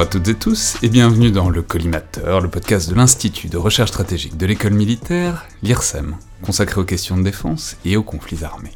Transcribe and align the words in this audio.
Bonjour 0.00 0.08
à 0.08 0.18
toutes 0.18 0.28
et 0.28 0.34
tous 0.34 0.78
et 0.82 0.88
bienvenue 0.88 1.30
dans 1.30 1.50
le 1.50 1.60
Collimateur, 1.60 2.40
le 2.40 2.48
podcast 2.48 2.88
de 2.88 2.94
l'Institut 2.94 3.48
de 3.48 3.58
recherche 3.58 3.90
stratégique 3.90 4.38
de 4.38 4.46
l'école 4.46 4.72
militaire, 4.72 5.44
l'IRSEM, 5.62 6.16
consacré 6.40 6.80
aux 6.80 6.86
questions 6.86 7.18
de 7.18 7.22
défense 7.22 7.76
et 7.84 7.98
aux 7.98 8.02
conflits 8.02 8.42
armés. 8.42 8.72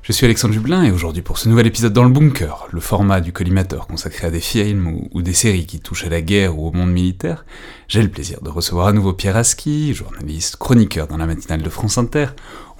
Je 0.00 0.10
suis 0.12 0.24
Alexandre 0.24 0.54
Jublin 0.54 0.84
et 0.84 0.90
aujourd'hui 0.90 1.20
pour 1.20 1.36
ce 1.36 1.50
nouvel 1.50 1.66
épisode 1.66 1.92
dans 1.92 2.04
le 2.04 2.08
bunker, 2.08 2.66
le 2.70 2.80
format 2.80 3.20
du 3.20 3.34
collimateur 3.34 3.86
consacré 3.86 4.26
à 4.26 4.30
des 4.30 4.40
films 4.40 5.06
ou, 5.12 5.20
des 5.20 5.34
séries 5.34 5.66
qui 5.66 5.80
touchent 5.80 6.06
à 6.06 6.08
la 6.08 6.22
guerre 6.22 6.58
ou 6.58 6.66
au 6.66 6.72
monde 6.72 6.90
militaire, 6.90 7.44
j'ai 7.86 8.02
le 8.02 8.08
plaisir 8.08 8.40
de 8.40 8.48
recevoir 8.48 8.86
à 8.86 8.94
nouveau 8.94 9.12
Pierre 9.12 9.36
Aski, 9.36 9.92
journaliste, 9.92 10.56
chroniqueur 10.56 11.08
dans 11.08 11.18
la 11.18 11.26
matinale 11.26 11.60
de 11.60 11.68
France 11.68 11.98
Inter, 11.98 12.28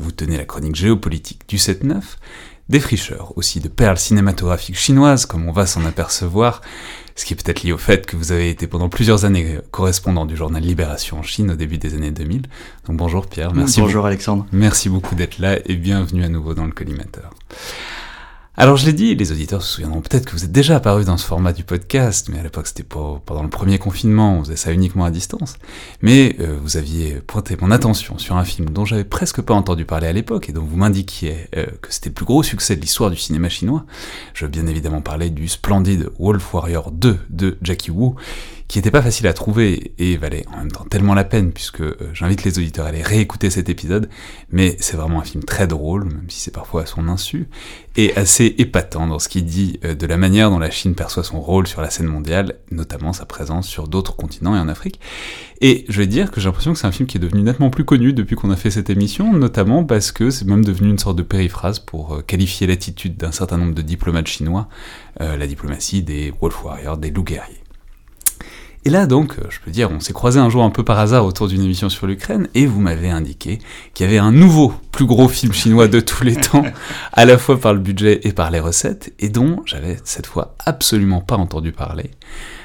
où 0.01 0.05
vous 0.05 0.13
tenez 0.13 0.39
la 0.39 0.47
chronique 0.47 0.75
géopolitique 0.75 1.47
du 1.49 1.59
7-9, 1.59 2.01
défricheur 2.71 3.37
aussi 3.37 3.61
de 3.61 3.69
perles 3.69 3.99
cinématographiques 3.99 4.79
chinoises 4.79 5.27
comme 5.27 5.47
on 5.47 5.53
va 5.53 5.67
s'en 5.67 5.85
apercevoir, 5.85 6.63
ce 7.15 7.25
qui 7.25 7.35
est 7.35 7.37
peut-être 7.37 7.63
lié 7.63 7.73
au 7.73 7.79
fait 7.79 8.07
que 8.07 8.17
vous 8.17 8.33
avez 8.33 8.51
été 8.51 8.67
pendant 8.67 8.89
plusieurs 8.89 9.25
années 9.25 9.59
correspondant 9.71 10.27
du 10.27 10.37
journal 10.37 10.63
Libération 10.63 11.19
en 11.19 11.23
Chine 11.23 11.51
au 11.51 11.57
début 11.57 11.79
des 11.79 11.95
années 11.95 12.11
2000. 12.11 12.43
Donc 12.87 12.97
bonjour 12.97 13.27
Pierre, 13.27 13.53
merci. 13.55 13.81
Bonjour 13.81 14.07
Alexandre. 14.07 14.47
Merci 14.53 14.89
beaucoup 14.89 15.15
d'être 15.15 15.39
là 15.39 15.59
et 15.65 15.77
bienvenue 15.77 16.25
à 16.25 16.29
nouveau 16.29 16.55
dans 16.55 16.67
le 16.67 16.73
collimateur. 16.73 17.31
Alors 18.63 18.77
je 18.77 18.87
l'ai 18.87 18.93
dit, 18.93 19.17
les 19.17 19.33
auditeurs 19.33 19.61
se 19.61 19.73
souviendront 19.75 20.03
peut-être 20.03 20.25
que 20.25 20.31
vous 20.31 20.45
êtes 20.45 20.53
déjà 20.53 20.77
apparu 20.77 21.05
dans 21.05 21.17
ce 21.17 21.27
format 21.27 21.53
du 21.53 21.65
podcast, 21.65 22.29
mais 22.31 22.39
à 22.39 22.45
l'époque 22.45 22.69
c'était 22.69 22.85
pas 22.85 23.21
pendant 23.27 23.43
le 23.43 23.49
premier 23.49 23.81
confinement, 23.81 24.37
on 24.37 24.45
faisait 24.45 24.55
ça 24.55 24.71
uniquement 24.71 25.05
à 25.05 25.11
distance. 25.11 25.57
Mais 26.01 26.37
euh, 26.39 26.57
vous 26.63 26.77
aviez 26.77 27.15
pointé 27.27 27.57
mon 27.61 27.73
attention 27.73 28.19
sur 28.19 28.37
un 28.37 28.45
film 28.45 28.71
dont 28.71 28.85
j'avais 28.85 29.03
presque 29.03 29.41
pas 29.43 29.53
entendu 29.53 29.85
parler 29.85 30.07
à 30.07 30.13
l'époque 30.13 30.49
et 30.49 30.53
dont 30.53 30.63
vous 30.63 30.77
m'indiquiez 30.77 31.49
euh, 31.57 31.67
que 31.81 31.93
c'était 31.93 32.11
le 32.11 32.15
plus 32.15 32.25
gros 32.25 32.45
succès 32.45 32.77
de 32.77 32.81
l'histoire 32.81 33.11
du 33.11 33.17
cinéma 33.17 33.49
chinois. 33.49 33.85
Je 34.33 34.45
veux 34.45 34.51
bien 34.53 34.69
évidemment 34.69 35.01
parler 35.01 35.31
du 35.31 35.49
splendide 35.49 36.11
Wolf 36.21 36.55
Warrior 36.55 36.93
2 36.93 37.19
de 37.31 37.59
Jackie 37.63 37.91
Wu, 37.91 38.15
qui 38.69 38.79
était 38.79 38.91
pas 38.91 39.03
facile 39.03 39.27
à 39.27 39.33
trouver 39.33 39.93
et 39.99 40.17
valait 40.17 40.45
en 40.53 40.59
même 40.59 40.71
temps 40.71 40.85
tellement 40.85 41.15
la 41.15 41.25
peine 41.25 41.53
puisque 41.53 41.81
euh, 41.81 41.97
j'invite 42.13 42.45
les 42.45 42.59
auditeurs 42.59 42.87
à 42.87 42.89
aller 42.89 43.03
réécouter 43.03 43.51
cet 43.51 43.69
épisode, 43.69 44.09
mais 44.51 44.77
c'est 44.81 44.97
vraiment 44.97 45.21
un 45.21 45.25
film 45.25 45.45
très 45.45 45.67
drôle, 45.67 46.05
même 46.05 46.27
si 46.29 46.41
c'est 46.41 46.51
parfois 46.53 46.83
à 46.83 46.87
son 46.87 47.09
insu, 47.09 47.49
et 47.97 48.15
assez 48.17 48.55
épatant 48.59 49.07
dans 49.07 49.19
ce 49.19 49.29
qu'il 49.29 49.45
dit 49.45 49.79
euh, 49.85 49.95
de 49.95 50.07
la 50.07 50.17
manière 50.17 50.51
dont 50.51 50.59
la 50.59 50.71
Chine 50.71 50.95
perçoit 50.95 51.25
son 51.25 51.41
rôle 51.41 51.67
sur 51.67 51.81
la 51.81 51.91
scène 51.91 52.07
mondiale, 52.07 52.57
notamment 52.71 53.13
sa 53.13 53.27
présence 53.27 53.69
sur 53.69 53.89
d'autres 53.89 54.17
continents 54.17 54.57
et 54.57 54.59
en 54.59 54.69
Afrique. 54.69 55.01
Et 55.61 55.85
je 55.89 55.99
vais 55.99 56.07
dire 56.07 56.31
que 56.31 56.41
j'ai 56.41 56.49
l'impression 56.49 56.73
que 56.73 56.79
c'est 56.79 56.87
un 56.87 56.93
film 56.93 57.07
qui 57.07 57.19
est 57.19 57.21
devenu 57.21 57.43
nettement 57.43 57.71
plus 57.71 57.85
connu 57.85 58.13
depuis 58.13 58.37
qu'on 58.37 58.51
a 58.51 58.57
fait 58.57 58.71
cette 58.71 58.91
émission, 58.91 59.33
notamment 59.33 59.85
parce 59.85 60.13
que 60.13 60.31
c'est 60.31 60.47
même 60.47 60.65
devenu 60.65 60.91
une 60.91 60.99
sorte 60.99 61.17
de 61.17 61.23
périphrase 61.23 61.79
pour 61.79 62.15
euh, 62.15 62.23
qualifier 62.23 62.67
l'attitude 62.67 63.17
d'un 63.17 63.33
certain 63.33 63.59
nombre 63.59 63.75
de 63.75 63.83
diplomates 63.83 64.27
chinois, 64.27 64.69
la 65.21 65.47
diplomatie 65.47 66.03
des 66.03 66.33
Wolf 66.41 66.65
Warriors, 66.65 66.97
des 66.97 67.11
loups 67.11 67.23
guerriers. 67.23 67.62
Et 68.85 68.91
là 68.91 69.07
donc, 69.07 69.39
euh, 69.39 69.45
je 69.49 69.61
peux 69.61 69.71
dire, 69.71 69.91
on 69.93 70.01
s'est 70.01 70.13
croisé 70.13 70.41
un 70.41 70.51
jour 70.51 70.65
un 70.65 70.71
peu 70.71 70.83
par 70.83 70.99
hasard 70.99 71.25
autour 71.25 71.47
d'une 71.47 71.63
émission 71.63 71.89
sur 71.89 72.07
l'Ukraine, 72.07 72.49
et 72.55 72.67
vous 72.67 72.81
m'avez 72.81 73.11
indiqué 73.11 73.61
qu'il 73.95 74.07
y 74.07 74.09
avait 74.09 74.19
un 74.19 74.33
nouveau, 74.33 74.75
plus 74.91 75.07
gros 75.07 75.29
film 75.29 75.53
chinois 75.53 75.87
de 75.87 76.01
tous 76.01 76.25
les 76.25 76.35
temps, 76.35 76.65
à 77.13 77.25
la 77.25 77.39
fois 77.39 77.61
par 77.61 77.75
le 77.75 77.79
budget 77.79 78.21
et 78.25 78.33
par 78.33 78.51
les 78.51 78.59
recettes, 78.59 79.13
et 79.21 79.29
dont 79.29 79.63
j'avais 79.67 79.99
cette 80.05 80.27
fois 80.27 80.57
absolument 80.67 81.21
pas 81.21 81.37
entendu 81.37 81.71
parler. 81.71 82.11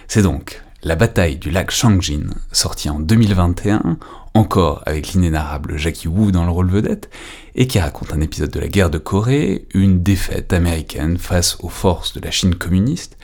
C'est 0.08 0.24
donc 0.24 0.64
La 0.84 0.96
bataille 0.96 1.38
du 1.38 1.52
lac 1.52 1.70
Shangjin, 1.70 2.30
sorti 2.52 2.90
en 2.90 3.00
2021, 3.00 3.98
encore 4.34 4.82
avec 4.88 5.14
l'inénarrable 5.14 5.78
Jackie 5.78 6.08
Wu 6.08 6.32
dans 6.32 6.46
le 6.46 6.52
rôle 6.52 6.70
vedette, 6.70 7.12
et 7.54 7.68
qui 7.68 7.80
raconte 7.80 8.14
un 8.14 8.22
épisode 8.22 8.52
de 8.52 8.60
la 8.60 8.68
guerre 8.68 8.90
de 8.90 8.98
Corée, 8.98 9.68
une 9.76 10.02
défaite 10.02 10.52
américaine 10.52 11.18
face 11.18 11.58
aux 11.60 11.70
forces 11.70 12.14
de 12.14 12.22
la 12.22 12.32
Chine 12.32 12.56
communiste, 12.56 13.18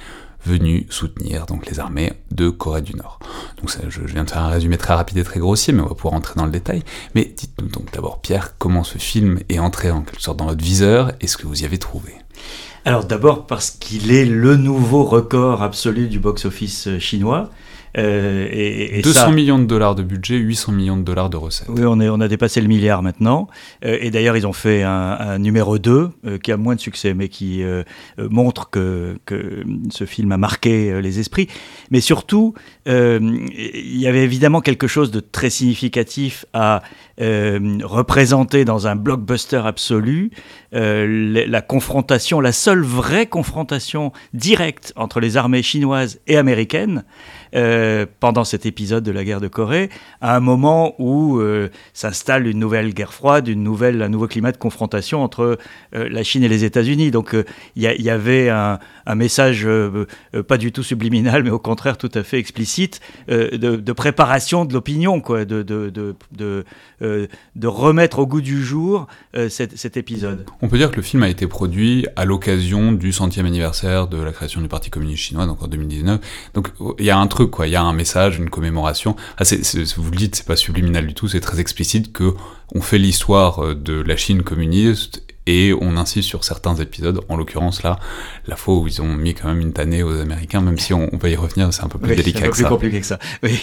venu 0.45 0.85
soutenir 0.89 1.45
donc 1.45 1.65
les 1.65 1.79
armées 1.79 2.13
de 2.31 2.49
Corée 2.49 2.81
du 2.81 2.95
Nord. 2.95 3.19
Donc 3.57 3.75
je, 3.89 4.01
viens 4.01 4.23
de 4.23 4.29
faire 4.29 4.41
un 4.41 4.49
résumé 4.49 4.77
très 4.77 4.93
rapide 4.93 5.17
et 5.17 5.23
très 5.23 5.39
grossier, 5.39 5.73
mais 5.73 5.81
on 5.81 5.87
va 5.87 5.95
pouvoir 5.95 6.13
entrer 6.13 6.35
dans 6.35 6.45
le 6.45 6.51
détail. 6.51 6.83
Mais 7.15 7.25
dites-nous 7.35 7.69
donc 7.69 7.91
d'abord, 7.93 8.19
Pierre, 8.21 8.57
comment 8.57 8.83
ce 8.83 8.97
film 8.97 9.39
est 9.49 9.59
entré 9.59 9.91
en 9.91 10.01
quelque 10.01 10.21
sorte 10.21 10.37
dans 10.37 10.47
votre 10.47 10.63
viseur 10.63 11.13
et 11.21 11.27
ce 11.27 11.37
que 11.37 11.47
vous 11.47 11.61
y 11.63 11.65
avez 11.65 11.77
trouvé 11.77 12.13
alors 12.85 13.05
d'abord 13.05 13.47
parce 13.47 13.71
qu'il 13.71 14.11
est 14.11 14.25
le 14.25 14.57
nouveau 14.57 15.05
record 15.05 15.63
absolu 15.63 16.09
du 16.09 16.19
box-office 16.19 16.99
chinois. 16.99 17.49
Euh, 17.97 18.47
et, 18.51 19.01
200 19.01 19.31
millions 19.31 19.59
de 19.59 19.65
dollars 19.65 19.95
de 19.95 20.03
budget, 20.03 20.37
800 20.37 20.71
millions 20.71 20.97
de 20.97 21.03
dollars 21.03 21.29
de 21.29 21.37
recettes. 21.37 21.67
Oui, 21.69 21.83
on, 21.85 21.99
est, 21.99 22.09
on 22.09 22.19
a 22.19 22.27
dépassé 22.27 22.61
le 22.61 22.67
milliard 22.67 23.03
maintenant. 23.03 23.47
Euh, 23.85 23.97
et 24.01 24.09
d'ailleurs, 24.09 24.35
ils 24.35 24.47
ont 24.47 24.53
fait 24.53 24.83
un, 24.83 25.37
numéro 25.37 25.77
2 25.77 26.09
euh, 26.25 26.37
qui 26.37 26.51
a 26.51 26.57
moins 26.57 26.75
de 26.75 26.79
succès, 26.79 27.13
mais 27.13 27.29
qui 27.29 27.63
montre 28.17 28.69
que, 28.69 29.17
que, 29.25 29.63
ce 29.89 30.05
film 30.05 30.31
a 30.31 30.37
marqué 30.37 31.01
les 31.01 31.19
esprits. 31.19 31.47
Mais 31.91 32.01
surtout, 32.01 32.53
il 32.85 33.97
y 33.97 34.07
avait 34.07 34.23
évidemment 34.23 34.61
quelque 34.61 34.87
chose 34.87 35.11
de 35.11 35.19
très 35.19 35.49
significatif 35.49 36.45
à 36.53 36.81
représenter 37.19 38.65
dans 38.65 38.87
un 38.87 38.95
blockbuster 38.95 39.61
absolu 39.65 40.31
la 40.71 41.61
confrontation, 41.61 42.41
la 42.41 42.51
seule 42.51 42.81
vraie 42.81 43.27
confrontation 43.27 44.11
directe 44.33 44.93
entre 44.95 45.19
les 45.19 45.37
armées 45.37 45.63
chinoises 45.63 46.19
et 46.27 46.37
américaines. 46.37 47.03
Euh, 47.55 48.07
pendant 48.19 48.45
cet 48.45 48.65
épisode 48.65 49.03
de 49.03 49.11
la 49.11 49.23
guerre 49.23 49.39
de 49.39 49.47
Corée, 49.47 49.89
à 50.21 50.35
un 50.35 50.39
moment 50.39 50.95
où 50.97 51.39
euh, 51.39 51.69
s'installe 51.93 52.47
une 52.47 52.57
nouvelle 52.57 52.95
guerre 52.95 53.13
froide, 53.13 53.47
une 53.47 53.61
nouvelle, 53.61 54.01
un 54.01 54.09
nouveau 54.09 54.27
climat 54.27 54.51
de 54.51 54.57
confrontation 54.57 55.21
entre 55.21 55.59
euh, 55.93 56.09
la 56.09 56.23
Chine 56.23 56.43
et 56.43 56.47
les 56.47 56.63
États-Unis. 56.63 57.11
Donc 57.11 57.35
il 57.75 57.83
y, 57.83 58.09
avait 58.09 58.49
un, 58.49 58.79
message 59.15 59.67
pas 60.47 60.57
du 60.57 60.71
tout 60.71 60.81
subliminal, 60.81 61.43
mais 61.43 61.51
au 61.51 61.59
contraire 61.59 61.97
tout 61.97 62.09
à 62.15 62.23
fait 62.23 62.39
explicite 62.39 63.01
de, 63.27 63.91
préparation 63.91 64.65
de 64.65 64.73
l'opinion, 64.73 65.21
quoi, 65.21 65.45
de, 65.45 65.61
de, 65.61 65.91
de, 66.31 67.67
remettre 67.67 68.19
au 68.19 68.27
goût 68.27 68.41
du 68.41 68.63
jour 68.63 69.07
cet, 69.49 69.77
cet 69.77 69.97
épisode. 69.97 70.45
On 70.61 70.69
peut 70.69 70.77
dire 70.77 70.89
que 70.91 70.95
le 70.95 71.01
film 71.01 71.23
a 71.23 71.29
été 71.29 71.45
produit 71.47 72.07
à 72.15 72.25
l'occasion 72.25 72.91
du 72.91 73.11
centième 73.11 73.45
anniversaire 73.45 74.07
de 74.07 74.21
la 74.21 74.31
création 74.31 74.61
du 74.61 74.67
Parti 74.67 74.89
communiste 74.89 75.23
chinois, 75.23 75.45
donc 75.45 75.61
en 75.61 75.67
2019. 75.67 76.19
Donc 76.53 76.69
il 76.99 77.05
y 77.05 77.11
a 77.11 77.17
un 77.17 77.27
truc 77.27 77.42
Il 77.65 77.69
y 77.69 77.75
a 77.75 77.81
un 77.81 77.93
message, 77.93 78.37
une 78.37 78.49
commémoration. 78.49 79.15
Ah, 79.37 79.43
vous 79.97 80.11
le 80.11 80.17
dites, 80.17 80.35
c'est 80.35 80.45
pas 80.45 80.55
subliminal 80.55 81.07
du 81.07 81.13
tout, 81.13 81.27
c'est 81.27 81.39
très 81.39 81.59
explicite 81.59 82.11
que 82.11 82.33
on 82.75 82.81
fait 82.81 82.97
l'histoire 82.97 83.63
euh, 83.63 83.75
de 83.75 84.01
la 84.01 84.17
Chine 84.17 84.43
communiste 84.43 85.23
et 85.45 85.73
on 85.79 85.97
insiste 85.97 86.27
sur 86.27 86.43
certains 86.43 86.75
épisodes, 86.75 87.21
en 87.29 87.35
l'occurrence 87.35 87.83
là, 87.83 87.99
la 88.47 88.55
fois 88.55 88.75
où 88.75 88.87
ils 88.87 89.01
ont 89.01 89.13
mis 89.13 89.33
quand 89.33 89.47
même 89.47 89.59
une 89.59 89.73
tannée 89.73 90.03
aux 90.03 90.19
Américains, 90.19 90.61
même 90.61 90.77
si 90.77 90.93
on, 90.93 91.09
va 91.13 91.29
y 91.29 91.35
revenir, 91.35 91.73
c'est 91.73 91.83
un 91.83 91.87
peu 91.87 91.99
plus 91.99 92.15
délicat 92.15 92.39
un 92.39 92.49
peu 92.49 92.51
plus 92.51 92.65
compliqué 92.65 92.99
que 93.01 93.05
ça. 93.05 93.19
Oui. 93.43 93.59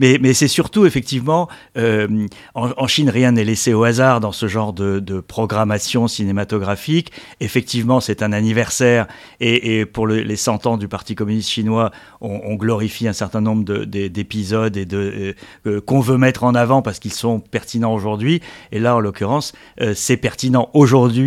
Mais, 0.00 0.18
mais 0.20 0.34
c'est 0.34 0.48
surtout 0.48 0.84
effectivement, 0.86 1.48
euh, 1.76 2.26
en, 2.54 2.86
Chine, 2.86 3.08
rien 3.08 3.32
n'est 3.32 3.44
laissé 3.44 3.72
au 3.72 3.84
hasard 3.84 4.20
dans 4.20 4.32
ce 4.32 4.46
genre 4.46 4.72
de, 4.72 4.98
de 4.98 5.20
programmation 5.20 6.08
cinématographique. 6.08 7.12
Effectivement, 7.40 8.00
c'est 8.00 8.22
un 8.22 8.32
anniversaire 8.32 9.06
et, 9.40 9.78
et 9.78 9.86
pour 9.86 10.06
les 10.06 10.36
100 10.36 10.66
ans 10.66 10.76
du 10.76 10.88
Parti 10.88 11.14
communiste 11.14 11.50
chinois, 11.50 11.90
on, 12.20 12.40
on 12.44 12.54
glorifie 12.56 13.08
un 13.08 13.12
certain 13.12 13.40
nombre 13.40 13.64
d'épisodes 13.84 14.76
et 14.76 14.84
de 14.84 15.34
euh, 15.66 15.80
qu'on 15.80 16.00
veut 16.00 16.18
mettre 16.18 16.44
en 16.44 16.54
avant 16.54 16.82
parce 16.82 16.98
qu'ils 16.98 17.12
sont 17.12 17.40
pertinents 17.40 17.94
aujourd'hui. 17.94 18.42
Et 18.70 18.78
là, 18.78 18.96
en 18.96 19.00
l'occurrence, 19.00 19.52
euh, 19.80 19.94
c'est 19.94 20.16
pertinent 20.16 20.68
aujourd'hui 20.74 21.21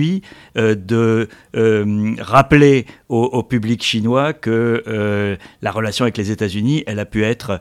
euh, 0.57 0.75
de 0.75 1.28
euh, 1.56 2.16
rappeler 2.19 2.85
au, 3.09 3.44
public 3.44 3.83
chinois 3.83 4.33
que 4.33 4.83
euh, 4.88 5.35
la 5.61 5.72
relation 5.72 6.03
avec 6.03 6.17
les 6.17 6.31
États-Unis, 6.31 6.83
elle 6.87 6.99
a 6.99 7.05
pu 7.05 7.23
être 7.23 7.59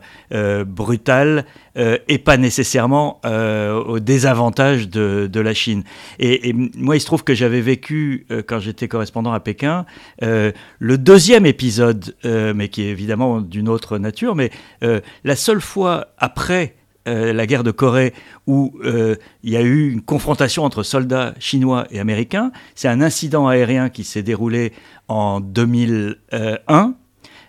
brutale 0.65 1.45
et 1.75 2.17
pas 2.17 2.37
nécessairement 2.37 3.21
au 3.23 3.99
désavantage 3.99 4.89
de, 4.89 5.39
la 5.39 5.53
Chine. 5.53 5.83
Et, 6.19 6.53
moi, 6.53 6.95
il 6.95 6.99
se 6.99 7.05
trouve 7.05 7.23
que 7.23 7.35
j'avais 7.35 7.61
vécu, 7.61 8.25
quand 8.47 8.59
j'étais 8.59 8.87
correspondant 8.87 9.33
à 9.33 9.39
Pékin, 9.39 9.85
le 10.21 10.97
deuxième 10.97 11.45
épisode, 11.45 12.15
mais 12.23 12.69
qui 12.69 12.81
est 12.81 12.89
évidemment 12.89 13.39
d'une 13.41 13.69
autre 13.69 13.97
nature, 13.97 14.35
mais 14.35 14.49
la 14.81 15.35
seule 15.35 15.61
fois 15.61 16.07
après 16.17 16.75
euh, 17.07 17.33
la 17.33 17.45
guerre 17.45 17.63
de 17.63 17.69
Corée, 17.69 18.15
où 18.47 18.73
euh, 18.83 19.15
il 19.43 19.51
y 19.51 19.57
a 19.57 19.61
eu 19.61 19.91
une 19.91 20.01
confrontation 20.01 20.63
entre 20.63 20.81
soldats 20.81 21.35
chinois 21.37 21.85
et 21.91 21.99
américains. 21.99 22.51
C'est 22.73 22.87
un 22.87 22.99
incident 22.99 23.47
aérien 23.47 23.89
qui 23.89 24.03
s'est 24.03 24.23
déroulé 24.23 24.73
en 25.07 25.39
2001. 25.39 26.95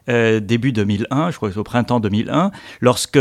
Euh, 0.09 0.41
début 0.41 0.73
2001, 0.73 1.31
je 1.31 1.37
crois 1.37 1.49
que 1.49 1.55
c'est 1.55 1.59
au 1.59 1.65
printemps 1.65 2.01
2001, 2.01 2.51
lorsque 2.83 3.19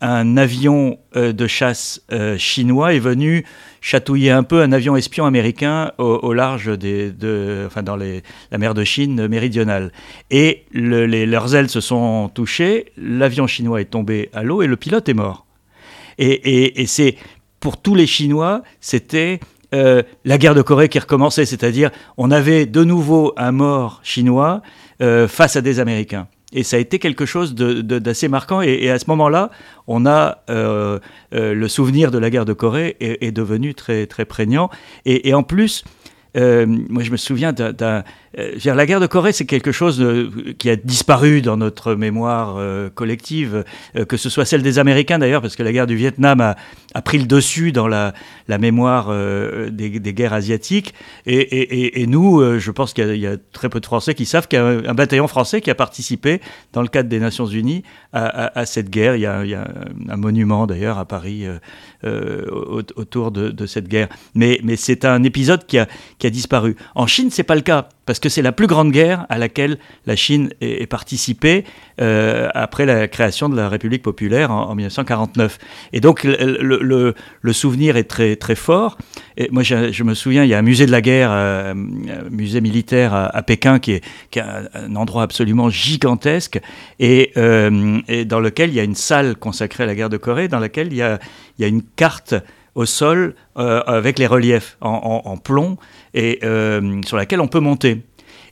un 0.00 0.36
avion 0.36 0.98
de 1.14 1.46
chasse 1.46 2.02
chinois 2.36 2.92
est 2.92 2.98
venu 2.98 3.46
chatouiller 3.80 4.32
un 4.32 4.42
peu 4.42 4.60
un 4.62 4.72
avion 4.72 4.96
espion 4.96 5.24
américain 5.24 5.92
au, 5.98 6.34
large 6.34 6.76
de, 6.76 7.64
enfin 7.66 7.82
dans 7.82 7.96
la 7.96 8.58
mer 8.58 8.74
de 8.74 8.84
Chine 8.84 9.28
méridionale. 9.28 9.92
Et 10.30 10.66
leurs 10.72 11.54
ailes 11.54 11.70
se 11.70 11.80
sont 11.80 12.28
touchées, 12.34 12.92
l'avion 12.98 13.46
chinois 13.46 13.80
est 13.80 13.86
tombé 13.86 14.30
à 14.34 14.42
l'eau 14.42 14.62
et 14.62 14.66
le 14.66 14.76
pilote 14.76 15.08
est 15.08 15.14
mort. 15.14 15.45
Et, 16.18 16.84
c'est 16.86 17.16
pour 17.60 17.80
tous 17.80 17.94
les 17.94 18.06
Chinois, 18.06 18.62
c'était 18.80 19.40
euh, 19.74 20.02
la 20.24 20.38
guerre 20.38 20.54
de 20.54 20.62
Corée 20.62 20.88
qui 20.88 20.98
recommençait, 20.98 21.44
c'est-à-dire 21.44 21.90
on 22.16 22.30
avait 22.30 22.66
de 22.66 22.84
nouveau 22.84 23.32
un 23.36 23.52
mort 23.52 24.00
chinois 24.04 24.62
euh, 25.02 25.26
face 25.26 25.56
à 25.56 25.60
des 25.60 25.80
Américains. 25.80 26.28
Et 26.52 26.62
ça 26.62 26.76
a 26.76 26.80
été 26.80 26.98
quelque 26.98 27.26
chose 27.26 27.54
d'assez 27.54 28.28
marquant. 28.28 28.62
Et, 28.62 28.88
à 28.88 28.98
ce 28.98 29.06
moment-là, 29.08 29.50
on 29.88 30.06
a 30.06 30.38
le 30.48 31.68
souvenir 31.68 32.12
de 32.12 32.18
la 32.18 32.30
guerre 32.30 32.44
de 32.44 32.52
Corée 32.52 32.96
est, 33.00 33.32
devenu 33.32 33.74
très, 33.74 34.06
très 34.06 34.24
prégnant. 34.24 34.70
Et 35.04 35.34
en 35.34 35.42
plus, 35.42 35.84
moi, 36.36 37.02
je 37.02 37.10
me 37.10 37.16
souviens 37.16 37.52
d'un 37.52 38.04
euh, 38.38 38.58
la 38.64 38.86
guerre 38.86 39.00
de 39.00 39.06
Corée, 39.06 39.32
c'est 39.32 39.46
quelque 39.46 39.72
chose 39.72 40.00
euh, 40.00 40.30
qui 40.58 40.68
a 40.68 40.76
disparu 40.76 41.40
dans 41.40 41.56
notre 41.56 41.94
mémoire 41.94 42.56
euh, 42.58 42.90
collective, 42.90 43.64
que 44.08 44.16
ce 44.16 44.28
soit 44.28 44.44
celle 44.44 44.62
des 44.62 44.78
Américains 44.78 45.18
d'ailleurs, 45.18 45.42
parce 45.42 45.56
que 45.56 45.62
la 45.62 45.72
guerre 45.72 45.86
du 45.86 45.96
Vietnam 45.96 46.40
a, 46.40 46.56
pris 47.02 47.18
le 47.18 47.26
dessus 47.26 47.72
dans 47.72 47.88
la, 47.88 48.12
mémoire 48.48 49.12
des, 49.70 49.90
guerres 49.90 50.32
asiatiques. 50.32 50.94
Et, 51.26 52.06
nous, 52.06 52.58
je 52.58 52.70
pense 52.70 52.92
qu'il 52.92 53.16
y, 53.16 53.26
a 53.26 53.36
très 53.52 53.68
peu 53.68 53.80
de 53.80 53.86
Français 53.86 54.14
qui 54.14 54.26
savent 54.26 54.48
qu'il 54.48 54.58
y 54.58 54.62
a 54.62 54.66
un, 54.66 54.94
bataillon 54.94 55.28
français 55.28 55.60
qui 55.60 55.70
a 55.70 55.74
participé, 55.74 56.40
dans 56.72 56.82
le 56.82 56.88
cadre 56.88 57.08
des 57.08 57.20
Nations 57.20 57.46
Unies, 57.46 57.82
à, 58.12 58.66
cette 58.66 58.90
guerre. 58.90 59.16
Il 59.16 59.20
y 59.22 59.26
a, 59.26 59.68
un 60.08 60.16
monument 60.16 60.66
d'ailleurs 60.66 60.98
à 60.98 61.04
Paris 61.04 61.46
autour 62.02 63.30
de, 63.30 63.66
cette 63.66 63.88
guerre. 63.88 64.08
Mais, 64.34 64.60
c'est 64.76 65.04
un 65.04 65.22
épisode 65.22 65.66
qui 65.66 65.78
a, 65.78 65.86
qui 66.18 66.26
a 66.26 66.30
disparu. 66.30 66.76
En 66.94 67.06
Chine, 67.06 67.30
c'est 67.30 67.44
pas 67.44 67.54
le 67.54 67.62
cas 67.62 67.88
parce 68.06 68.20
que 68.20 68.28
c'est 68.28 68.42
la 68.42 68.52
plus 68.52 68.68
grande 68.68 68.92
guerre 68.92 69.26
à 69.28 69.36
laquelle 69.36 69.78
la 70.06 70.16
Chine 70.16 70.50
est, 70.60 70.86
participée 70.86 71.64
euh, 72.00 72.48
après 72.54 72.86
la 72.86 73.08
création 73.08 73.48
de 73.48 73.56
la 73.56 73.68
République 73.68 74.02
populaire 74.02 74.52
en, 74.52 74.74
1949. 74.74 75.58
Et 75.92 76.00
donc 76.00 76.22
le, 76.24 77.14
souvenir 77.52 77.96
est 77.96 78.04
très, 78.04 78.36
très 78.36 78.54
fort. 78.54 78.96
Et 79.36 79.48
moi, 79.50 79.62
je, 79.62 80.02
me 80.04 80.14
souviens, 80.14 80.44
il 80.44 80.50
y 80.50 80.54
a 80.54 80.58
un 80.58 80.62
musée 80.62 80.86
de 80.86 80.92
la 80.92 81.02
guerre, 81.02 81.30
euh, 81.32 81.72
un 81.72 82.30
musée 82.30 82.60
militaire 82.60 83.12
à, 83.12 83.42
Pékin, 83.42 83.80
qui 83.80 83.92
est, 83.92 84.02
un, 84.38 84.94
endroit 84.94 85.24
absolument 85.24 85.68
gigantesque, 85.68 86.60
et, 87.00 87.32
euh, 87.36 87.98
et, 88.08 88.24
dans 88.24 88.40
lequel 88.40 88.70
il 88.70 88.76
y 88.76 88.80
a 88.80 88.84
une 88.84 88.94
salle 88.94 89.34
consacrée 89.34 89.82
à 89.82 89.86
la 89.86 89.94
guerre 89.94 90.10
de 90.10 90.16
Corée, 90.16 90.48
dans 90.48 90.60
laquelle 90.60 90.92
il 90.92 90.98
y 90.98 91.02
a 91.02 91.18
une 91.66 91.82
carte 91.82 92.34
au 92.76 92.86
sol 92.86 93.34
avec 93.56 94.20
les 94.20 94.26
reliefs 94.26 94.76
en, 94.80 95.36
plomb 95.38 95.76
et 96.16 96.40
euh, 96.42 97.00
sur 97.04 97.16
laquelle 97.16 97.40
on 97.40 97.46
peut 97.46 97.60
monter. 97.60 98.02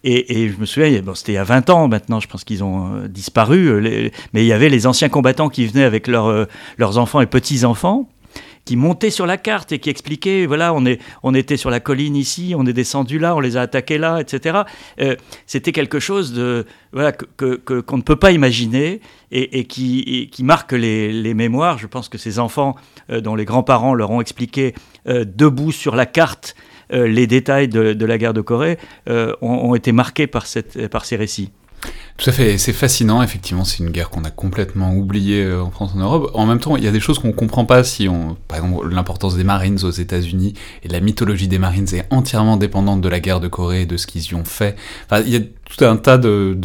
Et, 0.06 0.50
je 0.50 0.61
me 0.61 0.67
souviens, 0.67 1.00
bon, 1.00 1.15
c'était 1.15 1.32
il 1.32 1.37
y 1.37 1.38
a 1.38 1.44
20 1.44 1.71
ans 1.71 1.88
maintenant, 1.88 2.21
je 2.21 2.29
pense 2.29 2.44
qu'ils 2.44 2.62
ont 2.62 2.94
euh, 2.94 3.09
disparu, 3.09 3.69
euh, 3.69 4.11
mais 4.35 4.44
il 4.44 4.47
y 4.47 4.53
avait 4.53 4.69
les 4.69 4.87
anciens 4.87 5.09
combattants 5.09 5.49
qui 5.49 5.67
venaient 5.67 5.85
avec 5.85 6.06
leurs 6.06 6.99
enfants 6.99 7.23
et 7.23 7.26
petits-enfants 7.26 8.06
qui 8.65 8.77
montaient 8.77 9.11
sur 9.11 9.27
la 9.27 9.37
carte 9.37 9.73
et 9.73 9.79
qui 9.79 9.91
expliquaient, 9.91 10.47
voilà, 10.47 10.73
on, 10.75 10.85
est, 10.87 11.01
on 11.23 11.35
était 11.35 11.57
sur 11.57 11.71
la 11.71 11.81
colline 11.81 12.17
ici, 12.17 12.55
on 12.57 12.67
est 12.67 12.73
descendu 12.73 13.19
là, 13.19 13.37
on 13.37 13.41
les 13.41 13.57
a 13.57 13.63
attaqués 13.63 13.99
là, 13.99 14.21
etc. 14.21 14.61
C'était 15.47 15.73
quelque 15.73 16.01
chose 16.01 16.33
de, 16.33 16.67
voilà, 16.93 17.13
que, 17.13 17.57
qu'on 17.57 17.97
ne 17.97 18.03
peut 18.03 18.17
pas 18.17 18.33
imaginer 18.33 19.01
et, 19.31 19.65
qui, 19.65 20.31
qui, 20.33 20.45
marque 20.45 20.73
les, 20.73 21.13
les, 21.13 21.35
mémoires. 21.35 21.79
Je 21.79 21.87
pense 21.87 22.09
que 22.09 22.19
ces 22.19 22.39
enfants 22.39 22.77
dont 23.11 23.35
les 23.35 23.45
grands-parents 23.45 23.95
leur 23.95 24.11
ont 24.11 24.21
expliqué 24.21 24.75
debout 25.07 25.73
sur 25.73 25.95
la 25.95 26.07
carte 26.07 26.55
euh, 26.93 27.07
les 27.07 27.27
détails 27.27 27.69
de, 27.69 28.05
la 28.05 28.19
guerre 28.19 28.35
de 28.35 28.41
Corée 28.41 28.79
euh, 29.09 29.35
ont, 29.41 29.75
été 29.75 29.93
marqués 29.93 30.27
par, 30.27 30.47
cette, 30.47 30.89
par 30.89 31.05
ces 31.05 31.17
récits. 31.17 31.51
Tout 32.17 32.31
à 32.31 32.33
fait, 32.33 32.59
c'est 32.59 32.73
fascinant, 32.73 33.23
effectivement, 33.23 33.65
c'est 33.65 33.79
une 33.83 33.91
guerre 33.91 34.09
qu'on 34.09 34.23
a 34.23 34.31
complètement 34.31 34.95
oubliée 34.95 35.43
euh, 35.43 35.63
en 35.63 35.71
France, 35.71 35.93
en 35.97 35.99
Europe. 35.99 36.31
En 36.35 36.47
même 36.47 36.61
temps, 36.61 36.77
il 36.77 36.85
y 36.85 36.87
a 36.87 36.93
des 36.93 37.01
choses 37.01 37.19
qu'on 37.19 37.33
comprend 37.33 37.65
pas 37.65 37.83
si 37.83 38.09
on, 38.09 38.37
par 38.47 38.59
exemple, 38.59 38.89
l'importance 38.89 39.35
des 39.37 39.43
Marines 39.43 39.79
aux 39.83 39.91
États-Unis 39.91 40.55
et 40.85 40.89
la 40.89 41.01
mythologie 41.01 41.49
des 41.49 41.59
Marines 41.59 41.93
est 41.93 42.07
entièrement 42.11 42.57
dépendante 42.57 43.01
de 43.01 43.09
la 43.09 43.19
guerre 43.19 43.41
de 43.41 43.49
Corée 43.49 43.83
et 43.83 43.87
de 43.87 43.97
ce 43.97 44.07
qu'ils 44.07 44.23
y 44.23 44.35
ont 44.35 44.45
fait. 44.45 44.77
Tout 45.76 45.85
un 45.85 45.97
tas 45.97 46.19
de, 46.19 46.56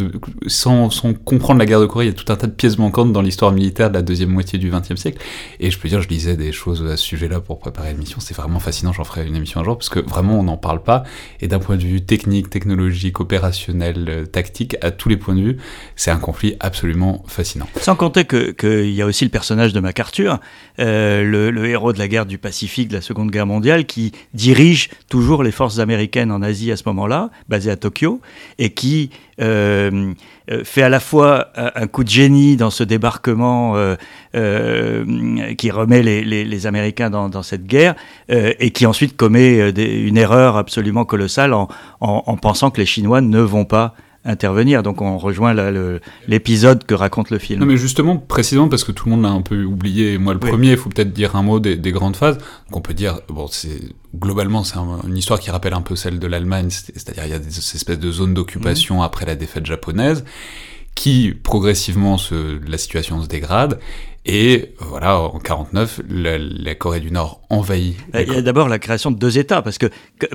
sans, 0.48 0.90
sans, 0.90 1.14
comprendre 1.14 1.60
la 1.60 1.66
guerre 1.66 1.80
de 1.80 1.86
Corée, 1.86 2.06
il 2.06 2.10
y 2.10 2.12
a 2.12 2.14
tout 2.14 2.32
un 2.32 2.36
tas 2.36 2.48
de 2.48 2.52
pièces 2.52 2.78
manquantes 2.78 3.12
dans 3.12 3.22
l'histoire 3.22 3.52
militaire 3.52 3.90
de 3.90 3.96
la 3.96 4.02
deuxième 4.02 4.30
moitié 4.30 4.60
du 4.60 4.70
XXe 4.70 4.96
siècle. 4.96 5.20
Et 5.60 5.72
je 5.72 5.80
peux 5.80 5.88
dire, 5.88 6.02
je 6.02 6.08
lisais 6.08 6.38
des 6.38 6.52
choses 6.52 6.86
à 6.86 6.96
ce 6.96 7.04
sujet-là 7.04 7.40
pour 7.40 7.60
préparer 7.60 7.92
l'émission. 7.92 8.20
C'est 8.20 8.36
vraiment 8.36 8.60
fascinant. 8.60 8.94
J'en 8.94 9.04
ferai 9.04 9.26
une 9.26 9.36
émission 9.36 9.62
un 9.62 9.64
jour 9.64 9.78
parce 9.78 9.90
que 9.90 10.00
vraiment 10.00 10.40
on 10.40 10.44
n'en 10.44 10.58
parle 10.58 10.84
pas. 10.84 11.04
Et 11.42 11.48
d'un 11.48 11.60
point 11.60 11.78
de 11.78 11.84
vue 11.84 12.02
technique, 12.02 12.50
technologique, 12.50 13.20
opérationnel, 13.20 14.06
euh, 14.08 14.26
tactique, 14.26 14.78
à 14.82 14.92
tous 14.92 15.10
les 15.10 15.18
points 15.18 15.36
de 15.36 15.42
vue, 15.42 15.58
c'est 15.96 16.12
un 16.12 16.20
conflit 16.20 16.56
absolument 16.60 17.24
fascinant. 17.28 17.68
Sans 17.82 17.96
compter 17.96 18.26
qu'il 18.26 18.54
que 18.54 18.86
y 18.86 19.02
a 19.02 19.06
aussi 19.06 19.24
le 19.24 19.32
personnage 19.32 19.74
de 19.74 19.80
MacArthur, 19.80 20.40
euh, 20.80 21.24
le, 21.24 21.50
le, 21.50 21.66
héros 21.66 21.94
de 21.94 22.00
la 22.00 22.08
guerre 22.08 22.26
du 22.26 22.38
Pacifique 22.38 22.90
de 22.90 22.96
la 22.96 23.02
Seconde 23.02 23.32
Guerre 23.32 23.48
mondiale, 23.48 23.86
qui 23.86 24.12
dirige 24.34 24.90
toujours 25.10 25.44
les 25.44 25.52
forces 25.52 25.80
américaines 25.80 26.32
en 26.32 26.42
Asie 26.42 26.72
à 26.72 26.78
ce 26.78 26.84
moment-là, 26.88 27.32
basées 27.48 27.72
à 27.72 27.76
Tokyo, 27.76 28.22
et 28.60 28.72
qui 28.72 28.99
euh, 29.42 30.14
euh, 30.52 30.64
fait 30.64 30.82
à 30.82 30.90
la 30.90 31.00
fois 31.00 31.50
un 31.56 31.88
coup 31.88 32.04
de 32.04 32.10
génie 32.10 32.58
dans 32.58 32.70
ce 32.70 32.84
débarquement 32.84 33.76
euh, 34.36 35.56
qui 35.56 35.72
remet 35.72 36.02
les, 36.02 36.68
Américains 36.68 37.10
dans, 37.10 37.44
cette 37.44 37.66
guerre 37.66 37.96
et 38.30 38.72
qui 38.72 38.86
ensuite 38.86 39.16
commet 39.16 39.70
une 39.70 40.18
erreur 40.18 40.58
absolument 40.58 41.06
colossale 41.06 41.54
en, 41.54 42.38
pensant 42.42 42.72
que 42.72 42.80
les 42.80 42.86
Chinois 42.86 43.22
ne 43.22 43.40
vont 43.40 43.66
pas 43.66 43.94
intervenir. 44.26 44.84
Donc 44.84 45.02
on 45.02 45.18
rejoint 45.18 45.54
l'épisode 46.28 46.84
que 46.86 46.94
raconte 46.94 47.30
le 47.30 47.40
film. 47.40 47.60
Non 47.60 47.66
mais 47.66 47.78
justement, 47.78 48.18
précisément 48.18 48.68
parce 48.68 48.84
que 48.84 48.92
tout 48.92 49.06
le 49.06 49.16
monde 49.16 49.24
l'a 49.24 49.30
un 49.30 49.42
peu 49.42 49.64
oublié, 49.64 50.18
moi 50.18 50.34
le 50.34 50.40
premier, 50.40 50.72
il 50.72 50.78
faut 50.78 50.90
peut-être 50.90 51.14
dire 51.14 51.36
un 51.36 51.44
mot 51.44 51.60
des, 51.60 51.78
grandes 51.92 52.16
phases. 52.16 52.38
Donc 52.38 52.78
on 52.78 52.82
peut 52.82 52.94
dire, 52.94 53.20
bon, 53.30 53.48
c'est 53.48 53.80
globalement 54.16 54.64
c'est 54.64 54.78
une 54.78 55.18
histoire 55.18 55.40
qui 55.40 55.52
rappelle 55.52 55.74
un 55.74 55.82
peu 55.82 55.96
celle 55.96 56.20
de 56.20 56.28
l'Allemagne, 56.28 56.70
c'est-à-dire 56.70 57.26
il 57.26 57.32
y 57.32 57.34
a 57.34 57.40
des 57.40 57.58
espèces 57.58 58.00
de 58.00 58.12
zones 58.12 58.34
d'occupation 58.34 59.00
mmh. 59.00 59.04
après 59.04 59.26
la 59.26 59.36
défaite 59.36 59.66
japonaise 59.66 60.24
qui 60.96 61.34
progressivement 61.34 62.18
se, 62.18 62.60
la 62.70 62.78
situation 62.78 63.22
se 63.22 63.28
dégrade 63.28 63.80
et 64.26 64.76
voilà, 64.80 65.18
en 65.18 65.40
49, 65.40 66.02
la, 66.10 66.76
Corée 66.76 67.00
du 67.00 67.12
Nord 67.12 67.42
envahit. 67.50 67.98
Il 68.14 68.32
y 68.32 68.36
a 68.36 68.42
d'abord 68.42 68.68
la 68.68 68.78
création 68.78 69.12
de 69.12 69.18
deux 69.18 69.38
États, 69.38 69.62
parce 69.62 69.78
que, 69.78 69.88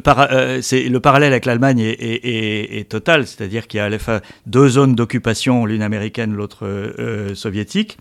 euh, 0.08 0.60
c'est, 0.62 0.84
le 0.88 1.00
parallèle 1.00 1.32
avec 1.32 1.44
l'Allemagne 1.44 1.80
est, 1.80 2.88
total, 2.88 3.26
c'est-à-dire 3.26 3.66
qu'il 3.66 3.78
y 3.78 3.80
a 3.80 3.84
à 3.84 3.88
la 3.88 3.98
fois 3.98 4.20
deux 4.46 4.68
zones 4.68 4.94
d'occupation, 4.94 5.66
l'une 5.66 5.82
américaine, 5.82 6.32
l'autre 6.32 6.66
euh, 6.66 7.34
soviétique, 7.34 7.98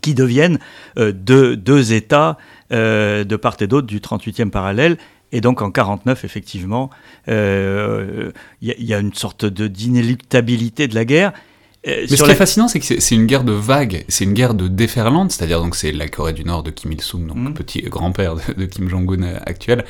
qui 0.00 0.14
deviennent 0.14 0.58
euh, 0.96 1.12
deux, 1.12 1.56
deux, 1.56 1.92
États 1.92 2.38
de 2.70 3.36
part 3.36 3.56
et 3.60 3.66
d'autre 3.66 3.88
du 3.88 3.98
38e 3.98 4.50
parallèle. 4.50 4.96
Et 5.32 5.40
donc 5.40 5.60
en 5.60 5.70
49, 5.70 6.24
effectivement, 6.24 6.88
il 7.26 8.32
y, 8.60 8.94
a 8.94 8.98
une 8.98 9.12
sorte 9.12 9.44
de, 9.44 9.66
d'inéluctabilité 9.66 10.86
de 10.86 10.94
la 10.94 11.04
guerre 11.04 11.32
euh, 11.86 12.06
Mais 12.10 12.16
ce 12.16 12.22
qui 12.22 12.30
est 12.30 12.34
fascinant, 12.34 12.68
c'est 12.68 12.78
que 12.80 13.00
c'est 13.00 13.14
une 13.14 13.26
guerre 13.26 13.44
de 13.44 13.52
vagues, 13.52 14.04
c'est 14.08 14.24
une 14.24 14.34
guerre 14.34 14.54
de 14.54 14.68
déferlante, 14.68 15.32
c'est-à-dire 15.32 15.60
donc 15.60 15.74
c'est 15.74 15.92
la 15.92 16.08
Corée 16.08 16.32
du 16.32 16.44
Nord 16.44 16.62
de 16.62 16.70
Kim 16.70 16.92
Il-sung, 16.92 17.26
donc 17.26 17.36
mm. 17.36 17.54
petit 17.54 17.82
grand-père 17.82 18.34
de, 18.34 18.64
Kim 18.66 18.88
Jong-un 18.88 19.22
euh, 19.22 19.38
actuel, 19.46 19.84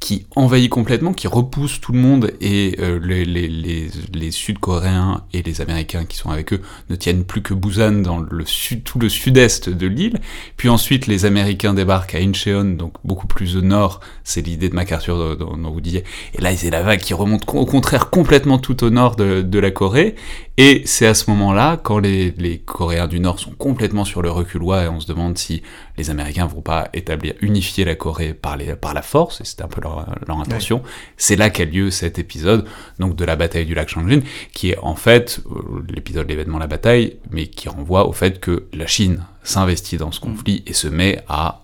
qui 0.00 0.26
envahit 0.36 0.70
complètement, 0.70 1.12
qui 1.12 1.28
repousse 1.28 1.80
tout 1.80 1.92
le 1.92 1.98
monde 1.98 2.32
et 2.40 2.76
euh, 2.80 2.98
les, 3.02 3.24
les, 3.24 3.48
les, 3.48 3.88
les 4.12 4.30
Sud-Coréens 4.30 5.24
et 5.32 5.42
les 5.42 5.60
Américains 5.60 6.04
qui 6.04 6.16
sont 6.16 6.30
avec 6.30 6.52
eux 6.52 6.60
ne 6.88 6.96
tiennent 6.96 7.24
plus 7.24 7.42
que 7.42 7.54
Busan 7.54 8.02
dans 8.02 8.20
le 8.20 8.44
sud, 8.46 8.82
tout 8.84 8.98
le 8.98 9.08
sud-est 9.08 9.68
de 9.68 9.86
l'île. 9.86 10.20
Puis 10.56 10.68
ensuite, 10.68 11.06
les 11.06 11.26
Américains 11.26 11.74
débarquent 11.74 12.14
à 12.14 12.18
Incheon, 12.18 12.64
donc 12.64 12.94
beaucoup 13.04 13.26
plus 13.26 13.56
au 13.56 13.60
nord, 13.60 14.00
c'est 14.24 14.40
l'idée 14.40 14.68
de 14.68 14.74
MacArthur 14.74 15.36
dont, 15.36 15.56
dont 15.56 15.70
vous 15.70 15.80
disiez. 15.80 16.04
Et 16.34 16.40
là, 16.40 16.56
c'est 16.56 16.70
la 16.70 16.82
vague 16.82 17.00
qui 17.00 17.14
remonte 17.14 17.42
au 17.48 17.66
contraire 17.66 18.10
complètement 18.10 18.58
tout 18.58 18.82
au 18.82 18.90
nord 18.90 19.16
de, 19.16 19.42
de 19.42 19.58
la 19.58 19.70
Corée. 19.70 20.14
Et 20.56 20.82
c'est 20.84 21.06
à 21.06 21.14
ce 21.14 21.28
moment-là, 21.30 21.76
quand 21.82 21.98
les, 21.98 22.30
les, 22.38 22.58
Coréens 22.58 23.08
du 23.08 23.18
Nord 23.18 23.40
sont 23.40 23.50
complètement 23.50 24.04
sur 24.04 24.22
le 24.22 24.30
reculoir 24.30 24.84
et 24.84 24.88
on 24.88 25.00
se 25.00 25.06
demande 25.08 25.36
si 25.36 25.62
les 25.98 26.10
Américains 26.10 26.46
vont 26.46 26.60
pas 26.60 26.90
établir, 26.92 27.34
unifier 27.40 27.84
la 27.84 27.96
Corée 27.96 28.34
par, 28.34 28.56
les, 28.56 28.76
par 28.76 28.94
la 28.94 29.02
force, 29.02 29.40
et 29.40 29.44
c'était 29.44 29.64
un 29.64 29.68
peu 29.68 29.80
leur, 29.80 30.06
leur 30.28 30.38
intention, 30.38 30.82
c'est 31.16 31.34
là 31.34 31.50
qu'a 31.50 31.64
lieu 31.64 31.90
cet 31.90 32.20
épisode, 32.20 32.66
donc 33.00 33.16
de 33.16 33.24
la 33.24 33.34
bataille 33.34 33.66
du 33.66 33.74
lac 33.74 33.88
Changjin, 33.88 34.20
qui 34.52 34.70
est 34.70 34.78
en 34.78 34.94
fait 34.94 35.40
euh, 35.50 35.84
l'épisode 35.88 36.28
l'événement 36.28 36.58
la 36.58 36.68
bataille, 36.68 37.16
mais 37.32 37.48
qui 37.48 37.68
renvoie 37.68 38.06
au 38.06 38.12
fait 38.12 38.38
que 38.38 38.66
la 38.72 38.86
Chine 38.86 39.24
s'investit 39.42 39.96
dans 39.96 40.12
ce 40.12 40.20
conflit 40.20 40.62
et 40.68 40.72
se 40.72 40.86
met 40.86 41.20
à 41.28 41.63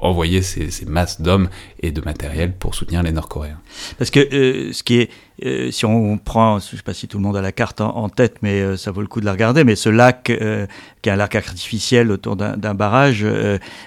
envoyer 0.00 0.42
ces, 0.42 0.70
masses 0.86 1.20
d'hommes 1.20 1.48
et 1.80 1.90
de 1.92 2.00
matériel 2.00 2.52
pour 2.52 2.74
soutenir 2.74 3.02
les 3.02 3.12
Nord-Coréens. 3.12 3.58
Parce 3.98 4.10
que 4.10 4.20
euh, 4.20 4.72
ce 4.72 4.82
qui 4.82 4.98
est, 4.98 5.10
euh, 5.44 5.70
si 5.70 5.84
on 5.84 6.18
prend, 6.18 6.58
je 6.58 6.72
ne 6.72 6.76
sais 6.76 6.82
pas 6.82 6.94
si 6.94 7.06
tout 7.06 7.18
le 7.18 7.22
monde 7.22 7.36
a 7.36 7.42
la 7.42 7.52
carte 7.52 7.80
en, 7.80 8.08
tête, 8.08 8.38
mais 8.42 8.76
ça 8.76 8.90
vaut 8.90 9.02
le 9.02 9.06
coup 9.06 9.20
de 9.20 9.24
la 9.24 9.32
regarder, 9.32 9.62
mais 9.64 9.76
ce 9.76 9.88
lac, 9.88 10.24
qui 10.24 10.32
est 10.32 11.12
un 11.12 11.16
lac 11.16 11.34
artificiel 11.34 12.10
autour 12.10 12.36
d'un 12.36 12.74
barrage, 12.74 13.24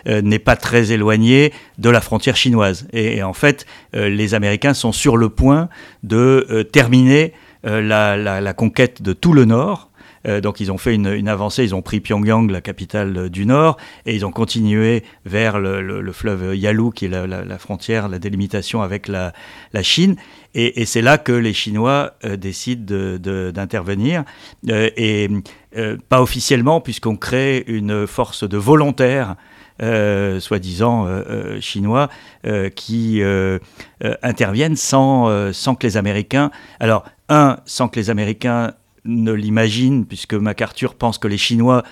n'est 0.06 0.40
pas 0.40 0.56
très 0.56 0.92
éloigné 0.92 1.54
de 1.78 1.90
la 1.90 2.02
frontière 2.02 2.36
chinoise. 2.36 2.88
Et, 2.94 3.24
en 3.24 3.34
fait, 3.34 3.66
les 3.94 4.34
Américains 4.34 4.74
sont 4.74 4.92
sur 4.92 5.18
le 5.18 5.30
point 5.30 5.70
de 6.04 6.68
terminer 6.72 7.34
la, 7.64 8.54
conquête 8.54 9.02
de 9.02 9.14
tout 9.14 9.34
le 9.34 9.46
Nord 9.46 9.89
euh, 10.28 10.42
donc 10.42 10.60
ils 10.60 10.72
ont 10.72 10.78
fait 10.78 10.96
une, 10.96 11.28
avancée, 11.28 11.64
ils 11.64 11.76
ont 11.76 11.82
pris 11.82 12.00
Pyongyang, 12.00 12.50
la 12.50 12.62
capitale 12.62 13.18
euh, 13.18 13.30
du 13.30 13.46
Nord, 13.46 13.78
et 14.06 14.16
ils 14.16 14.26
ont 14.26 14.32
continué 14.32 15.04
vers 15.26 15.60
le, 15.60 16.12
fleuve 16.12 16.56
Yalu, 16.56 16.92
qui 16.94 17.06
est 17.06 17.10
la, 17.10 17.58
frontière, 17.58 18.10
la 18.10 18.20
délimitation 18.20 18.82
avec 18.82 19.08
la, 19.08 19.34
Chine. 19.82 20.16
Et, 20.56 20.86
c'est 20.86 21.02
là 21.02 21.18
que 21.18 21.32
les 21.32 21.54
Chinois 21.54 22.14
euh, 22.26 22.36
décident 22.36 23.18
d'intervenir. 23.52 24.24
et 24.68 25.30
pas 26.10 26.22
officiellement, 26.22 26.82
puisqu'on 26.82 27.16
crée 27.16 27.64
une 27.68 28.08
force 28.08 28.48
de 28.48 28.58
volontaires 28.58 29.36
soi-disant 29.80 31.08
chinois, 31.62 32.10
qui 32.76 33.22
interviennent 34.24 34.76
sans, 34.76 35.54
sans 35.54 35.76
que 35.76 35.88
les 35.88 35.96
Américains... 35.98 36.52
Alors, 36.80 37.06
un, 37.30 37.60
sans 37.66 37.88
que 37.88 38.00
les 38.00 38.10
Américains 38.10 38.74
ne 39.06 39.32
l'imaginent, 39.32 40.06
puisque 40.06 40.34
MacArthur 40.34 40.96
pense 40.96 41.18
que 41.18 41.28
les 41.28 41.38
Chinois 41.38 41.84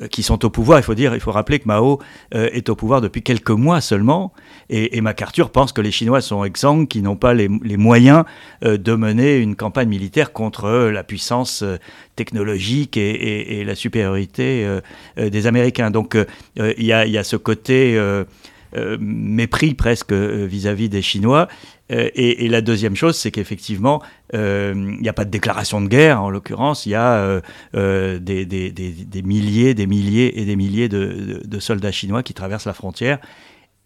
euh, 0.00 0.08
qui 0.08 0.22
sont 0.22 0.44
au 0.44 0.50
pouvoir. 0.50 0.78
Il 0.78 0.82
faut 0.82 0.94
dire, 0.94 1.14
il 1.14 1.20
faut 1.20 1.32
rappeler 1.32 1.58
que 1.58 1.66
Mao 1.66 1.98
euh, 2.34 2.48
est 2.52 2.68
au 2.68 2.76
pouvoir 2.76 3.00
depuis 3.00 3.22
quelques 3.22 3.50
mois 3.50 3.80
seulement, 3.80 4.32
et, 4.70 5.00
MacArthur 5.00 5.50
pense 5.50 5.72
que 5.72 5.80
les 5.80 5.90
Chinois 5.90 6.20
sont 6.20 6.44
exsangues, 6.44 6.88
qui 6.88 7.02
n'ont 7.02 7.16
pas 7.16 7.34
les, 7.34 7.48
moyens 7.48 8.24
euh, 8.64 8.78
de 8.78 8.94
mener 8.94 9.36
une 9.36 9.56
campagne 9.56 9.88
militaire 9.88 10.32
contre 10.32 10.70
la 10.70 11.02
puissance 11.04 11.64
technologique 12.16 12.96
et, 12.96 13.64
la 13.64 13.74
supériorité 13.74 14.66
des 15.16 15.46
Américains. 15.46 15.90
Donc 15.90 16.16
il 16.56 16.84
y, 16.84 16.92
a 16.92 17.24
ce 17.24 17.36
côté 17.36 18.00
mépris 18.98 19.74
presque 19.74 20.12
vis-à-vis 20.12 20.88
des 20.88 21.02
Chinois. 21.02 21.48
Et, 21.92 22.48
la 22.48 22.60
deuxième 22.60 22.96
chose, 22.96 23.16
c'est 23.16 23.30
qu'effectivement, 23.30 24.02
il 24.32 24.98
n'y 25.00 25.08
a 25.08 25.12
pas 25.12 25.24
de 25.24 25.30
déclaration 25.30 25.80
de 25.80 25.88
guerre, 25.88 26.22
en 26.22 26.30
l'occurrence, 26.30 26.86
il 26.86 26.90
y 26.90 26.94
a 26.94 27.40
des, 27.74 28.46
des, 28.46 29.22
milliers, 29.22 29.74
des 29.74 29.86
milliers 29.86 30.40
et 30.40 30.44
des 30.44 30.56
milliers 30.56 30.88
de, 30.88 31.58
soldats 31.60 31.92
chinois 31.92 32.22
qui 32.22 32.34
traversent 32.34 32.66
la 32.66 32.72
frontière. 32.72 33.18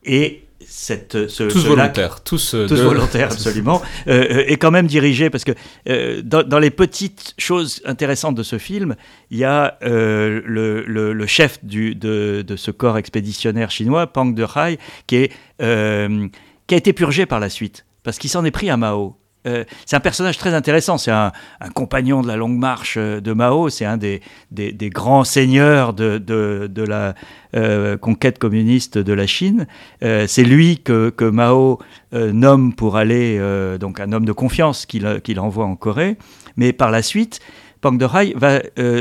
Et 0.05 0.43
cette, 0.61 1.29
ce, 1.29 1.45
tous 1.45 1.67
volontaires, 1.67 2.23
tous, 2.23 2.57
tous 2.69 2.81
volontaires, 2.81 3.33
absolument, 3.33 3.83
est 4.07 4.57
quand 4.57 4.71
même 4.71 4.87
dirigé 4.87 5.29
parce 5.29 5.45
que 5.45 6.21
dans, 6.23 6.59
les 6.59 6.71
petites 6.71 7.35
choses 7.39 7.83
intéressantes 7.85 8.37
de 8.37 8.43
ce 8.43 8.59
film, 8.59 8.95
il 9.31 9.39
y 9.39 9.45
a 9.45 9.79
le, 9.83 10.43
le, 10.87 11.27
chef 11.27 11.65
du, 11.65 11.97
de, 11.97 12.45
de, 12.47 12.57
ce 12.57 12.71
corps 12.71 12.99
expéditionnaire 12.99 13.71
chinois, 13.71 14.07
Pang 14.07 14.33
Dehai, 14.33 14.79
qui 15.07 15.17
est 15.17 15.33
qui 16.67 16.75
a 16.75 16.79
été 16.79 16.93
purgé 16.93 17.27
par 17.27 17.41
la 17.41 17.49
suite 17.49 17.86
parce 18.07 18.19
qu'il 18.19 18.31
s'en 18.31 18.45
est 18.45 18.53
pris 18.53 18.71
à 18.71 18.77
Mao. 18.77 19.17
Euh, 19.49 19.65
c'est 19.85 19.97
un 19.97 20.01
personnage 20.01 20.39
très 20.39 20.55
intéressant, 20.55 20.97
c'est 20.97 21.11
un, 21.11 21.33
compagnon 21.75 22.23
de 22.23 22.29
la 22.29 22.37
longue 22.37 22.57
marche 22.57 22.95
euh, 22.99 23.21
de 23.21 23.33
Mao, 23.33 23.69
c'est 23.69 23.85
un 23.85 23.97
des, 23.97 24.21
grands 24.95 25.25
seigneurs 25.25 25.93
de, 25.93 26.19
de, 26.19 26.83
la 26.83 27.15
euh, 27.57 27.97
conquête 27.97 28.39
communiste 28.39 28.97
de 28.97 29.13
la 29.13 29.27
Chine. 29.27 29.67
c'est 30.01 30.45
lui 30.45 30.79
que, 30.79 31.13
Mao 31.31 31.81
nomme 32.13 32.75
pour 32.75 32.97
aller, 32.97 33.41
donc 33.81 33.99
un 33.99 34.13
homme 34.13 34.25
de 34.25 34.33
confiance 34.33 34.87
qu'il 34.87 35.41
envoie 35.41 35.65
en 35.65 35.75
Corée, 35.75 36.17
mais 36.57 36.73
par 36.73 36.93
la 36.93 37.03
suite, 37.03 37.41
Pang 37.81 37.99
Dehai 37.99 38.35
va 38.37 38.61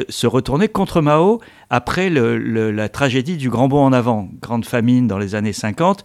se 0.09 0.25
retourner 0.25 0.67
contre 0.67 1.01
Mao 1.01 1.41
après 1.69 2.09
la 2.09 2.89
tragédie 2.89 3.37
du 3.37 3.51
Grand 3.51 3.67
Bond 3.67 3.85
en 3.85 3.93
avant, 3.93 4.29
grande 4.41 4.65
famine 4.65 5.07
dans 5.07 5.19
les 5.19 5.35
années 5.35 5.53
50, 5.53 6.03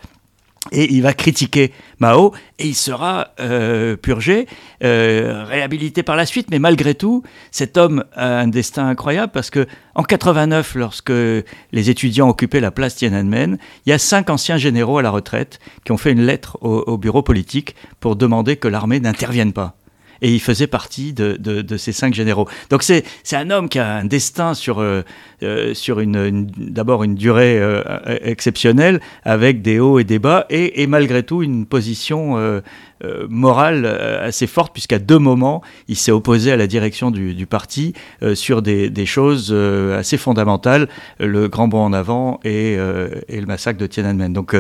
et 0.73 0.93
il 0.93 1.02
va 1.02 1.14
critiquer 1.14 1.73
Mao 2.00 2.33
et 2.59 2.67
il 2.67 2.75
sera 2.75 3.29
euh, 3.40 3.97
purgé, 3.97 4.47
euh, 4.85 5.45
réhabilité 5.45 6.02
par 6.02 6.17
la 6.17 6.26
suite. 6.26 6.49
Mais 6.50 6.59
malgré 6.59 6.95
tout, 6.95 7.23
cet 7.50 7.76
homme 7.76 8.05
a 8.14 8.40
un 8.40 8.49
destin 8.49 8.87
incroyable 8.87 9.33
parce 9.33 9.50
que 9.50 9.67
en 9.95 10.02
89, 10.02 10.75
lorsque 10.75 11.11
les 11.11 11.90
étudiants 11.90 12.29
occupaient 12.29 12.61
la 12.61 12.71
place 12.71 12.97
Tiananmen, 12.97 13.59
il 13.87 13.90
y 13.90 13.93
a 13.93 13.99
cinq 13.99 14.29
anciens 14.31 14.59
généraux 14.59 14.99
à 14.99 15.02
la 15.02 15.11
retraite 15.11 15.61
qui 15.85 15.93
ont 15.93 15.99
fait 15.99 16.12
une 16.12 16.25
lettre 16.25 16.59
au 16.61 16.99
bureau 16.99 17.23
politique 17.23 17.75
pour 17.99 18.17
demander 18.17 18.57
que 18.57 18.69
l'armée 18.69 19.00
n'intervienne 19.00 19.52
pas 19.52 19.79
et 20.23 20.33
il 20.33 20.41
faisait 20.41 20.67
partie 20.67 21.12
de, 21.12 21.77
ces 21.77 21.93
cinq 21.93 22.15
généraux. 22.15 22.49
Donc 22.71 22.83
c'est 22.83 23.05
un 23.33 23.50
homme 23.50 23.69
qui 23.69 23.79
a 23.79 23.97
un 23.97 24.05
destin 24.05 24.55
sur, 24.55 24.81
euh, 24.81 25.03
euh, 25.43 25.75
sur 25.75 26.00
une, 26.00 26.47
d'abord 26.57 27.05
une 27.05 27.15
durée 27.15 27.59
euh, 27.59 27.83
exceptionnelle, 28.23 29.00
avec 29.25 29.62
des 29.62 29.79
hauts 29.79 29.99
et 29.99 30.05
des 30.05 30.19
bas, 30.19 30.47
et, 30.50 30.83
et 30.83 30.87
malgré 30.87 31.23
tout 31.23 31.43
une 31.43 31.67
position 31.67 32.61
euh, 33.02 33.26
morale 33.30 33.87
euh, 33.87 34.26
assez 34.26 34.47
forte, 34.47 34.75
puisqu'à 34.75 34.99
deux 34.99 35.19
moments, 35.19 35.62
il 35.88 35.97
s'est 35.97 36.12
opposé 36.12 36.52
à 36.52 36.59
la 36.59 36.66
direction 36.66 37.11
du, 37.11 37.47
parti 37.47 37.95
euh, 38.23 38.35
sur 38.35 38.61
des, 38.61 39.07
choses 39.07 39.52
assez 39.52 40.19
fondamentales, 40.19 40.88
le 41.19 41.49
grand 41.49 41.66
bond 41.66 41.83
en 41.83 41.92
avant 41.95 42.38
et, 42.45 42.76
le 42.76 43.47
massacre 43.47 43.78
de 43.78 43.87
Tiananmen. 43.87 44.33
Donc 44.33 44.54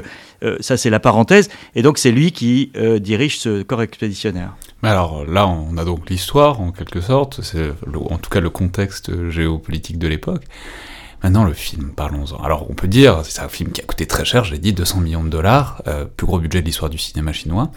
ça, 0.60 0.76
c'est 0.76 0.90
la 0.90 0.98
parenthèse. 0.98 1.50
Et 1.74 1.82
donc 1.82 1.98
c'est 1.98 2.10
lui 2.10 2.32
qui 2.32 2.72
dirige 3.00 3.38
ce 3.38 3.62
corps 3.62 3.82
expéditionnaire. 3.82 4.54
Mais 4.82 4.88
alors 4.88 5.24
là, 5.26 5.46
on 5.46 5.76
a 5.76 5.84
donc 5.84 6.08
l'histoire, 6.08 6.60
en 6.60 6.72
quelque 6.72 7.00
sorte, 7.00 7.42
c'est 7.42 7.70
en 7.94 8.18
tout 8.18 8.30
cas 8.30 8.40
le 8.40 8.50
contexte 8.50 9.30
géopolitique 9.30 9.98
de 9.98 10.08
l'époque. 10.08 10.44
Maintenant, 11.22 11.44
le 11.44 11.52
film, 11.52 11.92
parlons-en. 11.94 12.42
Alors, 12.42 12.70
on 12.70 12.74
peut 12.74 12.88
dire, 12.88 13.20
c'est 13.24 13.42
un 13.42 13.48
film 13.48 13.72
qui 13.72 13.82
a 13.82 13.84
coûté 13.84 14.06
très 14.06 14.24
cher, 14.24 14.44
j'ai 14.44 14.58
dit 14.58 14.72
200 14.72 15.00
millions 15.00 15.22
de 15.22 15.28
dollars, 15.28 15.82
plus 16.16 16.26
gros 16.26 16.38
budget 16.38 16.62
de 16.62 16.66
l'histoire 16.66 16.90
du 16.90 16.98
cinéma 16.98 17.32
chinois 17.32 17.70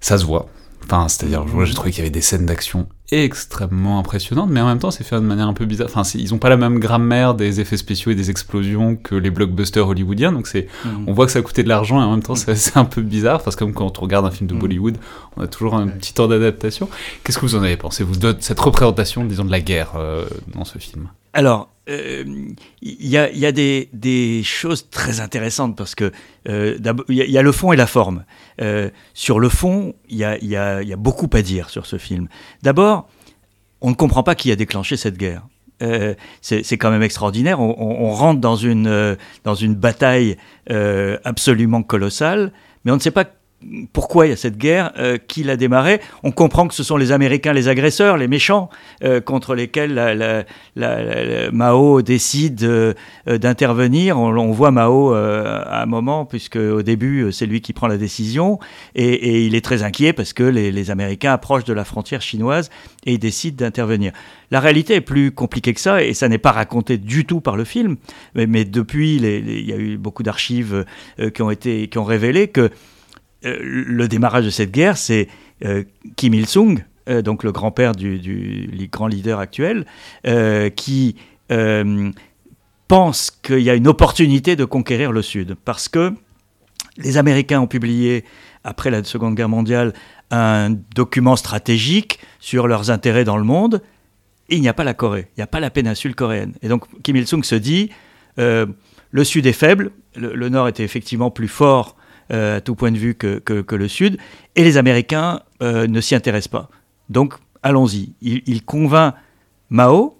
ça 0.00 0.18
se 0.18 0.24
voit. 0.24 0.48
Enfin, 0.84 1.08
c'est-à-dire, 1.08 1.44
j'ai 1.64 1.74
trouvé 1.74 1.90
qu'il 1.90 1.98
y 1.98 2.02
avait 2.02 2.10
des 2.10 2.20
scènes 2.20 2.46
d'action 2.46 2.88
extrêmement 3.12 3.98
impressionnantes, 3.98 4.50
mais 4.50 4.60
en 4.60 4.66
même 4.66 4.78
temps, 4.78 4.90
c'est 4.90 5.04
fait 5.04 5.16
de 5.16 5.20
manière 5.20 5.46
un 5.46 5.52
peu 5.52 5.64
bizarre. 5.64 5.88
Enfin, 5.92 6.02
ils 6.14 6.32
ont 6.32 6.38
pas 6.38 6.48
la 6.48 6.56
même 6.56 6.78
grammaire 6.78 7.34
des 7.34 7.60
effets 7.60 7.76
spéciaux 7.76 8.12
et 8.12 8.14
des 8.14 8.30
explosions 8.30 8.96
que 8.96 9.14
les 9.14 9.30
blockbusters 9.30 9.86
hollywoodiens, 9.86 10.32
donc 10.32 10.46
c'est, 10.46 10.68
mm. 10.84 11.04
on 11.06 11.12
voit 11.12 11.26
que 11.26 11.32
ça 11.32 11.40
a 11.40 11.42
coûté 11.42 11.62
de 11.62 11.68
l'argent 11.68 12.00
et 12.00 12.04
en 12.04 12.12
même 12.12 12.22
temps, 12.22 12.34
c'est 12.34 12.76
un 12.76 12.84
peu 12.84 13.02
bizarre, 13.02 13.42
parce 13.42 13.56
que 13.56 13.64
comme 13.64 13.74
quand 13.74 13.98
on 13.98 14.02
regarde 14.02 14.26
un 14.26 14.30
film 14.30 14.48
de 14.48 14.54
mm. 14.54 14.58
Bollywood, 14.58 14.96
on 15.36 15.42
a 15.42 15.46
toujours 15.46 15.74
un 15.74 15.86
petit 15.86 16.14
temps 16.14 16.28
d'adaptation. 16.28 16.88
Qu'est-ce 17.22 17.38
que 17.38 17.46
vous 17.46 17.56
en 17.56 17.62
avez 17.62 17.76
pensé, 17.76 18.02
vous, 18.02 18.16
de 18.16 18.36
cette 18.40 18.60
représentation, 18.60 19.24
disons, 19.24 19.44
de 19.44 19.50
la 19.50 19.60
guerre 19.60 19.92
euh, 19.96 20.24
dans 20.54 20.64
ce 20.64 20.78
film? 20.78 21.08
Alors, 21.32 21.70
il 21.90 21.94
euh, 21.94 22.24
y, 22.82 23.16
a, 23.16 23.30
y 23.32 23.46
a 23.46 23.52
des, 23.52 24.42
choses 24.44 24.88
très 24.90 25.20
intéressantes 25.20 25.76
parce 25.76 25.94
que 25.94 26.12
euh, 26.48 26.78
il 27.08 27.16
y, 27.16 27.38
a 27.38 27.42
le 27.42 27.52
fond 27.52 27.72
et 27.72 27.76
la 27.76 27.86
forme. 27.86 28.24
Euh, 28.60 28.90
sur 29.14 29.40
le 29.40 29.48
fond, 29.48 29.94
il 30.08 30.16
y 30.18 30.24
a, 30.24 30.96
beaucoup 30.96 31.28
à 31.32 31.42
dire 31.42 31.68
sur 31.68 31.86
ce 31.86 31.98
film. 31.98 32.28
D'abord, 32.62 33.08
on 33.80 33.90
ne 33.90 33.94
comprend 33.94 34.22
pas 34.22 34.34
qui 34.34 34.52
a 34.52 34.56
déclenché 34.56 34.96
cette 34.96 35.16
guerre. 35.16 35.46
C'est 36.42 36.76
quand 36.76 36.90
même 36.90 37.02
extraordinaire. 37.02 37.58
On, 37.60 37.74
on, 37.78 38.10
rentre 38.10 38.40
dans 38.40 38.56
une, 38.56 39.16
dans 39.44 39.54
une 39.54 39.74
bataille 39.74 40.36
absolument 41.24 41.82
colossale, 41.82 42.52
mais 42.84 42.92
on 42.92 42.96
ne 42.96 43.00
sait 43.00 43.10
pas 43.10 43.24
pourquoi 43.92 44.26
il 44.26 44.30
y 44.30 44.32
a 44.32 44.36
cette 44.36 44.56
guerre, 44.56 44.92
euh, 44.98 45.18
qui 45.18 45.42
l'a 45.42 45.56
démarré. 45.56 46.00
On 46.22 46.32
comprend 46.32 46.66
que 46.66 46.74
ce 46.74 46.82
sont 46.82 46.96
les 46.96 47.12
Américains, 47.12 47.52
les 47.52 47.68
agresseurs, 47.68 48.16
les 48.16 48.28
méchants, 48.28 48.70
euh, 49.04 49.20
contre 49.20 49.54
lesquels 49.54 50.46
Mao 51.52 52.02
décide 52.02 52.62
euh, 52.62 52.94
d'intervenir. 53.26 54.18
On, 54.18 54.50
voit 54.50 54.70
Mao 54.70 55.12
à 55.12 55.82
un 55.82 55.86
moment, 55.86 56.24
puisque 56.24 56.56
au 56.56 56.82
début, 56.82 57.30
c'est 57.32 57.46
lui 57.46 57.60
qui 57.60 57.72
prend 57.72 57.86
la 57.86 57.98
décision, 57.98 58.58
et, 58.94 59.44
il 59.44 59.54
est 59.54 59.64
très 59.64 59.82
inquiet 59.82 60.12
parce 60.12 60.32
que 60.32 60.42
les, 60.42 60.90
Américains 60.90 61.32
approchent 61.32 61.64
de 61.64 61.74
la 61.74 61.84
frontière 61.84 62.22
chinoise 62.22 62.70
et 63.04 63.12
il 63.12 63.18
décide 63.18 63.54
d'intervenir. 63.54 64.12
La 64.50 64.58
réalité 64.58 64.94
est 64.94 65.00
plus 65.00 65.30
compliquée 65.30 65.74
que 65.74 65.80
ça, 65.80 66.02
et 66.02 66.14
ça 66.14 66.28
n'est 66.28 66.38
pas 66.38 66.52
raconté 66.52 66.98
du 66.98 67.26
tout 67.26 67.40
par 67.40 67.56
le 67.56 67.64
film, 67.64 67.96
mais, 68.34 68.64
depuis, 68.64 69.16
il 69.16 69.68
y 69.68 69.72
a 69.72 69.76
eu 69.76 69.98
beaucoup 69.98 70.22
d'archives 70.22 70.84
qui 71.34 71.42
ont 71.42 71.50
qui 71.50 71.98
ont 71.98 72.04
révélé 72.04 72.48
que 72.48 72.70
le 73.42 74.06
démarrage 74.08 74.44
de 74.44 74.50
cette 74.50 74.70
guerre, 74.70 74.96
c'est 74.96 75.28
euh, 75.64 75.84
Kim 76.16 76.34
Il-sung, 76.34 76.84
euh, 77.08 77.22
donc 77.22 77.44
le 77.44 77.52
grand-père 77.52 77.92
du, 77.92 78.88
grand 78.90 79.06
leader 79.06 79.38
actuel, 79.38 79.86
qui 80.76 81.16
pense 82.88 83.30
qu'il 83.30 83.60
y 83.60 83.70
a 83.70 83.74
une 83.74 83.88
opportunité 83.88 84.56
de 84.56 84.64
conquérir 84.64 85.12
le 85.12 85.22
Sud. 85.22 85.56
Parce 85.64 85.88
que 85.88 86.12
les 86.96 87.18
Américains 87.18 87.60
ont 87.60 87.66
publié, 87.66 88.24
après 88.64 88.90
la 88.90 89.04
Seconde 89.04 89.36
Guerre 89.36 89.48
mondiale, 89.48 89.92
un 90.30 90.70
document 90.94 91.36
stratégique 91.36 92.18
sur 92.40 92.68
leurs 92.68 92.90
intérêts 92.90 93.24
dans 93.24 93.36
le 93.36 93.44
monde. 93.44 93.82
Il 94.48 94.60
n'y 94.60 94.68
a 94.68 94.74
pas 94.74 94.84
la 94.84 94.94
Corée, 94.94 95.28
il 95.36 95.40
n'y 95.40 95.44
a 95.44 95.46
pas 95.46 95.60
la 95.60 95.70
péninsule 95.70 96.14
coréenne. 96.14 96.54
Et 96.62 96.68
donc 96.68 96.84
Kim 97.02 97.16
Il-sung 97.16 97.44
se 97.44 97.54
dit, 97.54 97.90
le 98.36 99.24
Sud 99.24 99.46
est 99.46 99.52
faible, 99.52 99.92
le, 100.16 100.48
Nord 100.48 100.68
était 100.68 100.84
effectivement 100.84 101.30
plus 101.30 101.48
fort 101.48 101.96
euh, 102.32 102.58
à 102.58 102.60
tout 102.60 102.74
point 102.74 102.92
de 102.92 102.98
vue 102.98 103.14
que, 103.14 103.74
le 103.74 103.88
Sud, 103.88 104.18
et 104.54 104.62
les 104.62 104.76
Américains 104.76 105.40
euh, 105.62 105.88
ne 105.88 106.00
s'y 106.00 106.14
intéressent 106.14 106.48
pas. 106.48 106.68
Donc 107.08 107.34
allons-y. 107.62 108.12
Il, 108.22 108.64
convainc 108.64 109.14
Mao, 109.68 110.16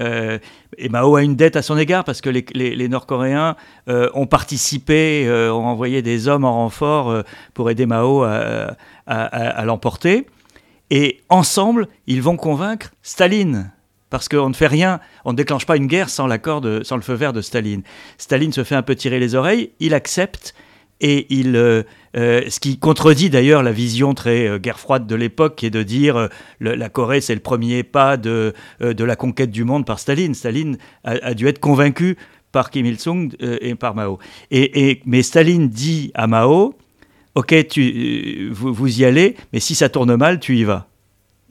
euh, 0.00 0.38
et 0.78 0.88
Mao 0.88 1.16
a 1.16 1.22
une 1.22 1.36
dette 1.36 1.56
à 1.56 1.62
son 1.62 1.76
égard 1.76 2.04
parce 2.04 2.22
que 2.22 2.30
les, 2.30 2.88
Nord-Coréens 2.88 3.56
ont 3.86 4.26
participé, 4.26 5.28
ont 5.50 5.66
envoyé 5.66 6.00
des 6.00 6.26
hommes 6.26 6.44
en 6.44 6.54
renfort 6.54 7.22
pour 7.52 7.70
aider 7.70 7.84
Mao 7.84 8.22
à, 8.22 8.76
à, 9.06 9.64
l'emporter. 9.66 10.26
Et 10.88 11.20
ensemble, 11.28 11.88
ils 12.06 12.22
vont 12.22 12.36
convaincre 12.36 12.92
Staline. 13.02 13.72
Parce 14.08 14.28
qu'on 14.28 14.48
ne 14.48 14.54
fait 14.54 14.66
rien, 14.66 15.00
on 15.24 15.32
ne 15.32 15.36
déclenche 15.36 15.64
pas 15.64 15.76
une 15.76 15.86
guerre 15.86 16.10
sans 16.10 16.26
l'accord, 16.26 16.62
sans 16.82 16.96
le 16.96 17.02
feu 17.02 17.14
vert 17.14 17.32
de 17.32 17.40
Staline. 17.40 17.82
Staline 18.18 18.52
se 18.52 18.64
fait 18.64 18.74
un 18.74 18.82
peu 18.82 18.94
tirer 18.94 19.18
les 19.18 19.34
oreilles, 19.34 19.70
il 19.80 19.94
accepte, 19.94 20.54
et 21.02 21.26
il, 21.30 21.54
ce 22.14 22.60
qui 22.60 22.78
contredit 22.78 23.28
d'ailleurs 23.28 23.62
la 23.62 23.72
vision 23.72 24.14
très 24.14 24.58
guerre 24.58 24.78
froide 24.78 25.06
de 25.06 25.14
l'époque, 25.14 25.56
qui 25.56 25.66
est 25.66 25.70
de 25.70 25.82
dire 25.82 26.28
la 26.60 26.88
Corée 26.88 27.20
c'est 27.20 27.34
le 27.34 27.40
premier 27.40 27.82
pas 27.82 28.16
de, 28.16 28.54
de 28.80 29.04
la 29.04 29.16
conquête 29.16 29.50
du 29.50 29.64
monde 29.64 29.84
par 29.84 29.98
Staline. 29.98 30.34
Staline 30.34 30.78
a, 31.04 31.34
dû 31.34 31.48
être 31.48 31.58
convaincu 31.58 32.16
par 32.52 32.70
Kim 32.70 32.86
Il-sung 32.86 33.30
et 33.40 33.74
par 33.74 33.94
Mao. 33.94 34.18
Et, 34.50 35.00
mais 35.04 35.22
Staline 35.22 35.68
dit 35.68 36.12
à 36.14 36.26
Mao, 36.26 36.74
ok, 37.34 37.66
tu, 37.68 38.50
vous, 38.52 38.72
vous, 38.72 39.00
y 39.00 39.04
allez, 39.04 39.36
mais 39.52 39.60
si 39.60 39.74
ça 39.74 39.88
tourne 39.88 40.16
mal, 40.16 40.38
tu 40.38 40.56
y 40.56 40.64
vas. 40.64 40.88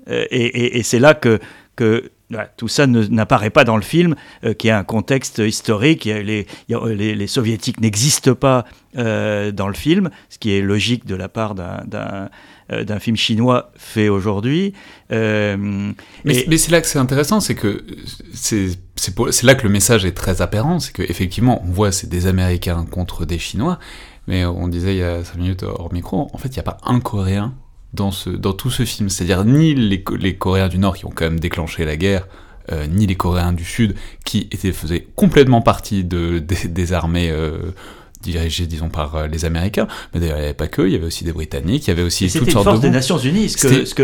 et, 0.08 0.80
et 0.80 0.84
c'est 0.84 1.00
là 1.00 1.14
que, 1.14 1.40
que 1.76 2.12
tout 2.58 2.68
ça 2.68 2.88
n'apparaît 2.88 3.50
pas 3.50 3.64
dans 3.64 3.76
le 3.76 3.82
film, 3.82 4.16
euh, 4.44 4.54
qui 4.54 4.70
a 4.70 4.78
un 4.78 4.84
contexte 4.84 5.40
historique. 5.40 6.06
Les, 6.06 6.46
les, 6.68 7.28
soviétiques 7.28 7.82
n'existent 7.82 8.36
pas 8.36 8.66
euh, 8.98 9.52
dans 9.52 9.68
le 9.68 9.74
film, 9.74 10.10
ce 10.30 10.38
qui 10.38 10.54
est 10.54 10.62
logique 10.62 11.06
de 11.06 11.16
la 11.16 11.30
part 11.30 11.56
d'un 11.56 12.30
euh, 12.72 13.00
film 13.00 13.16
chinois 13.16 13.72
fait 13.76 14.10
aujourd'hui. 14.10 14.74
mais, 15.10 15.96
c'est 16.58 16.72
là 16.72 16.82
que 16.82 16.88
c'est 16.88 17.00
intéressant, 17.00 17.40
c'est 17.40 17.56
que 17.56 17.84
c'est 18.34 19.44
là 19.44 19.56
que 19.56 19.64
le 19.64 19.70
message 19.70 20.06
est 20.06 20.14
très 20.14 20.42
apparent, 20.42 20.80
c'est 20.80 20.94
qu'effectivement, 20.94 21.64
on 21.66 21.72
voit 21.72 21.92
c'est 21.92 22.08
des 22.08 22.28
Américains 22.28 22.86
contre 22.90 23.26
des 23.26 23.40
Chinois, 23.40 23.80
mais 24.28 24.46
on 24.46 24.68
disait 24.68 24.94
il 24.96 25.00
y 25.00 25.04
a 25.04 25.24
5 25.24 25.38
minutes 25.38 25.64
hors 25.64 25.92
micro, 25.94 26.30
en 26.34 26.38
fait, 26.38 26.50
il 26.50 26.54
n'y 26.54 26.60
a 26.60 26.64
pas 26.64 26.78
un 26.84 27.00
Coréen 27.00 27.54
dans, 27.94 28.12
tout 28.12 28.72
ce 28.72 28.84
film. 28.86 29.10
C'est-à-dire 29.10 29.44
ni 29.46 29.74
les, 29.74 30.04
Coréens 30.36 30.70
du 30.70 30.78
Nord 30.78 30.96
qui 30.96 31.06
ont 31.06 31.12
quand 31.14 31.26
même 31.26 31.40
déclenché 31.40 31.86
la 31.86 31.98
guerre, 31.98 32.28
euh, 32.72 32.88
ni 32.88 33.08
les 33.08 33.16
Coréens 33.16 33.54
du 33.54 33.66
Sud 33.66 33.96
qui 34.26 34.48
étaient, 34.52 34.72
faisaient 34.72 35.08
complètement 35.16 35.62
partie 35.62 36.04
de, 36.04 36.40
des, 36.40 36.94
armées 36.94 37.30
euh, 37.32 37.72
dirigé, 38.22 38.68
disons, 38.68 38.90
par 38.90 39.16
euh, 39.16 39.28
les 39.28 39.46
Américains. 39.46 39.88
Mais 40.14 40.20
d'ailleurs, 40.20 40.38
il 40.38 40.42
n'y 40.42 40.46
avait 40.46 40.54
pas 40.54 40.68
que, 40.68 40.82
il 40.82 40.92
y 40.92 40.96
avait 40.96 41.06
aussi 41.06 41.24
des 41.24 41.34
Britanniques, 41.34 41.88
il 41.88 41.90
y 41.90 41.94
avait 41.94 42.04
aussi 42.04 42.26
toutes 42.32 42.50
sortes 42.52 42.66
une 42.66 42.72
force 42.72 42.80
des 42.82 42.90
Nations 42.90 43.18
Unies, 43.18 43.50
ce, 43.50 43.58
que, 43.58 43.86
ce, 43.86 43.94
que, 43.96 44.04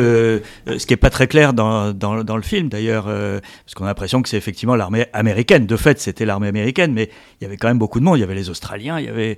euh, 0.67 0.79
ce 0.79 0.85
qui 0.85 0.93
n'est 0.93 0.97
pas 0.97 1.09
très 1.09 1.27
clair 1.27 1.53
dans, 1.53 1.93
dans, 1.93 2.23
dans 2.23 2.35
le 2.35 2.41
film, 2.41 2.69
d'ailleurs, 2.69 3.05
euh, 3.07 3.39
parce 3.65 3.75
qu'on 3.75 3.85
a 3.85 3.87
l'impression 3.87 4.21
que 4.21 4.29
c'est 4.29 4.37
effectivement 4.37 4.75
l'armée 4.75 5.05
américaine. 5.13 5.65
De 5.65 5.77
fait, 5.77 5.99
c'était 5.99 6.25
l'armée 6.25 6.47
américaine, 6.47 6.93
mais 6.93 7.09
il 7.39 7.43
y 7.43 7.47
avait 7.47 7.57
quand 7.57 7.67
même 7.67 7.79
beaucoup 7.79 7.99
de 7.99 8.05
monde. 8.05 8.17
Il 8.17 8.21
y 8.21 8.23
avait 8.23 8.35
les 8.35 8.49
Australiens, 8.49 8.99
il 8.99 9.05
y 9.05 9.09
avait 9.09 9.37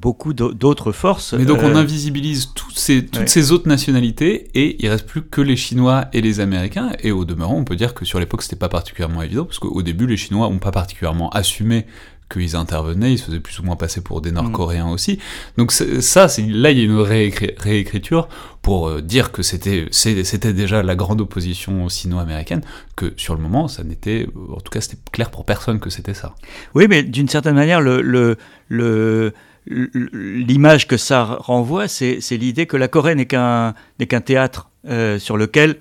beaucoup 0.00 0.32
d'autres 0.34 0.92
forces. 0.92 1.34
Mais 1.34 1.44
donc, 1.44 1.62
on 1.62 1.74
invisibilise 1.76 2.52
toutes 2.54 2.78
ces, 2.78 3.04
toutes 3.04 3.28
ces 3.28 3.52
autres 3.52 3.68
nationalités, 3.68 4.50
et 4.54 4.82
il 4.82 4.88
reste 4.88 5.06
plus 5.06 5.22
que 5.22 5.40
les 5.40 5.56
Chinois 5.56 6.06
et 6.12 6.20
les 6.20 6.40
Américains. 6.40 6.92
Et 7.02 7.12
au 7.12 7.24
demeurant, 7.24 7.56
on 7.56 7.64
peut 7.64 7.76
dire 7.76 7.94
que 7.94 8.04
sur 8.04 8.18
l'époque, 8.18 8.42
c'était 8.42 8.56
pas 8.56 8.68
particulièrement 8.68 9.22
évident, 9.22 9.44
parce 9.44 9.58
qu'au 9.58 9.82
début, 9.82 10.06
les 10.06 10.16
Chinois 10.16 10.48
n'ont 10.48 10.58
pas 10.58 10.70
particulièrement 10.70 11.30
assumé 11.30 11.86
qu'ils 12.30 12.56
intervenaient, 12.56 13.12
ils 13.12 13.18
se 13.18 13.26
faisaient 13.26 13.40
plus 13.40 13.58
ou 13.60 13.62
moins 13.62 13.76
passer 13.76 14.00
pour 14.00 14.20
des 14.20 14.32
Nord-Coréens 14.32 14.88
aussi. 14.88 15.18
Donc 15.56 15.72
ça, 15.72 16.26
là, 16.48 16.70
il 16.70 16.78
y 16.78 16.80
a 16.80 16.84
une 16.84 16.98
réécriture 16.98 18.28
pour 18.62 18.88
euh, 18.88 19.02
dire 19.02 19.30
que 19.30 19.42
c'était 19.42 20.52
déjà 20.52 20.82
la 20.82 20.96
grande 20.96 21.20
opposition 21.20 21.88
sino-américaine, 21.88 22.62
que 22.96 23.12
sur 23.16 23.34
le 23.34 23.40
moment, 23.40 23.68
ça 23.68 23.84
n'était, 23.84 24.26
en 24.50 24.60
tout 24.60 24.70
cas, 24.70 24.80
c'était 24.80 24.98
clair 25.12 25.30
pour 25.30 25.44
personne 25.44 25.80
que 25.80 25.90
c'était 25.90 26.14
ça. 26.14 26.34
Oui, 26.74 26.86
mais 26.88 27.02
d'une 27.02 27.28
certaine 27.28 27.54
manière, 27.54 27.80
le, 27.80 28.00
le, 28.00 29.32
l'image 29.66 30.86
que 30.88 30.96
ça 30.96 31.24
renvoie, 31.24 31.88
c'est 31.88 32.18
l'idée 32.32 32.66
que 32.66 32.76
la 32.76 32.88
Corée 32.88 33.14
n'est 33.14 33.26
qu'un 33.26 33.74
qu'un 34.08 34.20
théâtre 34.20 34.70
euh, 34.86 35.18
sur 35.18 35.36
lequel 35.36 35.76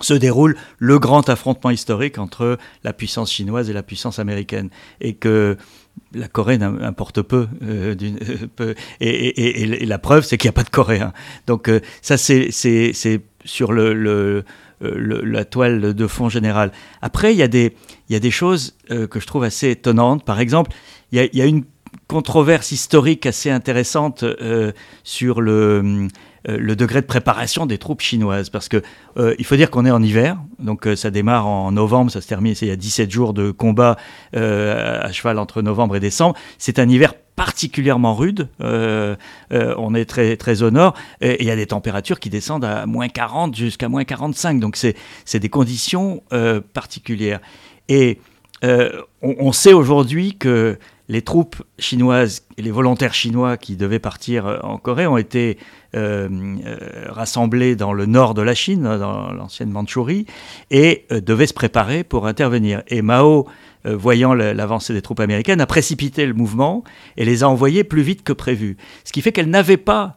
se 0.00 0.14
déroule 0.14 0.56
le 0.78 0.98
grand 0.98 1.28
affrontement 1.28 1.70
historique 1.70 2.18
entre 2.18 2.58
la 2.82 2.92
puissance 2.92 3.30
chinoise 3.30 3.70
et 3.70 3.72
la 3.72 3.82
puissance 3.82 4.18
américaine. 4.18 4.70
Et 5.00 5.14
que 5.14 5.56
la 6.12 6.28
Corée 6.28 6.58
n'importe 6.58 7.22
peu, 7.22 7.48
euh, 7.62 7.94
peu 8.56 8.74
et, 9.00 9.86
la 9.86 9.98
preuve, 9.98 10.24
c'est 10.24 10.36
qu'il 10.36 10.48
n'y 10.48 10.54
a 10.54 10.58
pas 10.58 10.64
de 10.64 10.70
Coréens. 10.70 11.12
Donc 11.46 11.68
euh, 11.68 11.80
ça, 12.02 12.16
c'est 12.16 12.50
sur 13.44 13.72
le, 13.72 14.44
la 14.80 15.44
toile 15.44 15.94
de 15.94 16.06
fond 16.06 16.28
générale. 16.28 16.72
Après, 17.02 17.32
il 17.32 17.38
y 17.38 17.42
a 17.42 17.48
des, 17.48 18.30
choses 18.30 18.76
euh, 18.90 19.06
que 19.06 19.20
je 19.20 19.26
trouve 19.26 19.44
assez 19.44 19.70
étonnantes. 19.70 20.24
Par 20.24 20.40
exemple, 20.40 20.72
il 21.12 21.28
y 21.32 21.42
a, 21.42 21.46
une 21.46 21.64
controverse 22.08 22.72
historique 22.72 23.24
assez 23.26 23.50
intéressante 23.50 24.24
sur 25.04 25.40
le 25.40 25.82
euh, 25.84 26.08
le 26.46 26.76
degré 26.76 27.00
de 27.00 27.06
préparation 27.06 27.66
des 27.66 27.78
troupes 27.78 28.00
chinoises. 28.00 28.50
Parce 28.50 28.68
que 28.68 28.82
euh, 29.16 29.34
il 29.38 29.44
faut 29.44 29.56
dire 29.56 29.70
qu'on 29.70 29.86
est 29.86 29.90
en 29.90 30.02
hiver, 30.02 30.38
donc 30.58 30.86
euh, 30.86 30.96
ça 30.96 31.10
démarre 31.10 31.46
en 31.46 31.72
novembre, 31.72 32.10
ça 32.10 32.20
se 32.20 32.28
termine, 32.28 32.54
il 32.60 32.68
y 32.68 32.70
a 32.70 32.76
17 32.76 33.10
jours 33.10 33.34
de 33.34 33.50
combat 33.50 33.96
à 34.32 35.12
cheval 35.12 35.38
entre 35.38 35.62
novembre 35.62 35.96
et 35.96 36.00
décembre. 36.00 36.36
C'est 36.58 36.78
un 36.78 36.88
hiver 36.88 37.14
particulièrement 37.36 38.14
rude. 38.14 38.48
on 38.60 39.94
est 39.94 40.04
très, 40.04 40.36
très 40.36 40.62
au 40.62 40.70
nord 40.70 40.94
et 41.20 41.42
il 41.42 41.46
y 41.46 41.50
a 41.50 41.56
des 41.56 41.66
températures 41.66 42.20
qui 42.20 42.30
descendent 42.30 42.64
à 42.64 42.86
moins 42.86 43.08
40 43.08 43.56
jusqu'à 43.56 43.88
moins 43.88 44.04
45. 44.04 44.60
Donc 44.60 44.76
c'est 44.76 45.38
des 45.38 45.48
conditions 45.48 46.22
particulières. 46.72 47.40
Et 47.88 48.18
on, 49.22 49.52
sait 49.52 49.72
aujourd'hui 49.72 50.36
que 50.36 50.78
les 51.08 51.22
troupes 51.22 51.62
chinoises 51.78 52.44
les 52.58 52.70
volontaires 52.70 53.14
chinois 53.14 53.56
qui 53.56 53.76
devaient 53.76 53.98
partir 53.98 54.60
en 54.62 54.78
Corée 54.78 55.06
ont 55.06 55.16
été 55.16 55.58
euh, 55.94 56.28
euh, 56.66 56.76
rassemblés 57.08 57.76
dans 57.76 57.92
le 57.92 58.06
nord 58.06 58.34
de 58.34 58.42
la 58.42 58.54
Chine, 58.54 58.82
dans 58.82 59.32
l'ancienne 59.32 59.70
Mandchourie, 59.70 60.26
et 60.70 61.06
euh, 61.12 61.20
devaient 61.20 61.46
se 61.46 61.54
préparer 61.54 62.04
pour 62.04 62.26
intervenir. 62.26 62.82
Et 62.88 63.02
Mao, 63.02 63.46
voyant 63.84 64.32
l'avancée 64.32 64.94
des 64.94 65.02
troupes 65.02 65.20
américaines, 65.20 65.60
a 65.60 65.66
précipité 65.66 66.24
le 66.24 66.32
mouvement 66.32 66.84
et 67.18 67.24
les 67.26 67.42
a 67.42 67.50
envoyés 67.50 67.84
plus 67.84 68.00
vite 68.00 68.22
que 68.22 68.32
prévu. 68.32 68.78
Ce 69.04 69.12
qui 69.12 69.20
fait 69.20 69.30
qu'elle 69.30 69.50
n'avait 69.50 69.76
pas 69.76 70.16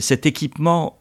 cet 0.00 0.26
équipement 0.26 0.98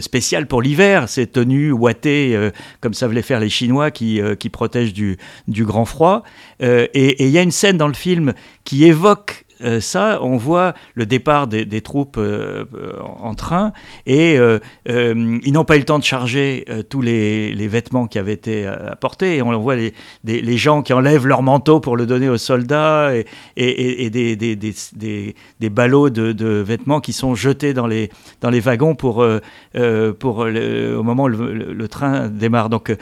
spécial 0.00 0.46
pour 0.46 0.62
l'hiver, 0.62 1.08
ces 1.08 1.26
tenues 1.26 1.72
ouatées, 1.72 2.50
comme 2.80 2.94
ça 2.94 3.06
voulait 3.06 3.22
faire 3.22 3.40
les 3.40 3.48
Chinois 3.48 3.90
qui, 3.90 4.20
qui 4.38 4.50
protègent 4.50 4.92
du, 4.92 5.16
du 5.48 5.64
grand 5.64 5.84
froid. 5.84 6.22
et 6.60 7.24
il 7.24 7.30
y 7.30 7.38
a 7.38 7.42
une 7.42 7.50
scène 7.50 7.78
dans 7.78 7.88
le 7.88 7.94
film 7.94 8.34
qui 8.64 8.84
évoque 8.84 9.46
euh, 9.62 9.80
ça, 9.80 10.20
on 10.22 10.36
voit 10.36 10.74
le 10.94 11.06
départ 11.06 11.46
des, 11.46 11.80
troupes 11.80 12.16
euh, 12.18 12.64
en 13.00 13.34
train 13.34 13.72
et 14.06 14.38
euh, 14.38 14.58
ils 14.86 15.52
n'ont 15.52 15.64
pas 15.64 15.76
eu 15.76 15.80
le 15.80 15.84
temps 15.84 15.98
de 15.98 16.04
charger 16.04 16.64
tous 16.88 17.02
les, 17.02 17.68
vêtements 17.68 18.06
qui 18.06 18.18
avaient 18.18 18.32
été 18.32 18.66
apportés. 18.66 19.42
On 19.42 19.58
voit 19.58 19.76
les, 19.76 20.56
gens 20.56 20.82
qui 20.82 20.92
enlèvent 20.92 21.26
leur 21.26 21.42
manteau 21.42 21.80
pour 21.80 21.96
le 21.96 22.06
donner 22.06 22.28
aux 22.28 22.38
soldats 22.38 23.12
et, 23.56 24.10
des, 24.10 25.70
ballots 25.70 26.10
de, 26.10 26.62
vêtements 26.62 27.00
qui 27.00 27.12
sont 27.12 27.34
jetés 27.34 27.74
dans 27.74 27.86
les, 27.86 28.10
wagons 28.42 28.94
pour, 28.94 29.18
au 29.18 31.02
moment 31.02 31.24
où 31.24 31.28
le, 31.28 31.88
train 31.88 32.28
démarre. 32.28 32.70
Donc 32.70 32.94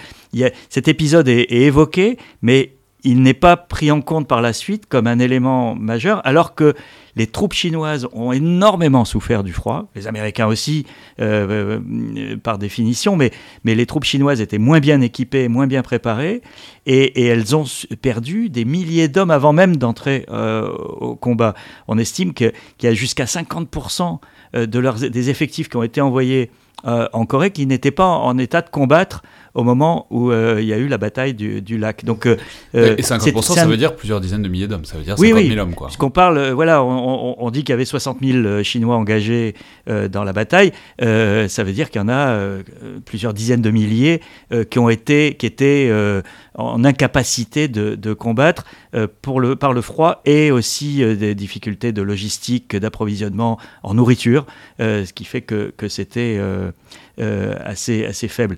cet 0.68 0.88
épisode 0.88 1.28
est, 1.28 1.52
est 1.52 1.62
évoqué, 1.62 2.18
mais 2.42 2.77
il 3.08 3.22
n'est 3.22 3.32
pas 3.32 3.56
pris 3.56 3.90
en 3.90 4.02
compte 4.02 4.28
par 4.28 4.42
la 4.42 4.52
suite 4.52 4.84
comme 4.86 5.06
un 5.06 5.18
élément 5.18 5.74
majeur, 5.74 6.20
alors 6.26 6.54
que 6.54 6.74
les 7.16 7.26
troupes 7.26 7.54
chinoises 7.54 8.06
ont 8.12 8.32
énormément 8.32 9.06
souffert 9.06 9.42
du 9.42 9.54
froid, 9.54 9.88
les 9.94 10.06
Américains 10.06 10.46
aussi 10.46 10.84
euh, 11.18 11.80
euh, 11.80 12.36
par 12.36 12.58
définition, 12.58 13.16
mais, 13.16 13.32
les 13.64 13.86
troupes 13.86 14.04
chinoises 14.04 14.42
étaient 14.42 14.58
moins 14.58 14.78
bien 14.78 15.00
équipées, 15.00 15.48
moins 15.48 15.66
bien 15.66 15.80
préparées, 15.80 16.42
et, 16.84 17.24
elles 17.24 17.56
ont 17.56 17.64
perdu 18.02 18.50
des 18.50 18.66
milliers 18.66 19.08
d'hommes 19.08 19.30
avant 19.30 19.54
même 19.54 19.78
d'entrer 19.78 20.26
euh, 20.28 20.68
au 20.68 21.16
combat. 21.16 21.54
On 21.88 21.96
estime 21.96 22.34
qu'il 22.34 22.52
y 22.82 22.86
a 22.86 22.92
jusqu'à 22.92 23.24
50% 23.24 24.18
de 24.54 24.78
leurs, 24.78 24.96
des 24.96 25.30
effectifs 25.30 25.70
qui 25.70 25.76
ont 25.78 25.82
été 25.82 26.02
envoyés 26.02 26.50
en 26.84 27.26
Corée 27.26 27.50
qui 27.50 27.66
n'étaient 27.66 27.90
pas 27.90 28.06
en 28.06 28.38
état 28.38 28.62
de 28.62 28.70
combattre 28.70 29.22
au 29.54 29.64
moment 29.64 30.06
où 30.10 30.30
euh, 30.30 30.58
il 30.60 30.66
y 30.66 30.72
a 30.72 30.78
eu 30.78 30.88
la 30.88 30.98
bataille 30.98 31.34
du, 31.34 31.78
lac. 31.78 32.04
Donc, 32.04 32.26
euh, 32.26 32.36
euh, 32.74 32.96
et 32.96 33.02
50%, 33.02 33.54
ça 33.54 33.66
veut 33.66 33.76
dire 33.76 33.96
plusieurs 33.96 34.20
dizaines 34.20 34.42
de 34.42 34.48
milliers 34.48 34.68
d'hommes, 34.68 34.84
ça 34.84 34.96
veut 34.96 35.04
dire 35.04 35.18
50 35.18 35.42
000 35.42 35.58
hommes. 35.58 35.74
Quoi. 35.74 35.88
Puisqu'on 35.88 36.10
parle, 36.10 36.50
voilà, 36.50 36.82
on, 36.82 37.50
dit 37.50 37.60
qu'il 37.60 37.70
y 37.70 37.74
avait 37.74 37.84
60 37.84 38.18
000 38.22 38.62
Chinois 38.62 38.96
engagés 38.96 39.54
dans 39.86 40.24
la 40.24 40.32
bataille, 40.32 40.72
ça 41.00 41.64
veut 41.64 41.72
dire 41.72 41.90
qu'il 41.90 42.00
y 42.00 42.04
en 42.04 42.08
a 42.08 42.38
plusieurs 43.04 43.34
dizaines 43.34 43.62
de 43.62 43.70
milliers 43.70 44.20
qui 44.70 44.78
ont 44.78 44.88
été, 44.88 45.34
qui 45.34 45.46
étaient 45.46 45.90
en 46.54 46.84
incapacité 46.84 47.68
de, 47.68 48.12
combattre 48.12 48.64
pour 49.22 49.40
le, 49.40 49.56
par 49.56 49.72
le 49.72 49.80
froid 49.80 50.20
et 50.24 50.50
aussi 50.50 51.04
des 51.16 51.34
difficultés 51.34 51.92
de 51.92 52.02
logistique, 52.02 52.76
d'approvisionnement 52.76 53.58
en 53.82 53.94
nourriture, 53.94 54.46
ce 54.78 55.12
qui 55.12 55.24
fait 55.24 55.42
que, 55.42 55.72
que 55.76 55.88
c'était 55.88 56.40
assez, 57.18 58.04
assez 58.04 58.28
faible. 58.28 58.56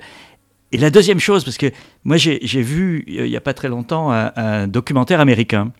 Et 0.72 0.78
la 0.78 0.90
deuxième 0.90 1.18
chose, 1.18 1.44
parce 1.44 1.58
que 1.58 1.66
moi 2.04 2.16
j'ai 2.16 2.62
vu 2.62 3.04
euh, 3.08 3.26
il 3.26 3.30
n'y 3.30 3.36
a 3.36 3.40
pas 3.40 3.54
très 3.54 3.68
longtemps 3.68 4.10
un, 4.12 4.68
documentaire 4.68 5.20
américain 5.20 5.72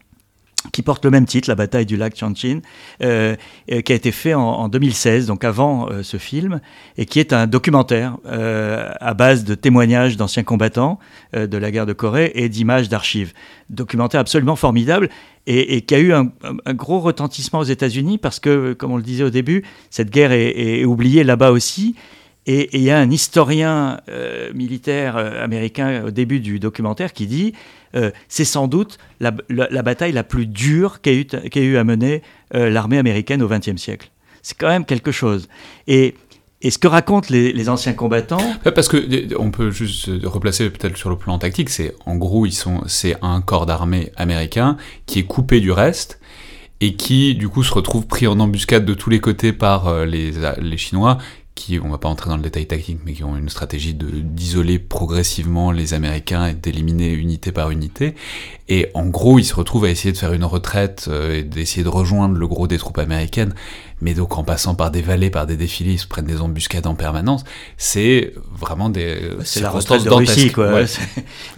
qui 0.73 0.83
porte 0.83 1.03
le 1.07 1.11
même 1.11 1.25
titre, 1.25 1.49
La 1.49 1.55
bataille 1.55 1.87
du 1.87 1.97
lac 1.97 2.15
Chanchin, 2.15 2.61
euh, 3.03 3.35
euh, 3.73 3.81
qui 3.81 3.93
a 3.93 3.95
été 3.95 4.13
fait 4.13 4.35
en, 4.35 4.69
2016, 4.69 5.27
donc 5.27 5.43
avant 5.43 5.89
ce 6.03 6.19
film, 6.19 6.61
et 6.99 7.07
qui 7.07 7.19
est 7.19 7.33
un 7.33 7.47
documentaire 7.47 8.19
à 8.29 9.15
base 9.15 9.45
de 9.45 9.55
témoignages 9.55 10.19
d'anciens 10.19 10.43
combattants 10.43 10.99
de 11.33 11.57
la 11.57 11.71
guerre 11.71 11.87
de 11.87 11.95
Corée 11.95 12.33
et 12.35 12.51
d'images 12.51 12.91
d'archives. 12.91 13.33
Documentaire 13.71 14.21
absolument 14.21 14.55
formidable 14.55 15.09
et, 15.47 15.81
qui 15.81 15.95
a 15.95 15.99
eu 15.99 16.13
un, 16.13 16.31
gros 16.75 17.01
retentissement 17.01 17.61
aux 17.61 17.65
États-Unis 17.65 18.19
parce 18.19 18.39
que, 18.39 18.75
comme 18.75 18.93
on 18.93 18.97
le 18.97 19.03
disait 19.03 19.25
au 19.25 19.31
début, 19.31 19.65
cette 19.89 20.11
guerre 20.11 20.33
est, 20.33 20.85
oubliée 20.85 21.25
là-bas 21.25 21.53
aussi. 21.53 21.97
Et 22.53 22.69
il 22.73 22.83
y 22.83 22.91
a 22.91 22.99
un 22.99 23.11
historien 23.13 24.01
militaire 24.53 25.17
américain 25.17 26.07
au 26.07 26.11
début 26.11 26.41
du 26.41 26.59
documentaire 26.59 27.13
qui 27.13 27.29
dit 27.29 27.53
euh, 27.97 28.11
c'est 28.29 28.45
sans 28.45 28.69
doute 28.69 28.99
la, 29.19 29.33
bataille 29.83 30.13
la 30.13 30.23
plus 30.23 30.47
dure 30.47 31.01
qu'a 31.01 31.13
eu, 31.13 31.27
eu, 31.57 31.77
à 31.77 31.85
mener 31.85 32.23
euh, 32.55 32.71
l'armée 32.71 32.99
américaine 32.99 33.43
au 33.43 33.49
XXe 33.49 33.77
siècle. 33.77 34.11
C'est 34.43 34.57
quand 34.57 34.69
même 34.69 34.85
quelque 34.85 35.13
chose. 35.13 35.49
Et, 35.87 36.15
ce 36.69 36.77
que 36.77 36.87
racontent 36.89 37.29
les, 37.31 37.69
anciens 37.69 37.95
combattants. 37.95 38.55
Parce 38.75 38.89
que 38.89 39.35
on 39.39 39.51
peut 39.51 39.71
juste 39.71 40.11
replacer 40.25 40.69
peut-être 40.69 40.97
sur 40.97 41.09
le 41.09 41.17
plan 41.17 41.39
tactique, 41.39 41.71
c'est 41.71 41.95
en 42.05 42.17
gros 42.17 42.45
ils 42.45 42.53
sont, 42.53 42.83
c'est 42.87 43.17
un 43.23 43.41
corps 43.41 43.65
d'armée 43.65 44.13
américain 44.17 44.77
qui 45.07 45.21
est 45.21 45.25
coupé 45.25 45.61
du 45.61 45.73
reste 45.73 46.21
et 46.83 46.97
qui 46.97 47.35
du 47.35 47.49
coup 47.49 47.63
se 47.63 47.73
retrouve 47.73 48.07
pris 48.07 48.27
en 48.27 48.39
embuscade 48.41 48.85
de 48.85 48.93
tous 48.93 49.09
les 49.09 49.21
côtés 49.21 49.55
par 49.55 49.89
euh, 49.89 50.05
les, 50.05 50.33
les 50.61 50.77
Chinois 50.77 51.17
qui, 51.55 51.79
on 51.83 51.91
va 51.91 51.99
pas 51.99 52.09
entrer 52.09 52.31
dans 52.31 52.37
le 52.37 52.43
détail 52.43 52.67
tactique, 52.67 53.01
mais 53.05 53.13
qui 53.13 53.25
ont 53.25 53.37
une 53.37 53.49
stratégie 53.49 53.93
de 53.95 54.07
d'isoler 54.09 54.79
progressivement 54.79 55.73
les 55.73 55.95
Américains 55.95 56.47
et 56.47 56.55
d'éliminer 56.55 57.13
unité 57.13 57.53
par 57.53 57.71
unité. 57.71 58.15
Et 58.69 58.89
en 58.95 59.07
gros, 59.07 59.39
ils 59.39 59.45
se 59.45 59.55
retrouvent 59.55 59.85
à 59.85 59.91
essayer 59.91 60.13
de 60.13 60.17
faire 60.17 60.33
une 60.33 60.45
retraite 60.45 61.07
euh, 61.09 61.39
et 61.39 61.43
d'essayer 61.43 61.83
de 61.83 61.89
rejoindre 61.89 62.37
le 62.37 62.47
gros 62.47 62.67
des 62.67 62.79
troupes 62.79 62.99
américaines. 62.99 63.53
Mais 64.01 64.15
donc 64.15 64.39
en 64.39 64.45
passant 64.45 64.75
par 64.75 64.91
des 64.91 65.03
vallées, 65.03 65.29
par 65.29 65.47
des 65.47 65.57
défilés, 65.57 65.95
ils 65.95 65.99
se 65.99 66.07
prennent 66.07 66.25
des 66.25 66.41
embuscades 66.41 66.87
en 66.87 66.95
permanence. 66.95 67.45
C'est 67.77 68.33
vraiment 68.53 68.89
des 68.89 69.21
c'est 69.45 69.61
la 69.61 69.71
retraite 69.71 70.05
de 70.05 70.11
Russie, 70.11 70.53
quoi. 70.53 70.71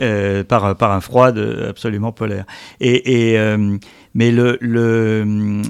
Euh, 0.01 0.43
par 0.43 0.77
par 0.77 0.93
un 0.93 1.01
froid 1.01 1.29
absolument 1.29 2.13
polaire. 2.13 2.45
Et, 2.81 3.31
et 3.31 3.39
euh, 3.39 3.77
mais 4.15 4.31
le, 4.31 4.59
le 4.61 5.63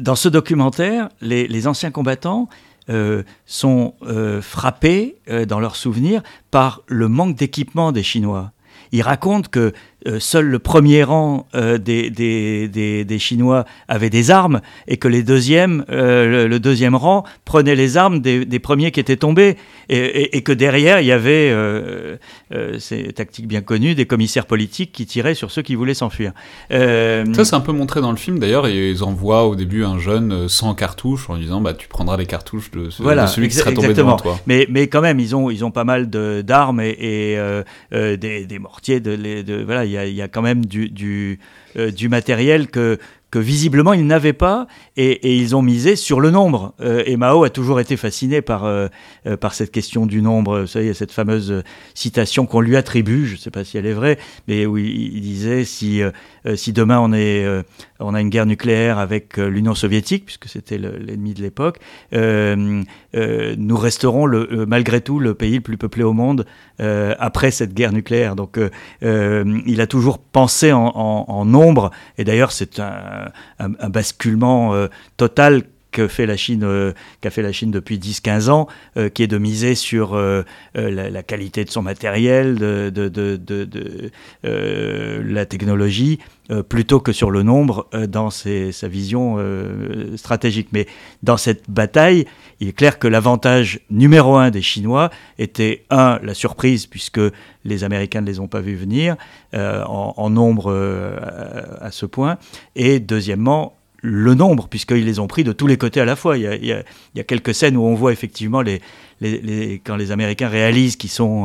dans 0.00 0.16
ce 0.16 0.28
documentaire, 0.28 1.08
les, 1.20 1.46
les 1.48 1.66
anciens 1.66 1.90
combattants 1.90 2.48
euh, 2.88 3.22
sont 3.46 3.94
euh, 4.02 4.42
frappés 4.42 5.16
euh, 5.28 5.44
dans 5.44 5.60
leurs 5.60 5.76
souvenirs 5.76 6.22
par 6.50 6.82
le 6.86 7.08
manque 7.08 7.36
d'équipement 7.36 7.92
des 7.92 8.02
Chinois. 8.02 8.52
Ils 8.90 9.02
racontent 9.02 9.48
que 9.50 9.72
euh, 10.08 10.18
seul 10.18 10.46
le 10.46 10.58
premier 10.58 11.04
rang 11.04 11.46
euh, 11.54 11.78
des, 11.78 12.10
des, 12.10 12.68
des, 13.04 13.18
Chinois 13.18 13.64
avait 13.86 14.10
des 14.10 14.32
armes 14.32 14.60
et 14.88 14.96
que 14.96 15.06
les 15.06 15.22
deuxièmes, 15.22 15.84
euh, 15.90 16.48
le, 16.48 16.60
deuxième 16.60 16.96
rang 16.96 17.24
prenait 17.44 17.76
les 17.76 17.96
armes 17.96 18.20
des, 18.20 18.58
premiers 18.58 18.90
qui 18.90 18.98
étaient 18.98 19.16
tombés 19.16 19.56
et, 19.88 20.36
et, 20.36 20.42
que 20.42 20.50
derrière 20.50 21.00
il 21.00 21.06
y 21.06 21.12
avait, 21.12 21.54
ces 22.78 23.12
tactiques 23.12 23.46
bien 23.46 23.60
connues, 23.60 23.94
des 23.94 24.06
commissaires 24.06 24.46
politiques 24.46 24.92
qui 24.92 25.06
tiraient 25.06 25.34
sur 25.34 25.50
ceux 25.50 25.62
qui 25.62 25.74
voulaient 25.76 25.94
s'enfuir. 25.94 26.32
Ça 26.70 27.44
c'est 27.44 27.54
un 27.54 27.60
peu 27.60 27.72
montré 27.72 28.00
dans 28.00 28.10
le 28.10 28.16
film 28.16 28.38
d'ailleurs 28.38 28.66
et 28.66 28.90
ils 28.90 29.04
envoient 29.04 29.46
au 29.46 29.54
début 29.54 29.84
un 29.84 29.98
jeune 29.98 30.48
sans 30.48 30.74
cartouches 30.74 31.30
en 31.30 31.36
disant 31.36 31.60
bah 31.60 31.74
tu 31.74 31.86
prendras 31.86 32.16
les 32.16 32.26
cartouches 32.26 32.70
de, 32.72 32.90
celui 32.90 33.48
qui 33.48 33.54
sera 33.54 33.72
tombé 33.72 33.94
devant 33.94 34.16
toi. 34.16 34.38
Mais, 34.46 34.66
mais 34.68 34.88
quand 34.88 35.00
même 35.00 35.20
ils 35.20 35.36
ont, 35.36 35.50
ils 35.50 35.64
ont 35.64 35.70
pas 35.70 35.84
mal 35.84 36.08
d'armes 36.08 36.80
et, 36.80 37.38
et 37.92 38.16
des, 38.16 38.58
mortiers, 38.58 39.00
de, 39.00 39.42
de 39.42 39.62
voilà 39.62 39.84
il 39.92 40.14
y, 40.14 40.22
a 40.22 40.28
quand 40.28 40.42
même 40.42 40.64
du, 40.66 41.38
euh, 41.76 41.90
matériel 42.08 42.68
que, 42.68 42.98
visiblement 43.34 43.94
ils 43.94 44.06
n'avaient 44.06 44.34
pas 44.34 44.66
et, 44.98 45.38
ils 45.38 45.56
ont 45.56 45.62
misé 45.62 45.96
sur 45.96 46.20
le 46.20 46.30
nombre. 46.30 46.74
Euh, 46.80 47.02
et 47.06 47.16
Mao 47.16 47.44
a 47.44 47.50
toujours 47.50 47.80
été 47.80 47.96
fasciné 47.96 48.42
euh, 48.50 48.88
par 49.40 49.54
cette 49.54 49.70
question 49.70 50.04
du 50.04 50.20
nombre. 50.20 50.60
Vous 50.60 50.66
savez, 50.66 50.84
il 50.86 50.88
y 50.88 50.90
a 50.90 50.94
cette 50.94 51.12
fameuse 51.12 51.62
citation 51.94 52.44
qu'on 52.44 52.60
lui 52.60 52.76
attribue, 52.76 53.26
je 53.26 53.34
ne 53.34 53.38
sais 53.38 53.50
pas 53.50 53.64
si 53.64 53.78
elle 53.78 53.86
est 53.86 53.94
vraie, 53.94 54.18
mais 54.48 54.66
où 54.66 54.76
il, 54.76 55.20
disait 55.20 55.64
si, 55.64 56.02
si 56.56 56.72
demain 56.72 56.98
on, 57.00 57.12
est, 57.12 57.46
on 58.00 58.14
a 58.14 58.20
une 58.20 58.28
guerre 58.28 58.46
nucléaire 58.46 58.98
avec 58.98 59.36
l'Union 59.36 59.74
soviétique, 59.74 60.24
puisque 60.24 60.48
c'était 60.48 60.78
l'ennemi 60.78 61.34
de 61.34 61.42
l'époque, 61.42 61.78
nous 62.12 63.76
resterons 63.76 64.26
malgré 64.66 65.00
tout 65.00 65.18
le 65.18 65.34
pays 65.34 65.56
le 65.56 65.60
plus 65.60 65.78
peuplé 65.78 66.02
au 66.02 66.12
monde 66.12 66.46
après 66.78 67.50
cette 67.50 67.74
guerre 67.74 67.92
nucléaire. 67.92 68.36
Donc 68.36 68.58
il 69.02 69.80
a 69.80 69.86
toujours 69.86 70.18
pensé 70.18 70.72
en, 70.72 71.44
nombre, 71.44 71.90
et 72.18 72.24
d'ailleurs 72.24 72.52
c'est 72.52 72.80
un 72.80 73.88
basculement 73.88 74.42
euh, 74.74 74.88
total 75.16 75.62
que 75.92 76.08
fait 76.08 76.26
la 76.26 76.36
Chine, 76.36 76.64
euh, 76.64 76.92
qu'a 77.20 77.30
fait 77.30 77.42
la 77.42 77.52
Chine 77.52 77.70
depuis 77.70 77.98
10-15 77.98 78.50
ans, 78.50 78.66
euh, 78.96 79.08
qui 79.08 79.22
est 79.22 79.28
de 79.28 79.38
miser 79.38 79.74
sur 79.74 80.16
la, 80.74 81.22
qualité 81.22 81.64
de 81.64 81.70
son 81.70 81.82
matériel, 81.82 82.56
de, 82.56 84.10
la 84.42 85.46
technologie, 85.46 86.18
plutôt 86.68 87.00
que 87.00 87.12
sur 87.12 87.30
le 87.30 87.42
nombre 87.42 87.88
dans 88.08 88.30
sa 88.30 88.88
vision 88.88 89.38
stratégique. 90.16 90.68
Mais 90.72 90.86
dans 91.22 91.36
cette 91.36 91.70
bataille, 91.70 92.26
il 92.60 92.68
est 92.68 92.72
clair 92.72 92.98
que 92.98 93.08
l'avantage 93.08 93.80
numéro 93.90 94.36
un 94.36 94.50
des 94.50 94.62
Chinois 94.62 95.10
était, 95.38 95.84
un, 95.90 96.18
la 96.22 96.34
surprise, 96.34 96.86
puisque 96.86 97.20
les 97.64 97.84
Américains 97.84 98.20
ne 98.20 98.26
les 98.26 98.40
ont 98.40 98.48
pas 98.48 98.60
vus 98.60 98.76
venir 98.76 99.16
euh, 99.54 99.82
en, 99.84 100.30
nombre 100.30 100.72
euh, 100.72 101.16
à, 101.80 101.90
ce 101.90 102.06
point, 102.06 102.38
et 102.74 103.00
deuxièmement, 103.00 103.76
le 104.02 104.34
nombre, 104.34 104.68
puisqu'ils 104.68 105.04
les 105.04 105.18
ont 105.20 105.28
pris 105.28 105.44
de 105.44 105.52
tous 105.52 105.66
les 105.66 105.78
côtés 105.78 106.00
à 106.00 106.04
la 106.04 106.16
fois. 106.16 106.36
Il 106.36 106.44
y 106.44 106.72
a, 106.72 107.24
quelques 107.24 107.54
scènes 107.54 107.76
où 107.76 107.84
on 107.84 107.94
voit 107.94 108.12
effectivement 108.12 108.60
les, 108.60 108.80
quand 109.84 109.96
les 109.96 110.10
Américains 110.10 110.48
réalisent 110.48 110.96
qu'ils 110.96 111.10
sont 111.10 111.44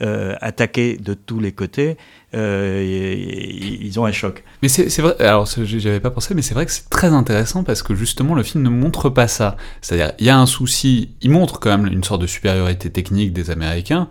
euh, 0.00 0.34
attaqués 0.40 0.96
de 0.96 1.14
tous 1.14 1.40
les 1.40 1.50
côtés, 1.50 1.96
ils 2.32 3.98
ont 3.98 4.04
un 4.04 4.12
choc. 4.12 4.44
Mais 4.62 4.68
c'est 4.68 5.02
vrai, 5.02 5.20
alors 5.20 5.46
j'avais 5.46 6.00
pas 6.00 6.12
pensé, 6.12 6.34
mais 6.34 6.42
c'est 6.42 6.54
vrai 6.54 6.64
que 6.64 6.72
c'est 6.72 6.88
très 6.88 7.08
intéressant 7.08 7.64
parce 7.64 7.82
que 7.82 7.94
justement 7.96 8.36
le 8.36 8.44
film 8.44 8.62
ne 8.62 8.70
montre 8.70 9.10
pas 9.10 9.26
ça. 9.26 9.56
C'est-à-dire, 9.80 10.12
il 10.20 10.26
y 10.26 10.30
a 10.30 10.38
un 10.38 10.46
souci, 10.46 11.10
il 11.22 11.30
montre 11.30 11.58
quand 11.58 11.76
même 11.76 11.92
une 11.92 12.04
sorte 12.04 12.22
de 12.22 12.28
supériorité 12.28 12.90
technique 12.90 13.32
des 13.32 13.50
Américains, 13.50 14.08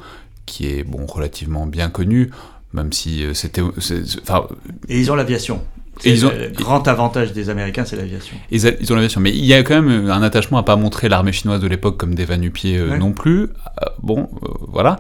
qui 0.49 0.67
est 0.67 0.83
bon 0.83 1.05
relativement 1.05 1.65
bien 1.65 1.89
connu, 1.89 2.31
même 2.73 2.91
si 2.91 3.23
euh, 3.23 3.33
c'était. 3.33 3.61
Et 4.89 4.99
ils 4.99 5.11
ont 5.11 5.15
l'aviation. 5.15 5.63
Ils 6.05 6.25
ont... 6.25 6.31
Le 6.31 6.49
grand 6.49 6.87
avantage 6.87 7.33
des 7.33 7.49
Américains, 7.49 7.85
c'est 7.85 7.95
l'aviation. 7.95 8.35
Ils, 8.51 8.67
ont 8.67 8.95
l'aviation, 8.95 9.21
mais 9.21 9.31
il 9.31 9.45
y 9.45 9.53
a 9.53 9.63
quand 9.63 9.81
même 9.81 10.09
un 10.09 10.21
attachement 10.21 10.57
à 10.57 10.63
pas 10.63 10.75
montrer 10.75 11.09
l'armée 11.09 11.31
chinoise 11.31 11.61
de 11.61 11.67
l'époque 11.67 11.97
comme 11.97 12.15
des 12.15 12.25
va-nu-pieds 12.25 12.77
euh, 12.77 12.97
non 12.97 13.11
plus. 13.11 13.43
Euh, 13.43 13.85
bon, 14.01 14.29
voilà. 14.67 14.99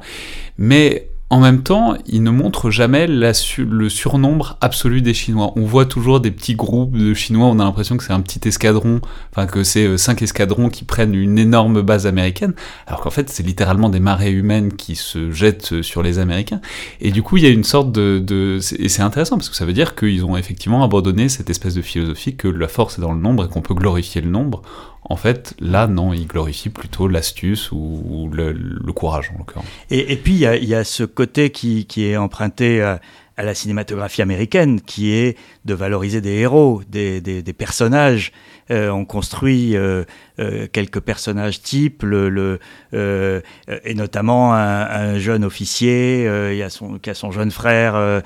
Mais 0.57 1.09
en 1.31 1.39
même 1.39 1.61
temps, 1.61 1.95
il 2.07 2.23
ne 2.23 2.31
montre 2.31 2.71
jamais 2.71 3.05
le 3.05 3.89
surnombre 3.89 4.57
absolu 4.61 5.01
des 5.01 5.13
Chinois. 5.13 5.53
On 5.55 5.63
voit 5.63 5.85
toujours 5.85 6.19
des 6.19 6.31
petits 6.31 6.55
groupes 6.55 6.97
de 6.97 7.13
Chinois, 7.13 7.47
on 7.47 7.59
a 7.59 7.63
l'impression 7.63 7.97
que 7.97 8.03
c'est 8.03 8.13
un 8.13 8.21
petit 8.21 8.47
escadron, 8.47 8.99
enfin 9.31 9.45
que 9.45 9.63
c'est 9.63 9.85
euh, 9.85 9.97
cinq 9.97 10.23
escadrons 10.23 10.69
qui 10.69 10.85
prennent 10.85 11.13
une 11.13 11.37
énorme 11.37 11.83
base 11.83 12.07
américaine, 12.07 12.53
alors 12.87 13.01
qu'en 13.01 13.11
fait 13.11 13.29
c'est 13.29 13.43
littéralement 13.43 13.89
des 13.89 13.99
marées 13.99 14.31
humaines 14.31 14.73
qui 14.73 14.95
se 14.95 15.31
jettent 15.31 15.83
sur 15.83 16.01
les 16.01 16.17
Américains. 16.17 16.61
Et 16.99 17.11
du 17.11 17.21
coup, 17.21 17.37
il 17.37 17.43
y 17.43 17.47
a 17.47 17.51
une 17.51 17.63
sorte 17.63 17.91
de... 17.91 18.19
de 18.19 18.59
et 18.79 18.89
c'est 18.89 19.03
intéressant 19.03 19.37
parce 19.37 19.49
que 19.49 19.55
ça 19.55 19.65
veut 19.65 19.73
dire 19.73 19.95
qu'ils 19.95 20.25
ont 20.25 20.35
effectivement 20.35 20.83
abandonné 20.83 21.29
cette 21.29 21.49
espèce 21.49 21.75
de 21.75 21.81
philosophie 21.81 22.35
que 22.35 22.47
la 22.47 22.67
force 22.67 22.97
est 22.97 23.01
dans 23.01 23.13
le 23.13 23.19
nombre 23.19 23.45
et 23.45 23.47
qu'on 23.49 23.61
peut 23.61 23.75
glorifier 23.75 24.21
le 24.21 24.29
nombre 24.29 24.63
en 25.09 25.15
fait, 25.15 25.55
là, 25.59 25.87
non, 25.87 26.13
il 26.13 26.27
glorifie 26.27 26.69
plutôt 26.69 27.07
l'astuce 27.07 27.71
ou, 27.71 28.29
le, 28.31 28.53
courage, 28.93 29.31
en 29.33 29.39
l'occurrence. 29.39 29.65
Et, 29.89 30.15
puis, 30.15 30.33
il 30.33 30.69
y, 30.69 30.75
a, 30.75 30.83
ce 30.83 31.03
côté 31.03 31.49
qui, 31.49 31.85
est 31.97 32.15
emprunté 32.15 32.81
à, 32.83 33.01
la 33.37 33.55
cinématographie 33.55 34.21
américaine, 34.21 34.81
qui 34.81 35.11
est 35.13 35.35
de 35.65 35.73
valoriser 35.73 36.21
des 36.21 36.35
héros, 36.35 36.83
des, 36.87 37.43
personnages. 37.57 38.31
Euh, 38.69 38.89
on 38.91 39.03
construit 39.03 39.75
euh, 39.75 40.03
euh, 40.39 40.67
quelques 40.71 41.01
personnages 41.01 41.61
types, 41.61 42.03
le, 42.03 42.59
euh, 42.93 43.41
et 43.83 43.93
notamment 43.93 44.53
un, 44.53 45.17
jeune 45.19 45.43
officier 45.43 46.23
il 46.51 46.57
y 46.57 46.63
a 46.63 46.69
son, 46.69 46.97
qui 46.97 47.09
a 47.09 47.13
son 47.13 47.31
jeune 47.31 47.51
frère 47.51 48.21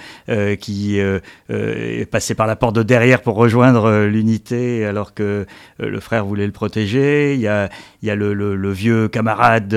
qui 0.60 1.00
est 1.00 2.12
passé 2.12 2.36
par 2.36 2.46
la 2.46 2.56
porte 2.56 2.76
de 2.76 2.84
derrière 2.84 3.22
pour 3.22 3.36
rejoindre 3.36 4.06
l'unité 4.06 4.86
alors 4.86 5.14
que 5.14 5.46
le 5.80 6.00
frère 6.00 6.26
voulait 6.26 6.46
le 6.46 6.52
protéger. 6.52 7.34
Il 7.36 7.40
y 7.40 7.48
a, 7.48 7.70
il 8.02 8.08
y 8.08 8.12
a 8.12 8.16
le, 8.16 8.72
vieux 8.72 9.08
camarade 9.08 9.74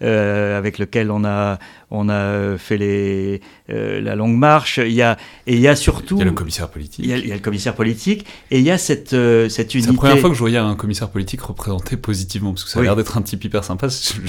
avec 0.00 0.78
lequel 0.78 1.10
on 1.10 1.24
a, 1.24 1.58
on 1.90 2.08
a 2.08 2.56
fait 2.58 2.76
les, 2.76 3.40
la 3.68 4.14
longue 4.14 4.36
marche. 4.36 4.78
Il 4.78 4.92
y 4.92 5.02
a 5.02 5.16
et 5.46 5.54
il 5.54 5.60
y 5.60 5.68
a 5.68 5.76
surtout 5.76 6.16
il 6.16 6.20
y 6.20 6.22
a 6.22 6.26
le 6.26 6.32
commissaire 6.32 6.68
politique. 6.68 7.04
Il 7.04 7.26
y 7.26 7.32
a, 7.32 7.34
le 7.34 7.40
commissaire 7.40 7.74
politique 7.74 8.26
et 8.50 8.58
il 8.58 8.64
y 8.64 8.70
a 8.70 8.78
cette 8.78 9.10
cette 9.10 9.74
unité. 9.74 9.88
C'est 9.88 9.92
la 9.92 9.94
première 9.94 10.18
fois 10.18 10.30
que 10.30 10.34
je 10.34 10.40
voyais 10.40 10.58
un 10.58 10.74
commissaire 10.74 11.10
politique 11.10 11.40
représenté 11.62 11.96
positivement 11.96 12.52
parce 12.52 12.64
que 12.64 12.70
ça 12.70 12.80
a 12.80 12.82
l'air 12.82 12.96
d'être 12.96 13.16
un 13.16 13.22
type 13.22 13.44
hyper 13.44 13.64
sympa. 13.64 13.88
Je, 13.88 14.20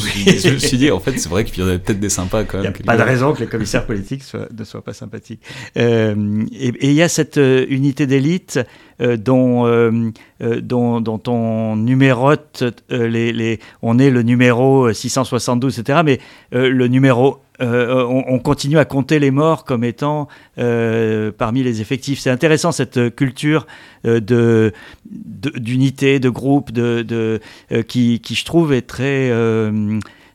me 0.52 0.58
suis 0.60 0.78
dit 0.78 0.92
en 0.92 1.00
fait 1.00 1.18
c'est 1.18 1.30
vrai 1.30 1.44
qu'il 1.44 1.64
y 1.64 1.66
en 1.66 1.70
avait 1.70 1.80
peut-être 1.80 2.00
des 2.00 2.10
sympas 2.10 2.44
quand 2.44 2.62
même. 2.62 2.74
Il 2.80 2.84
n'y 2.84 2.90
a 2.90 2.94
pas 2.94 2.98
de 2.98 3.04
raison 3.08 3.34
que 3.34 3.40
les 3.40 3.48
commissaires 3.48 3.86
politiques 3.86 4.24
ne 4.34 4.64
soient 4.64 4.84
pas 4.84 4.94
sympathiques. 4.94 5.42
et, 5.76 5.82
et, 5.82 6.90
il 6.90 6.94
y 6.94 7.02
a 7.02 7.10
cette 7.10 7.38
unité 7.38 8.08
d'élite 8.08 8.60
euh, 9.02 9.18
dont, 9.18 9.66
euh, 9.66 10.12
euh, 10.42 10.62
dont, 10.62 11.02
dont, 11.02 11.22
on 11.28 11.76
numérote 11.76 12.64
les, 12.90 13.34
les, 13.34 13.60
on 13.82 13.98
est 13.98 14.12
le 14.12 14.22
numéro 14.22 14.92
672, 14.94 15.80
etc. 15.80 16.02
Mais 16.06 16.20
le 16.52 16.88
numéro 16.88 17.43
on, 17.60 18.40
continue 18.40 18.78
à 18.78 18.86
compter 18.86 19.20
les 19.20 19.32
morts 19.32 19.66
comme 19.66 19.84
étant 19.84 20.28
parmi 20.56 21.64
les 21.64 21.82
effectifs. 21.82 22.20
C'est 22.20 22.30
intéressant 22.30 22.72
cette 22.72 23.16
culture 23.16 23.66
d'unité, 24.04 24.72
de, 26.20 26.30
groupe, 26.30 26.72
de, 26.72 27.02
de 27.02 27.40
qui, 27.88 28.20
qui, 28.20 28.36
je 28.36 28.46
trouve 28.46 28.74
est 28.74 28.82
très 28.82 29.32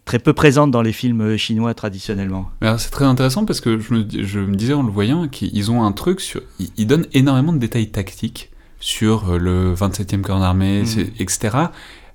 très 0.08 0.18
peu 0.18 0.32
présente 0.32 0.70
dans 0.70 0.80
les 0.80 0.92
films 0.92 1.36
chinois 1.36 1.74
traditionnellement. 1.74 2.50
C'est 2.78 2.90
très 2.90 3.04
intéressant 3.04 3.44
parce 3.44 3.60
que 3.60 3.78
je 3.78 3.92
me, 3.92 4.06
je 4.10 4.40
me, 4.40 4.56
disais 4.56 4.72
en 4.72 4.82
le 4.82 4.90
voyant 4.90 5.28
qu'ils 5.28 5.70
ont 5.70 5.84
un 5.84 5.92
truc 5.92 6.20
sur. 6.20 6.40
Ils 6.78 6.86
donnent 6.86 7.06
énormément 7.12 7.52
de 7.52 7.58
détails 7.58 7.90
tactiques 7.90 8.50
sur 8.80 9.32
euh, 9.32 9.38
le 9.38 9.74
27e 9.74 10.22
corps 10.22 10.40
d'armée, 10.40 10.82
mm. 10.82 11.20
etc. 11.20 11.56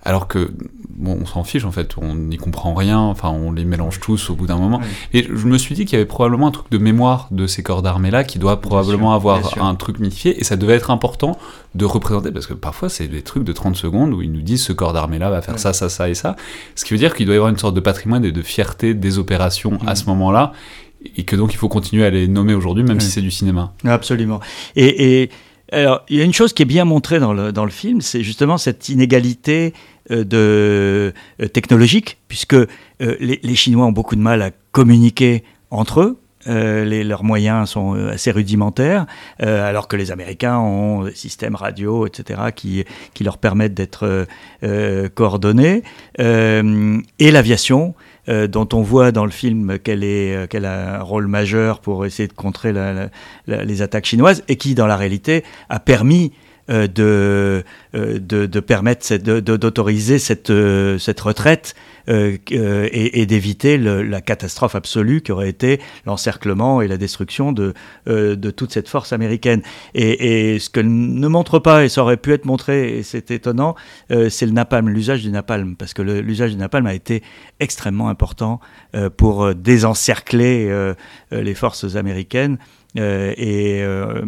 Alors 0.05 0.27
que, 0.27 0.51
bon, 0.89 1.17
on 1.21 1.25
s'en 1.25 1.45
fiche 1.45 1.63
en 1.63 1.71
fait, 1.71 1.95
on 1.97 2.15
n'y 2.15 2.35
comprend 2.35 2.73
rien, 2.73 2.99
enfin 2.99 3.29
on 3.29 3.53
les 3.53 3.63
mélange 3.63 4.01
tous 4.01 4.29
au 4.29 4.35
bout 4.35 4.47
d'un 4.47 4.57
moment. 4.57 4.81
Et 5.13 5.23
je 5.23 5.47
me 5.47 5.57
suis 5.57 5.75
dit 5.75 5.85
qu'il 5.85 5.93
y 5.93 5.95
avait 5.95 6.05
probablement 6.05 6.47
un 6.47 6.51
truc 6.51 6.69
de 6.71 6.77
mémoire 6.77 7.29
de 7.31 7.47
ces 7.47 7.63
corps 7.63 7.81
d'armée 7.81 8.11
là 8.11 8.25
qui 8.25 8.37
doit 8.37 8.59
probablement 8.59 9.13
avoir 9.13 9.57
un 9.61 9.75
truc 9.75 9.99
mythifié 9.99 10.37
et 10.39 10.43
ça 10.43 10.57
devait 10.57 10.73
être 10.73 10.91
important 10.91 11.37
de 11.75 11.85
représenter 11.85 12.31
parce 12.31 12.47
que 12.47 12.53
parfois 12.53 12.89
c'est 12.89 13.07
des 13.07 13.21
trucs 13.21 13.45
de 13.45 13.53
30 13.53 13.77
secondes 13.77 14.13
où 14.13 14.21
ils 14.21 14.31
nous 14.31 14.41
disent 14.41 14.63
ce 14.63 14.73
corps 14.73 14.91
d'armée 14.91 15.19
là 15.19 15.29
va 15.29 15.41
faire 15.41 15.57
ça, 15.57 15.71
ça, 15.71 15.87
ça 15.87 16.09
et 16.09 16.15
ça. 16.15 16.35
Ce 16.75 16.83
qui 16.83 16.93
veut 16.93 16.99
dire 16.99 17.15
qu'il 17.15 17.25
doit 17.25 17.35
y 17.35 17.37
avoir 17.37 17.51
une 17.51 17.57
sorte 17.57 17.75
de 17.75 17.79
patrimoine 17.79 18.25
et 18.25 18.33
de 18.33 18.41
fierté 18.41 18.93
des 18.93 19.17
opérations 19.19 19.79
à 19.87 19.93
mm. 19.93 19.95
ce 19.95 20.05
moment-là 20.07 20.51
et 21.15 21.23
que 21.23 21.37
donc 21.37 21.53
il 21.53 21.57
faut 21.57 21.69
continuer 21.69 22.05
à 22.05 22.09
les 22.09 22.27
nommer 22.27 22.53
aujourd'hui 22.53 22.83
même 22.83 22.99
si 22.99 23.09
c'est 23.09 23.21
du 23.21 23.31
cinéma. 23.31 23.73
Absolument. 23.85 24.41
Et. 24.75 25.21
et 25.21 25.29
alors, 25.71 26.03
il 26.07 26.17
y 26.17 26.21
a 26.21 26.23
une 26.23 26.33
chose 26.33 26.53
qui 26.53 26.61
est 26.61 26.65
bien 26.67 26.85
montrée 26.85 27.19
dans 27.19 27.33
le, 27.33 27.51
dans 27.51 27.65
le 27.65 27.71
film, 27.71 28.01
c'est 28.01 28.21
justement 28.21 28.57
cette 28.59 28.89
inégalité 28.89 29.73
de, 30.09 31.13
euh, 31.41 31.47
technologique, 31.47 32.17
puisque 32.27 32.53
euh, 32.53 32.67
les, 32.99 33.55
Chinois 33.55 33.85
ont 33.85 33.91
beaucoup 33.91 34.15
de 34.15 34.21
mal 34.21 34.41
à 34.41 34.51
communiquer 34.71 35.43
entre 35.71 36.01
eux. 36.01 36.19
Leurs 36.45 37.23
moyens 37.23 37.69
sont 37.69 37.93
assez 37.93 38.29
rudimentaires, 38.29 39.05
alors 39.39 39.87
que 39.87 39.95
les 39.95 40.11
Américains 40.11 40.57
ont 40.57 41.05
des 41.05 41.15
systèmes 41.15 41.55
radio, 41.55 42.05
etc., 42.05 42.41
qui, 42.53 42.83
qui 43.13 43.23
leur 43.23 43.37
permettent 43.37 43.73
d'être 43.73 44.27
coordonnés. 45.15 45.83
et 46.19 47.31
l'aviation, 47.31 47.95
euh, 48.29 48.47
dont 48.47 48.69
on 48.71 48.81
voit 48.81 49.11
dans 49.11 49.25
le 49.25 49.31
film 49.31 49.79
qu'elle 49.79 50.05
euh, 50.05 50.47
a 50.63 50.99
un 50.99 51.01
rôle 51.01 51.27
majeur 51.27 51.81
pour 51.81 52.05
essayer 52.05 52.29
de 52.29 52.33
contrer 52.33 52.71
les 53.47 53.81
attaques 53.81 54.05
chinoises, 54.05 54.43
et 54.47 54.55
qui, 54.55 54.75
dans 54.75 54.87
la 54.87 54.95
réalité, 54.95 55.43
a 55.67 55.81
permis 55.81 56.31
euh, 56.31 56.42
de, 56.69 57.63
de, 57.93 58.17
de, 58.19 58.59
permettre 58.59 59.15
d'autoriser 59.17 60.19
cette, 60.19 60.51
cette 60.97 61.19
retraite 61.19 61.75
euh, 62.09 62.37
euh, 62.51 62.89
et, 62.91 63.25
d'éviter 63.25 63.77
la 63.77 64.19
catastrophe 64.19 64.75
absolue 64.75 65.21
qui 65.21 65.31
aurait 65.31 65.47
été 65.47 65.79
l'encerclement 66.05 66.81
et 66.81 66.89
la 66.89 66.97
destruction 66.97 67.53
de, 67.53 67.73
euh, 68.09 68.35
de 68.35 68.51
toute 68.51 68.73
cette 68.73 68.89
force 68.89 69.13
américaine. 69.13 69.61
Et, 69.93 70.59
ce 70.59 70.69
que 70.69 70.81
ne 70.81 71.27
montre 71.29 71.59
pas, 71.59 71.85
et 71.85 71.89
ça 71.89 72.01
aurait 72.01 72.17
pu 72.17 72.33
être 72.33 72.43
montré, 72.43 72.97
et 72.97 73.03
c'est 73.03 73.31
étonnant, 73.31 73.75
c'est 74.09 74.45
le 74.45 74.51
napalm, 74.51 74.89
l'usage 74.89 75.21
du 75.21 75.31
napalm, 75.31 75.75
parce 75.75 75.93
que 75.93 76.01
l'usage 76.01 76.51
du 76.51 76.57
napalm 76.57 76.85
a 76.85 76.93
été 76.93 77.23
extrêmement 77.59 78.09
important 78.09 78.59
pour 79.17 79.55
désencercler 79.55 80.93
les 81.31 81.53
forces 81.53 81.95
américaines. 81.95 82.57
Euh, 82.99 83.33
et 83.37 83.81
euh, 83.81 84.21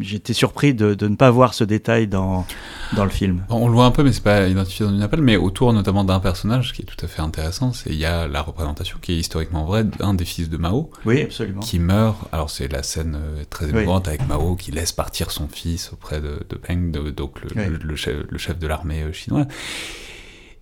j'étais 0.00 0.34
surpris 0.34 0.72
de, 0.72 0.94
de, 0.94 1.08
ne 1.08 1.16
pas 1.16 1.30
voir 1.30 1.52
ce 1.52 1.64
détail 1.64 2.06
dans, 2.06 2.46
dans 2.94 3.04
le 3.04 3.10
film. 3.10 3.44
On 3.50 3.66
le 3.66 3.74
voit 3.74 3.86
un 3.86 3.90
peu, 3.90 4.04
mais 4.04 4.12
c'est 4.12 4.22
pas 4.22 4.46
identifié 4.46 4.86
dans 4.86 4.92
une 4.92 5.02
appel, 5.02 5.20
mais 5.20 5.36
autour 5.36 5.72
notamment 5.72 6.04
d'un 6.04 6.20
personnage 6.20 6.72
qui 6.72 6.82
est 6.82 6.84
tout 6.84 7.04
à 7.04 7.08
fait 7.08 7.22
intéressant, 7.22 7.72
c'est 7.72 7.90
il 7.90 7.98
y 7.98 8.04
a 8.04 8.28
la 8.28 8.40
représentation 8.40 8.98
qui 9.02 9.12
est 9.12 9.16
historiquement 9.16 9.64
vraie 9.64 9.82
d'un 9.84 10.14
des 10.14 10.24
fils 10.24 10.48
de 10.48 10.56
Mao. 10.56 10.90
Oui, 11.04 11.22
absolument. 11.22 11.60
Qui 11.60 11.80
meurt. 11.80 12.16
Alors 12.30 12.50
c'est 12.50 12.70
la 12.70 12.84
scène 12.84 13.18
euh, 13.20 13.42
très 13.50 13.68
émouvante 13.70 14.06
avec 14.06 14.26
Mao 14.28 14.54
qui 14.54 14.70
laisse 14.70 14.92
partir 14.92 15.32
son 15.32 15.48
fils 15.48 15.92
auprès 15.92 16.20
de, 16.20 16.40
de 16.48 16.56
Peng, 16.56 16.92
donc 16.92 17.40
le, 17.42 17.78
le, 17.82 17.96
chef, 17.96 18.14
le, 18.28 18.38
chef, 18.38 18.58
de 18.58 18.66
l'armée 18.68 19.12
chinoise. 19.12 19.46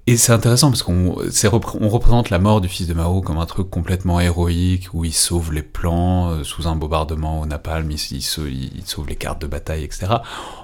Et 0.08 0.16
c'est 0.16 0.32
intéressant 0.32 0.68
parce 0.70 0.82
qu'on 0.82 1.14
on 1.14 1.88
représente 1.88 2.30
la 2.30 2.40
mort 2.40 2.60
du 2.60 2.66
fils 2.68 2.88
de 2.88 2.94
Mao 2.94 3.20
comme 3.20 3.38
un 3.38 3.46
truc 3.46 3.70
complètement 3.70 4.18
héroïque 4.18 4.88
où 4.92 5.04
il 5.04 5.12
sauve 5.12 5.52
les 5.52 5.62
plans 5.62 6.30
euh, 6.30 6.42
sous 6.42 6.66
un 6.66 6.74
bombardement 6.74 7.40
au 7.40 7.46
napalm, 7.46 7.88
il, 7.88 8.00
il, 8.10 8.16
il, 8.16 8.84
sauve 8.84 9.08
les 9.08 9.14
cartes 9.14 9.40
de 9.40 9.46
bataille, 9.46 9.84
etc. 9.84 10.08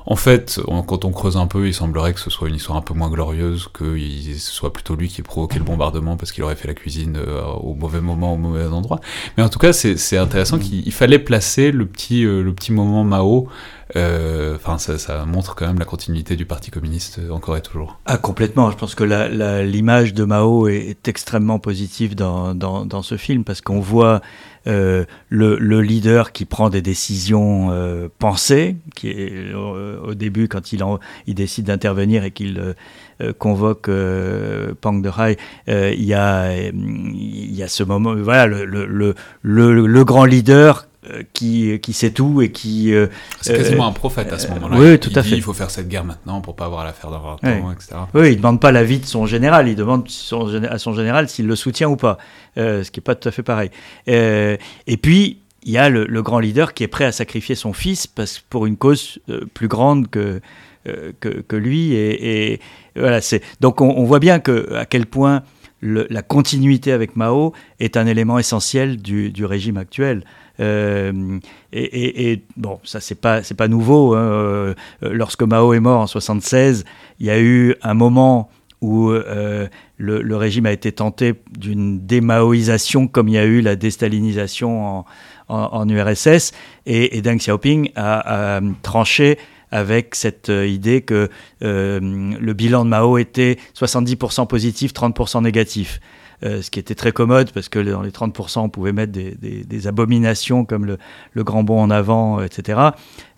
En 0.06 0.16
fait, 0.16 0.60
quand 0.88 1.04
on 1.04 1.12
creuse 1.12 1.36
un 1.36 1.46
peu, 1.46 1.68
il 1.68 1.74
semblerait 1.74 2.14
que 2.14 2.20
ce 2.20 2.30
soit 2.30 2.48
une 2.48 2.56
histoire 2.56 2.78
un 2.78 2.82
peu 2.82 2.94
moins 2.94 3.10
glorieuse, 3.10 3.68
que 3.72 3.96
ce 3.96 4.50
soit 4.52 4.72
plutôt 4.72 4.96
lui 4.96 5.06
qui 5.06 5.20
ait 5.20 5.24
provoqué 5.24 5.60
le 5.60 5.64
bombardement 5.64 6.16
parce 6.16 6.32
qu'il 6.32 6.42
aurait 6.42 6.56
fait 6.56 6.66
la 6.66 6.74
cuisine 6.74 7.16
euh, 7.16 7.44
au 7.44 7.74
mauvais 7.74 8.00
moment, 8.00 8.34
au 8.34 8.38
mauvais 8.38 8.66
endroit. 8.66 8.98
Mais 9.36 9.44
en 9.44 9.48
tout 9.48 9.60
cas, 9.60 9.72
c'est 9.72 10.18
intéressant 10.18 10.58
qu'il 10.58 10.92
fallait 10.92 11.20
placer 11.20 11.70
le 11.70 11.86
petit, 11.86 12.24
euh, 12.24 12.42
le 12.42 12.52
petit 12.52 12.72
moment 12.72 13.04
Mao 13.04 13.46
enfin, 13.94 14.78
ça, 14.78 14.98
ça, 14.98 15.24
montre 15.24 15.54
quand 15.54 15.66
même 15.66 15.78
la 15.78 15.84
continuité 15.84 16.36
du 16.36 16.44
Parti 16.44 16.70
communiste 16.70 17.18
euh, 17.18 17.30
encore 17.30 17.56
et 17.56 17.62
toujours. 17.62 17.98
Ah, 18.06 18.18
complètement. 18.18 18.70
Je 18.70 18.76
pense 18.76 18.94
que 18.94 19.04
l'image 19.62 20.14
de 20.14 20.24
Mao 20.24 20.68
est, 20.68 21.08
extrêmement 21.08 21.58
positive 21.58 22.14
dans, 22.14 22.54
dans, 22.54 22.84
dans, 22.84 23.02
ce 23.02 23.16
film 23.16 23.44
parce 23.44 23.60
qu'on 23.62 23.80
voit 23.80 24.20
euh, 24.66 25.04
le, 25.30 25.56
le, 25.56 25.80
leader 25.80 26.32
qui 26.32 26.44
prend 26.44 26.68
des 26.68 26.82
décisions 26.82 27.68
euh, 27.70 28.08
pensées, 28.18 28.76
qui 28.94 29.08
est 29.08 29.54
au 29.54 30.14
début 30.14 30.48
quand 30.48 30.72
il, 30.72 30.84
en, 30.84 30.98
il 31.26 31.34
décide 31.34 31.66
d'intervenir 31.66 32.24
et 32.24 32.30
qu'il 32.30 32.74
convoque 33.38 33.90
Pang 34.80 35.00
de 35.00 35.10
Hai, 35.18 35.38
il 35.66 36.04
y 36.04 36.14
a 36.14 36.52
y 36.52 37.62
a 37.62 37.68
ce 37.68 37.82
moment, 37.82 38.14
voilà, 38.14 38.46
le, 38.46 38.64
le, 38.64 39.14
le, 39.42 40.04
grand 40.04 40.24
leader 40.24 40.84
euh, 40.84 40.87
qui, 41.32 41.78
qui 41.80 41.92
sait 41.92 42.10
tout 42.10 42.42
et 42.42 42.50
qui... 42.50 42.92
Euh, 42.92 43.06
c'est 43.40 43.56
quasiment 43.56 43.86
un 43.86 43.92
prophète 43.92 44.32
à 44.32 44.38
ce 44.38 44.48
moment-là. 44.48 44.76
oui, 44.78 44.98
tout 44.98 45.10
il 45.10 45.18
à 45.18 45.22
dit, 45.22 45.30
fait. 45.30 45.36
Il 45.36 45.42
faut 45.42 45.52
faire 45.52 45.70
cette 45.70 45.88
guerre 45.88 46.04
maintenant 46.04 46.40
pour 46.40 46.56
pas 46.56 46.66
avoir 46.66 46.84
l'affaire 46.84 47.10
d'avoir 47.10 47.38
temps, 47.38 47.72
etc. 47.72 47.96
Oui, 48.14 48.28
il 48.28 48.32
ne 48.32 48.36
demande 48.36 48.60
pas 48.60 48.72
l'avis 48.72 48.98
de 48.98 49.06
son 49.06 49.26
général, 49.26 49.68
il 49.68 49.76
demande 49.76 50.06
à 50.70 50.78
son 50.78 50.94
général 50.94 51.28
s'il 51.28 51.46
le 51.46 51.56
soutient 51.56 51.88
ou 51.88 51.96
pas, 51.96 52.18
euh, 52.56 52.82
ce 52.84 52.90
qui 52.90 53.00
n'est 53.00 53.04
pas 53.04 53.14
tout 53.14 53.28
à 53.28 53.32
fait 53.32 53.42
pareil. 53.42 53.70
et 54.06 54.58
puis, 55.00 55.40
il 55.64 55.72
y 55.72 55.78
a 55.78 55.88
le, 55.88 56.22
grand 56.22 56.38
leader 56.38 56.74
qui 56.74 56.84
est 56.84 56.88
prêt 56.88 57.04
à 57.04 57.12
sacrifier 57.12 57.54
son 57.54 57.72
fils 57.72 58.06
parce, 58.06 58.38
pour 58.38 58.66
une 58.66 58.76
cause 58.76 59.18
plus 59.54 59.68
grande 59.68 60.08
que, 60.08 60.40
que, 60.84 61.28
que, 61.28 61.56
lui. 61.56 61.92
Et, 61.94 62.52
et 62.52 62.60
voilà, 62.96 63.20
c'est 63.20 63.42
donc 63.60 63.80
on, 63.80 63.90
on, 63.90 64.04
voit 64.04 64.20
bien 64.20 64.38
que, 64.38 64.74
à 64.74 64.86
quel 64.86 65.06
point 65.06 65.42
la 65.82 66.22
continuité 66.22 66.92
avec 66.92 67.16
Mao 67.16 67.52
est 67.78 67.96
un 67.96 68.06
élément 68.06 68.38
essentiel 68.38 68.96
du, 68.96 69.44
régime 69.44 69.76
actuel. 69.76 70.24
Euh, 70.60 71.38
et, 71.72 72.42
bon, 72.56 72.80
ça 72.82 73.00
c'est 73.00 73.14
pas 73.14 73.42
pas 73.56 73.68
nouveau. 73.68 74.14
Hein. 74.14 74.18
Euh, 74.22 74.74
lorsque 75.02 75.42
Mao 75.42 75.72
est 75.74 75.80
mort 75.80 76.00
en 76.00 76.06
76, 76.06 76.84
il 77.20 77.26
y 77.26 77.30
a 77.30 77.40
eu 77.40 77.76
un 77.82 77.94
moment 77.94 78.50
où 78.80 79.10
euh, 79.10 79.68
le, 79.96 80.36
régime 80.36 80.66
a 80.66 80.72
été 80.72 80.92
tenté 80.92 81.34
d'une 81.56 82.04
démaoïsation, 82.04 83.08
comme 83.08 83.28
il 83.28 83.34
y 83.34 83.38
a 83.38 83.44
eu 83.44 83.60
la 83.60 83.76
déstalinisation 83.76 85.04
en, 85.48 85.88
URSS, 85.88 86.52
et, 86.86 87.20
Deng 87.22 87.38
Xiaoping 87.38 87.90
a, 87.96 88.60
tranché 88.82 89.38
avec 89.70 90.14
cette 90.14 90.48
idée 90.48 91.02
que 91.02 91.28
le 91.60 92.52
bilan 92.52 92.84
de 92.84 92.90
Mao 92.90 93.18
était 93.18 93.58
70% 93.74 94.46
positif, 94.46 94.92
30% 94.92 95.42
négatif. 95.42 96.00
Euh, 96.44 96.62
ce 96.62 96.70
qui 96.70 96.78
était 96.78 96.94
très 96.94 97.10
commode 97.10 97.50
parce 97.50 97.68
que 97.68 97.80
dans 97.80 98.02
les 98.02 98.10
30%, 98.10 98.60
on 98.60 98.68
pouvait 98.68 98.92
mettre 98.92 99.12
des, 99.12 99.86
abominations 99.88 100.64
comme 100.64 100.86
le, 100.86 101.44
grand 101.44 101.64
bond 101.64 101.80
en 101.80 101.90
avant, 101.90 102.40
etc. 102.42 102.80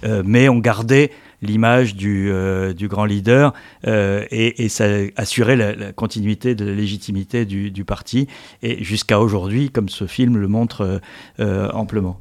Euh, 0.04 0.22
mais 0.24 0.50
on 0.50 0.58
gardait 0.58 1.10
l'image 1.40 1.94
du, 1.94 2.28
euh, 2.30 2.74
grand 2.78 3.06
leader 3.06 3.54
et, 3.86 4.64
et, 4.64 4.68
ça 4.68 4.84
assurait 5.16 5.56
la, 5.56 5.92
continuité 5.92 6.54
de 6.54 6.66
la 6.66 6.72
légitimité 6.72 7.46
du, 7.46 7.70
du 7.70 7.84
parti 7.84 8.26
et 8.62 8.84
jusqu'à 8.84 9.18
aujourd'hui, 9.18 9.70
comme 9.70 9.88
ce 9.88 10.06
film 10.06 10.36
le 10.36 10.48
montre 10.48 11.00
amplement. 11.38 12.20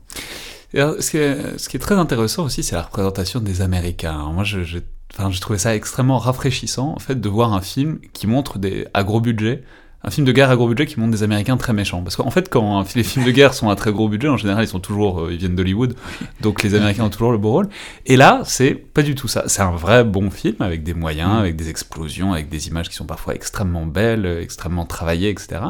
Ce, 0.74 1.12
qui 1.12 1.18
est, 1.18 1.58
ce, 1.58 1.70
qui 1.70 1.78
est, 1.78 1.80
très 1.80 1.96
intéressant 1.96 2.46
aussi, 2.46 2.64
c'est 2.64 2.76
la 2.76 2.84
représentation 2.84 3.40
des 3.40 3.62
Américains. 3.62 4.32
moi, 4.34 4.44
je, 4.44 4.64
je, 4.64 4.80
enfin, 5.14 5.32
je 5.32 5.40
trouvais 5.42 5.60
ça 5.60 5.76
extrêmement 5.76 6.20
rafraîchissant, 6.20 6.94
en 6.96 7.00
fait, 7.00 7.20
de 7.20 7.30
voir 7.30 7.54
un 7.54 7.62
film 7.62 8.00
qui 8.14 8.28
montre 8.28 8.60
des, 8.60 8.88
à 8.94 9.04
gros 9.04 9.22
budget 9.22 9.64
un 10.02 10.12
film 10.12 10.26
de 10.26 10.32
guerre 10.32 10.50
à 10.50 10.56
gros 10.56 10.68
budget 10.68 10.86
qui 10.86 11.00
montre 11.00 11.12
des 11.12 11.24
Américains 11.24 11.58
très 11.58 11.74
méchants. 11.74 12.02
Parce 12.02 12.16
qu'en 12.16 12.32
fait, 12.32 12.50
quand 12.50 12.86
les 12.96 13.04
films 13.04 13.26
de 13.26 13.32
guerre 13.32 13.54
sont 13.54 13.70
à 13.70 13.76
très 13.76 13.92
gros 13.92 14.08
budget, 14.08 14.30
en 14.30 14.38
général, 14.38 14.64
ils 14.64 14.68
sont 14.68 14.80
toujours, 14.80 15.26
euh, 15.26 15.34
ils 15.34 15.38
viennent 15.38 15.56
d'Hollywood, 15.56 15.96
donc 16.42 16.64
les 16.64 16.74
Américains 16.76 17.04
ont 17.04 17.10
toujours 17.10 17.32
le 17.32 17.38
beau 17.38 17.52
rôle. 17.52 17.70
Et 18.06 18.16
là, 18.16 18.42
c'est 18.46 18.76
pas 18.76 19.02
du 19.02 19.16
tout 19.16 19.28
ça. 19.28 19.44
C'est 19.48 19.62
un 19.62 19.72
vrai 19.72 20.06
bon 20.06 20.30
film 20.32 20.56
avec 20.62 20.84
des 20.84 20.94
moyens, 20.94 21.34
avec 21.34 21.58
des 21.58 21.70
explosions, 21.70 22.32
avec 22.32 22.48
des 22.50 22.70
images 22.70 22.88
qui 22.88 22.96
sont 22.96 23.06
parfois 23.06 23.36
extrêmement 23.36 23.86
belles, 23.86 24.26
extrêmement 24.42 24.86
travaillées, 24.86 25.30
etc. 25.30 25.62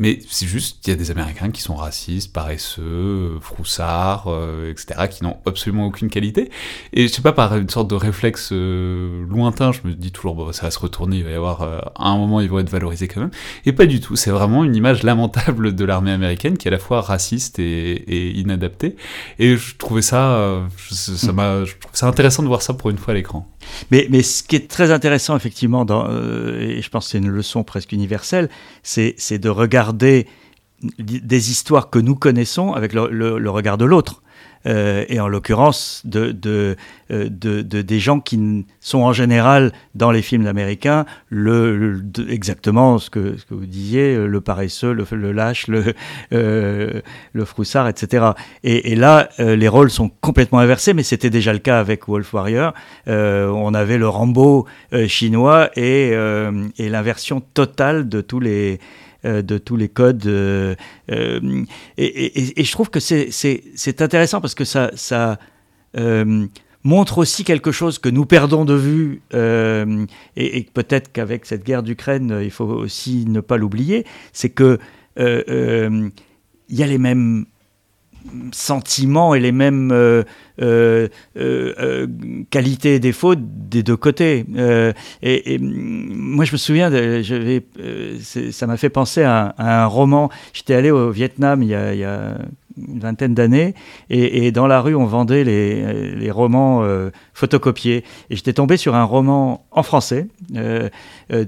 Mais 0.00 0.18
c'est 0.30 0.46
juste, 0.46 0.78
il 0.86 0.90
y 0.90 0.92
a 0.94 0.96
des 0.96 1.10
Américains 1.10 1.50
qui 1.50 1.60
sont 1.60 1.74
racistes, 1.74 2.32
paresseux, 2.32 3.36
froussards, 3.42 4.28
euh, 4.28 4.70
etc., 4.70 5.08
qui 5.10 5.22
n'ont 5.22 5.36
absolument 5.44 5.84
aucune 5.84 6.08
qualité. 6.08 6.50
Et 6.94 7.06
je 7.06 7.12
sais 7.12 7.20
pas, 7.20 7.34
par 7.34 7.54
une 7.54 7.68
sorte 7.68 7.90
de 7.90 7.94
réflexe 7.96 8.48
euh, 8.50 9.26
lointain, 9.28 9.72
je 9.72 9.80
me 9.84 9.92
dis 9.92 10.10
toujours, 10.10 10.36
bon, 10.36 10.52
ça 10.52 10.62
va 10.62 10.70
se 10.70 10.78
retourner, 10.78 11.18
il 11.18 11.24
va 11.24 11.30
y 11.30 11.34
avoir, 11.34 11.60
euh, 11.60 11.80
à 11.96 12.08
un 12.08 12.16
moment, 12.16 12.40
ils 12.40 12.48
vont 12.48 12.60
être 12.60 12.70
valorisés 12.70 13.08
quand 13.08 13.20
même. 13.20 13.30
Et 13.66 13.74
pas 13.74 13.84
du 13.84 14.00
tout, 14.00 14.16
c'est 14.16 14.30
vraiment 14.30 14.64
une 14.64 14.74
image 14.74 15.02
lamentable 15.02 15.74
de 15.74 15.84
l'armée 15.84 16.12
américaine 16.12 16.56
qui 16.56 16.66
est 16.66 16.70
à 16.70 16.72
la 16.72 16.78
fois 16.78 17.02
raciste 17.02 17.58
et, 17.58 17.92
et 17.92 18.30
inadaptée. 18.38 18.96
Et 19.38 19.58
je 19.58 19.76
trouvais 19.76 20.00
ça, 20.00 20.62
ça 20.78 21.32
m'a, 21.34 21.66
je 21.66 21.74
trouve 21.76 21.92
ça 21.92 22.06
intéressant 22.06 22.42
de 22.42 22.48
voir 22.48 22.62
ça 22.62 22.72
pour 22.72 22.88
une 22.88 22.96
fois 22.96 23.12
à 23.12 23.16
l'écran. 23.16 23.46
Mais, 23.90 24.06
mais 24.08 24.22
ce 24.22 24.42
qui 24.42 24.56
est 24.56 24.66
très 24.66 24.92
intéressant, 24.92 25.36
effectivement, 25.36 25.84
dans, 25.84 26.08
et 26.08 26.80
je 26.80 26.88
pense 26.88 27.04
que 27.04 27.10
c'est 27.10 27.18
une 27.18 27.28
leçon 27.28 27.64
presque 27.64 27.92
universelle, 27.92 28.48
c'est 28.82 29.38
de 29.38 29.48
regarder 29.50 29.89
des 29.92 31.50
histoires 31.50 31.90
que 31.90 31.98
nous 31.98 32.14
connaissons 32.14 32.72
avec 32.72 32.92
le, 32.92 33.50
regard 33.50 33.78
de 33.78 33.84
l'autre. 33.84 34.22
Euh, 34.66 35.06
et 35.08 35.18
en 35.20 35.28
l'occurrence 35.28 36.02
de, 36.04 36.32
de, 36.32 36.76
euh, 37.10 37.30
de, 37.30 37.62
des 37.62 37.98
gens 37.98 38.20
qui 38.20 38.66
sont 38.78 38.98
en 38.98 39.14
général 39.14 39.72
dans 39.94 40.10
les 40.10 40.20
films 40.20 40.46
américains 40.46 41.06
le, 41.30 42.02
exactement 42.28 42.98
ce 42.98 43.08
que, 43.08 43.36
vous 43.48 43.64
disiez, 43.64 44.14
le 44.18 44.40
paresseux, 44.42 44.92
le, 44.92 45.32
lâche, 45.32 45.66
le, 45.66 45.94
euh, 46.34 47.00
le 47.32 47.44
froussard, 47.46 47.88
etc. 47.88 48.32
Et, 48.62 48.96
là, 48.96 49.30
les 49.38 49.68
rôles 49.68 49.90
sont 49.90 50.10
complètement 50.20 50.58
inversés, 50.58 50.92
mais 50.92 51.04
c'était 51.04 51.30
déjà 51.30 51.54
le 51.54 51.58
cas 51.58 51.80
avec 51.80 52.06
Wolf 52.06 52.34
Warrior. 52.34 52.74
on 53.06 53.72
avait 53.72 53.96
le 53.96 54.08
Rambo 54.08 54.66
chinois 55.06 55.70
et, 55.74 56.10
et 56.10 56.88
l'inversion 56.90 57.40
totale 57.40 58.10
de 58.10 58.20
tous 58.20 58.40
les 58.40 58.78
euh, 58.78 59.09
de 59.24 59.58
tous 59.58 59.76
les 59.76 59.88
codes. 59.88 60.26
Euh, 60.26 60.74
euh, 61.10 61.64
et, 61.96 62.64
je 62.64 62.72
trouve 62.72 62.90
que 62.90 63.00
c'est 63.00 64.02
intéressant 64.02 64.40
parce 64.40 64.54
que 64.54 64.64
ça, 64.64 64.90
ça 64.94 65.38
montre 66.82 67.18
aussi 67.18 67.44
quelque 67.44 67.72
chose 67.72 67.98
que 67.98 68.08
nous 68.08 68.24
perdons 68.24 68.64
de 68.64 68.74
vue, 68.74 69.22
et, 70.36 70.66
peut-être 70.72 71.12
qu'avec 71.12 71.46
cette 71.46 71.64
guerre 71.64 71.82
d'Ukraine, 71.82 72.40
il 72.42 72.50
faut 72.50 72.64
aussi 72.64 73.24
ne 73.26 73.40
pas 73.40 73.56
l'oublier, 73.56 74.06
c'est 74.32 74.50
que 74.50 74.78
il 75.16 76.76
y 76.76 76.82
a 76.82 76.86
les 76.86 76.98
mêmes 76.98 77.46
sentiments 78.52 79.34
et 79.34 79.40
les 79.40 79.52
mêmes 79.52 79.90
euh, 79.92 80.24
euh, 80.60 81.08
euh, 81.36 82.06
qualités 82.50 82.96
et 82.96 83.00
défauts 83.00 83.34
des 83.36 83.82
deux 83.82 83.96
côtés. 83.96 84.44
Et, 85.22 85.58
moi, 85.58 86.44
je 86.44 86.52
me 86.52 86.56
souviens, 86.56 86.90
ça 88.20 88.66
m'a 88.66 88.76
fait 88.76 88.90
penser 88.90 89.22
à, 89.22 89.54
un 89.58 89.86
roman. 89.86 90.30
J'étais 90.52 90.74
allé 90.74 90.90
au 90.90 91.10
Vietnam 91.10 91.62
il 91.62 91.68
y 91.68 91.74
a, 91.74 92.34
une 92.76 93.00
vingtaine 93.00 93.34
d'années, 93.34 93.74
et, 94.10 94.52
dans 94.52 94.66
la 94.66 94.80
rue, 94.80 94.94
on 94.94 95.06
vendait 95.06 95.44
les, 95.44 96.30
romans 96.30 96.84
photocopiés. 97.34 98.04
Et 98.28 98.36
j'étais 98.36 98.52
tombé 98.52 98.76
sur 98.76 98.94
un 98.94 99.04
roman 99.04 99.66
en 99.70 99.82
français, 99.82 100.28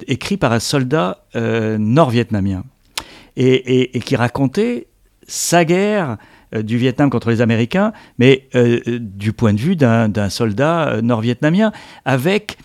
écrit 0.07 0.37
par 0.37 0.53
un 0.53 0.61
soldat 0.61 1.25
nord-vietnamien, 1.35 2.65
et, 3.37 4.01
qui 4.01 4.17
racontait 4.17 4.87
sa 5.27 5.65
guerre 5.65 6.11
euh, 6.11 6.17
du 6.61 6.77
Vietnam 6.77 7.11
contre 7.11 7.31
les 7.31 7.41
Américains, 7.41 7.93
mais 8.19 8.49
euh, 8.55 8.81
du 8.87 9.33
point 9.33 9.55
de 9.55 9.61
vue 9.61 9.77
d'un 9.77 10.29
soldat 10.29 10.88
euh, 10.88 11.03
nord-vietnamien, 11.03 11.73
avec 12.05 12.59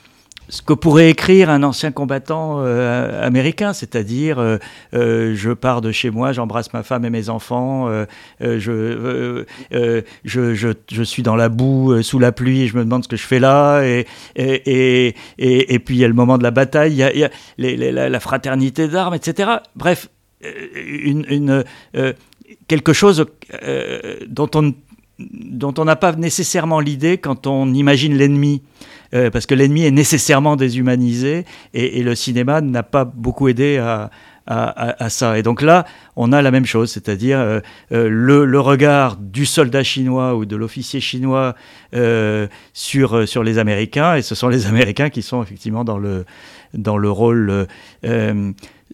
ce 0.49 0.61
que 0.61 0.73
pourrait 0.73 1.09
écrire 1.09 1.49
un 1.49 1.61
ancien 1.61 1.91
combattant 1.91 2.61
américain, 2.61 3.73
c'est-à-dire 3.73 4.59
je 4.93 5.51
pars 5.51 5.81
de 5.81 5.91
chez 5.91 6.09
moi, 6.09 6.31
j'embrasse 6.31 6.71
ma 6.71 6.83
femme 6.83 7.03
et 7.03 7.09
mes 7.09 7.27
enfants, 7.27 7.91
je, 8.39 9.43
je, 10.23 10.73
je, 10.89 11.03
suis 11.03 11.21
dans 11.21 11.35
la 11.35 11.49
boue, 11.49 12.01
sous 12.01 12.17
la 12.17 12.31
pluie, 12.31 12.61
et 12.61 12.67
je 12.67 12.77
me 12.77 12.85
demande 12.85 13.03
ce 13.03 13.09
que 13.09 13.17
je 13.17 13.25
fais 13.25 13.39
là, 13.39 13.81
et, 13.81 14.07
et, 14.37 15.15
et, 15.37 15.79
puis 15.79 15.95
il 15.95 15.99
y 15.99 16.05
a 16.05 16.07
le 16.07 16.13
moment 16.13 16.37
de 16.37 16.43
la 16.43 16.51
bataille, 16.51 16.93
il 16.93 17.19
y 17.19 17.25
a, 17.25 18.07
la, 18.07 18.19
fraternité 18.21 18.87
d'armes, 18.87 19.15
etc. 19.15 19.49
Bref, 19.75 20.07
une 20.41 21.65
quelque 22.67 22.93
chose 22.93 23.25
euh, 23.63 24.17
dont 24.27 24.49
on 24.55 24.73
dont 25.19 25.73
on 25.79 25.85
n'a 25.85 25.95
pas 25.95 26.11
nécessairement 26.11 26.79
l'idée 26.79 27.17
quand 27.17 27.47
on 27.47 27.73
imagine 27.73 28.15
l'ennemi, 28.15 28.61
euh, 29.15 29.31
parce 29.31 29.47
que 29.47 29.55
l'ennemi 29.55 29.83
est 29.83 29.89
nécessairement 29.89 30.55
déshumanisé, 30.55 31.43
et, 31.73 32.03
le 32.03 32.13
cinéma 32.13 32.61
n'a 32.61 32.83
pas 32.83 33.03
beaucoup 33.03 33.47
aidé 33.47 33.77
à, 33.79 34.11
à, 34.45 35.09
ça. 35.09 35.39
Et 35.39 35.41
donc 35.41 35.63
là, 35.63 35.87
on 36.17 36.31
a 36.31 36.43
la 36.43 36.51
même 36.51 36.67
chose, 36.67 36.91
c'est-à-dire 36.91 37.39
euh, 37.39 37.61
le, 37.89 38.45
le, 38.45 38.59
regard 38.59 39.17
du 39.17 39.47
soldat 39.47 39.81
chinois 39.81 40.35
ou 40.35 40.45
de 40.45 40.55
l'officier 40.55 40.99
chinois 40.99 41.55
sur, 42.73 43.27
sur 43.27 43.43
les 43.43 43.57
Américains, 43.57 44.17
et 44.17 44.21
ce 44.21 44.35
sont 44.35 44.49
les 44.49 44.67
Américains 44.67 45.09
qui 45.09 45.23
sont 45.23 45.41
effectivement 45.41 45.83
dans 45.83 45.97
le, 45.97 46.25
dans 46.75 46.97
le 46.97 47.09
rôle 47.09 47.65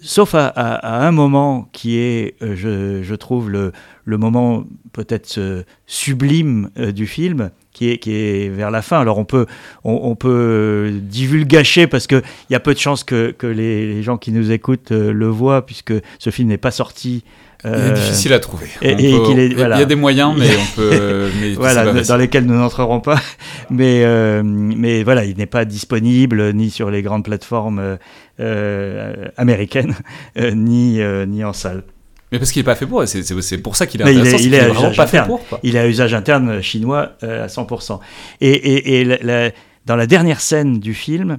sauf 0.03 0.35
à, 0.35 1.05
un 1.07 1.11
moment 1.11 1.69
qui 1.71 1.97
est, 1.97 2.35
euh, 2.41 3.01
je, 3.03 3.15
trouve, 3.15 3.49
le, 3.49 3.71
moment 4.05 4.65
peut-être 4.91 5.37
euh, 5.37 5.63
sublime 5.87 6.69
euh, 6.77 6.91
du 6.91 7.07
film, 7.07 7.49
qui 7.71 7.89
est, 7.89 7.97
qui 7.97 8.13
est 8.13 8.49
vers 8.49 8.69
la 8.69 8.81
fin. 8.81 8.99
Alors 8.99 9.17
on 9.17 9.25
peut, 9.25 9.45
on, 9.83 10.15
peut 10.15 10.91
divulgacher 11.01 11.87
parce 11.87 12.05
qu'il 12.05 12.21
y 12.49 12.55
a 12.55 12.59
peu 12.59 12.73
de 12.73 12.79
chances 12.79 13.03
que, 13.03 13.33
les, 13.41 14.03
gens 14.03 14.17
qui 14.17 14.31
nous 14.31 14.51
écoutent 14.51 14.91
le 14.91 15.27
voient, 15.27 15.65
puisque 15.65 15.93
ce 16.19 16.29
film 16.29 16.49
n'est 16.49 16.57
pas 16.57 16.71
sorti 16.71 17.23
il 17.65 17.69
est 17.69 17.75
euh, 17.75 17.93
difficile 17.93 18.33
à 18.33 18.39
trouver. 18.39 18.67
Et, 18.81 18.91
il, 18.91 19.57
y 19.57 19.63
a 19.63 19.85
des 19.85 19.95
moyens, 19.95 20.35
mais 20.37 20.49
on 20.49 20.75
peut. 20.75 21.29
voilà, 21.55 21.93
dans 22.03 22.17
lesquels 22.17 22.45
nous 22.45 22.55
n'entrerons 22.55 22.99
pas. 22.99 23.19
Mais, 23.69 24.03
euh, 24.03 24.43
mais 24.43 25.03
voilà, 25.03 25.23
il 25.23 25.37
n'est 25.37 25.45
pas 25.47 25.63
disponible 25.65 26.53
ni 26.53 26.69
sur 26.69 26.91
les 26.91 27.01
grandes 27.01 27.23
plateformes 27.23 27.97
euh, 28.39 29.27
américaines, 29.37 29.95
ni, 30.37 30.99
ni 31.27 31.43
en 31.43 31.53
salle. 31.53 31.83
Mais 32.31 32.39
parce 32.39 32.51
qu'il 32.51 32.61
n'est 32.61 32.65
pas 32.65 32.75
fait 32.75 32.87
pour, 32.87 33.07
c'est 33.07 33.57
pour 33.59 33.75
ça 33.75 33.85
qu'il 33.85 34.01
est 34.01 34.05
intéressant. 34.05 34.37
Il 34.37 34.43
est, 34.43 34.47
il 34.47 34.53
est, 34.55 34.67
vraiment 34.67 34.95
pas 34.95 35.05
fait 35.05 35.23
pour. 35.23 35.39
Il 35.61 35.77
à 35.77 35.87
usage 35.87 36.15
interne 36.15 36.61
chinois 36.61 37.11
à 37.21 37.45
100%. 37.45 37.99
Et, 38.41 38.49
et, 38.49 39.01
et 39.01 39.51
dans 39.85 39.95
la 39.95 40.07
dernière 40.07 40.41
scène 40.41 40.79
du 40.79 40.95
film, 40.95 41.37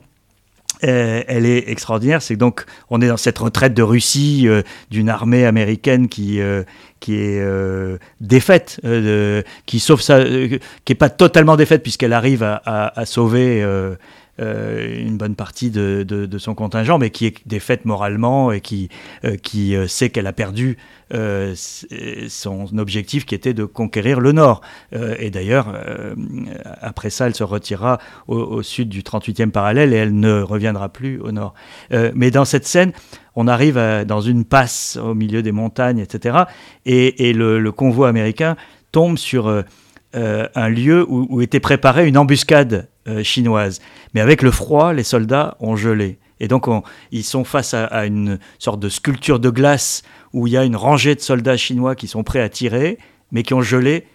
euh, 0.82 1.22
elle 1.26 1.46
est 1.46 1.68
extraordinaire. 1.68 2.20
C'est 2.20 2.36
donc 2.36 2.64
on 2.90 3.00
est 3.00 3.08
dans 3.08 3.16
cette 3.16 3.38
retraite 3.38 3.74
de 3.74 3.82
Russie 3.82 4.46
euh, 4.46 4.62
d'une 4.90 5.08
armée 5.08 5.46
américaine 5.46 6.08
qui 6.08 6.40
euh, 6.40 6.62
qui 7.00 7.16
est 7.16 7.46
défaite, 8.20 8.80
qui 9.66 9.78
sauve 9.78 10.00
ça, 10.00 10.24
qui 10.24 10.92
est 10.92 10.94
pas 10.94 11.10
totalement 11.10 11.56
défaite 11.56 11.82
puisqu'elle 11.82 12.14
arrive 12.14 12.42
à, 12.42 12.62
à 12.98 13.04
sauver 13.04 13.62
euh, 13.62 13.94
une 14.38 15.16
bonne 15.16 15.36
partie 15.36 15.70
de, 15.70 16.38
son 16.38 16.54
contingent, 16.54 16.98
mais 16.98 17.10
qui 17.10 17.26
est 17.26 17.36
défaite 17.46 17.84
moralement 17.84 18.52
et 18.52 18.60
qui, 18.60 18.88
euh, 19.24 19.36
qui 19.36 19.76
euh, 19.76 19.86
sait 19.86 20.10
qu'elle 20.10 20.26
a 20.26 20.32
perdu 20.32 20.76
son 22.28 22.78
objectif 22.78 23.24
qui 23.24 23.36
était 23.36 23.54
de 23.54 23.64
conquérir 23.64 24.18
le 24.18 24.32
Nord. 24.32 24.62
et 24.92 25.30
d'ailleurs, 25.30 25.72
après 26.80 27.08
ça, 27.08 27.28
elle 27.28 27.36
se 27.36 27.44
retirera 27.44 28.00
au, 28.26 28.62
sud 28.62 28.88
du 28.88 29.02
38e 29.02 29.50
parallèle 29.50 29.92
et 29.92 29.96
elle 29.96 30.18
ne 30.18 30.40
reviendra 30.40 30.88
plus 30.88 31.20
au 31.20 31.30
Nord. 31.30 31.54
mais 31.92 32.32
dans 32.32 32.44
cette 32.44 32.66
scène, 32.66 32.90
on 33.36 33.46
arrive 33.46 33.76
dans 34.08 34.22
une 34.22 34.44
passe 34.44 34.96
au 34.96 35.14
milieu 35.14 35.42
des 35.42 35.52
montagnes, 35.52 36.00
etc. 36.00 36.44
Et, 36.84 37.32
le, 37.32 37.70
convoi 37.70 38.08
américain 38.08 38.56
tombe 38.90 39.16
sur 39.16 39.48
euh, 40.16 40.46
un 40.54 40.68
lieu 40.68 41.04
où, 41.08 41.40
était 41.40 41.60
préparée 41.60 42.06
une 42.06 42.16
embuscade 42.16 42.88
euh, 43.06 43.22
chinoise. 43.22 43.80
Mais 44.14 44.20
avec 44.20 44.40
le 44.40 44.50
froid, 44.50 44.94
les 44.94 45.02
soldats 45.02 45.56
ont 45.60 45.76
gelé. 45.76 46.18
Et 46.40 46.48
donc, 46.48 46.66
ils 47.12 47.22
sont 47.22 47.44
face 47.44 47.74
à, 47.74 48.06
une 48.06 48.38
sorte 48.58 48.80
de 48.80 48.88
sculpture 48.88 49.38
de 49.38 49.50
glace 49.50 50.02
où 50.32 50.46
il 50.46 50.54
y 50.54 50.56
a 50.56 50.64
une 50.64 50.74
rangée 50.74 51.14
de 51.14 51.20
soldats 51.20 51.56
chinois 51.56 51.94
qui 51.94 52.08
sont 52.08 52.24
prêts 52.24 52.40
à 52.40 52.48
tirer, 52.48 52.98
mais 53.30 53.42
qui 53.42 53.54
ont 53.54 53.62
gelé 53.62 54.06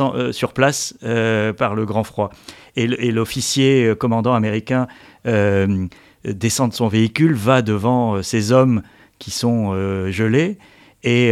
euh, 0.00 0.30
sur 0.30 0.52
place 0.52 0.94
par 1.00 1.74
le 1.74 1.84
grand 1.84 2.04
froid. 2.04 2.30
Et, 2.76 2.86
l'officier 2.86 3.94
commandant 3.98 4.34
américain 4.34 4.88
descend 5.24 6.70
de 6.70 6.74
son 6.74 6.88
véhicule, 6.88 7.34
va 7.34 7.62
devant 7.62 8.22
ces 8.22 8.52
hommes 8.52 8.82
qui 9.18 9.30
sont 9.30 9.74
gelés 10.10 10.58
et, 11.02 11.30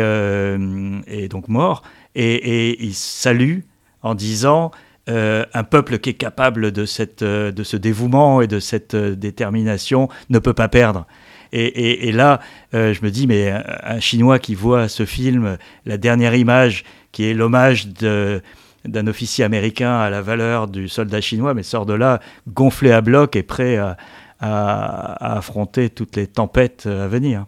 donc 1.29 1.49
morts, 1.49 1.83
et, 2.15 2.35
et 2.35 2.83
il 2.83 2.95
salue 2.95 3.61
en 4.03 4.15
disant 4.15 4.73
euh, 5.09 5.45
un 5.53 5.65
peuple 5.65 5.99
qui 5.99 6.11
est 6.11 6.15
capable 6.15 6.71
de, 6.71 6.85
cette, 6.85 7.23
euh, 7.23 7.51
de 7.51 7.65
ce 7.65 7.77
dévouement 7.77 8.41
et 8.41 8.47
de 8.47 8.61
cette 8.61 8.95
euh, 8.95 9.17
détermination 9.17 10.09
ne 10.31 10.39
peut 10.39 10.53
pas 10.53 10.69
perdre. 10.69 11.07
Et, 11.55 12.13
là, 12.13 12.41
je 12.73 13.05
me 13.05 13.11
dis, 13.11 13.27
mais 13.27 13.51
un, 13.51 14.01
Chinois 14.01 14.39
qui 14.39 14.55
voit 14.55 14.89
ce 14.89 15.05
film, 15.05 15.59
la 15.85 15.99
dernière 15.99 16.35
image, 16.35 16.83
qui 17.11 17.27
est 17.27 17.35
l'hommage 17.35 17.89
d'un 17.89 19.07
officier 19.07 19.45
américain 19.45 19.99
à 19.99 20.09
la 20.09 20.23
valeur 20.23 20.67
du 20.67 20.89
soldat 20.89 21.21
chinois, 21.21 21.53
mais 21.53 21.63
sort 21.63 21.85
de 21.85 21.93
là 21.93 22.21
gonflé 22.49 22.91
à 22.91 23.03
bloc 23.03 23.37
et 23.37 23.43
prêt 23.43 23.77
à, 23.77 23.99
affronter 24.41 25.91
toutes 25.91 26.17
les 26.17 26.27
tempêtes 26.27 26.87
à 26.87 27.07
venir. 27.07 27.45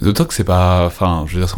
D'autant 0.00 0.24
que 0.24 0.32
c'est 0.32 0.42
pas. 0.42 0.86
Enfin, 0.86 1.26
je 1.28 1.38
veux 1.38 1.44
dire, 1.44 1.54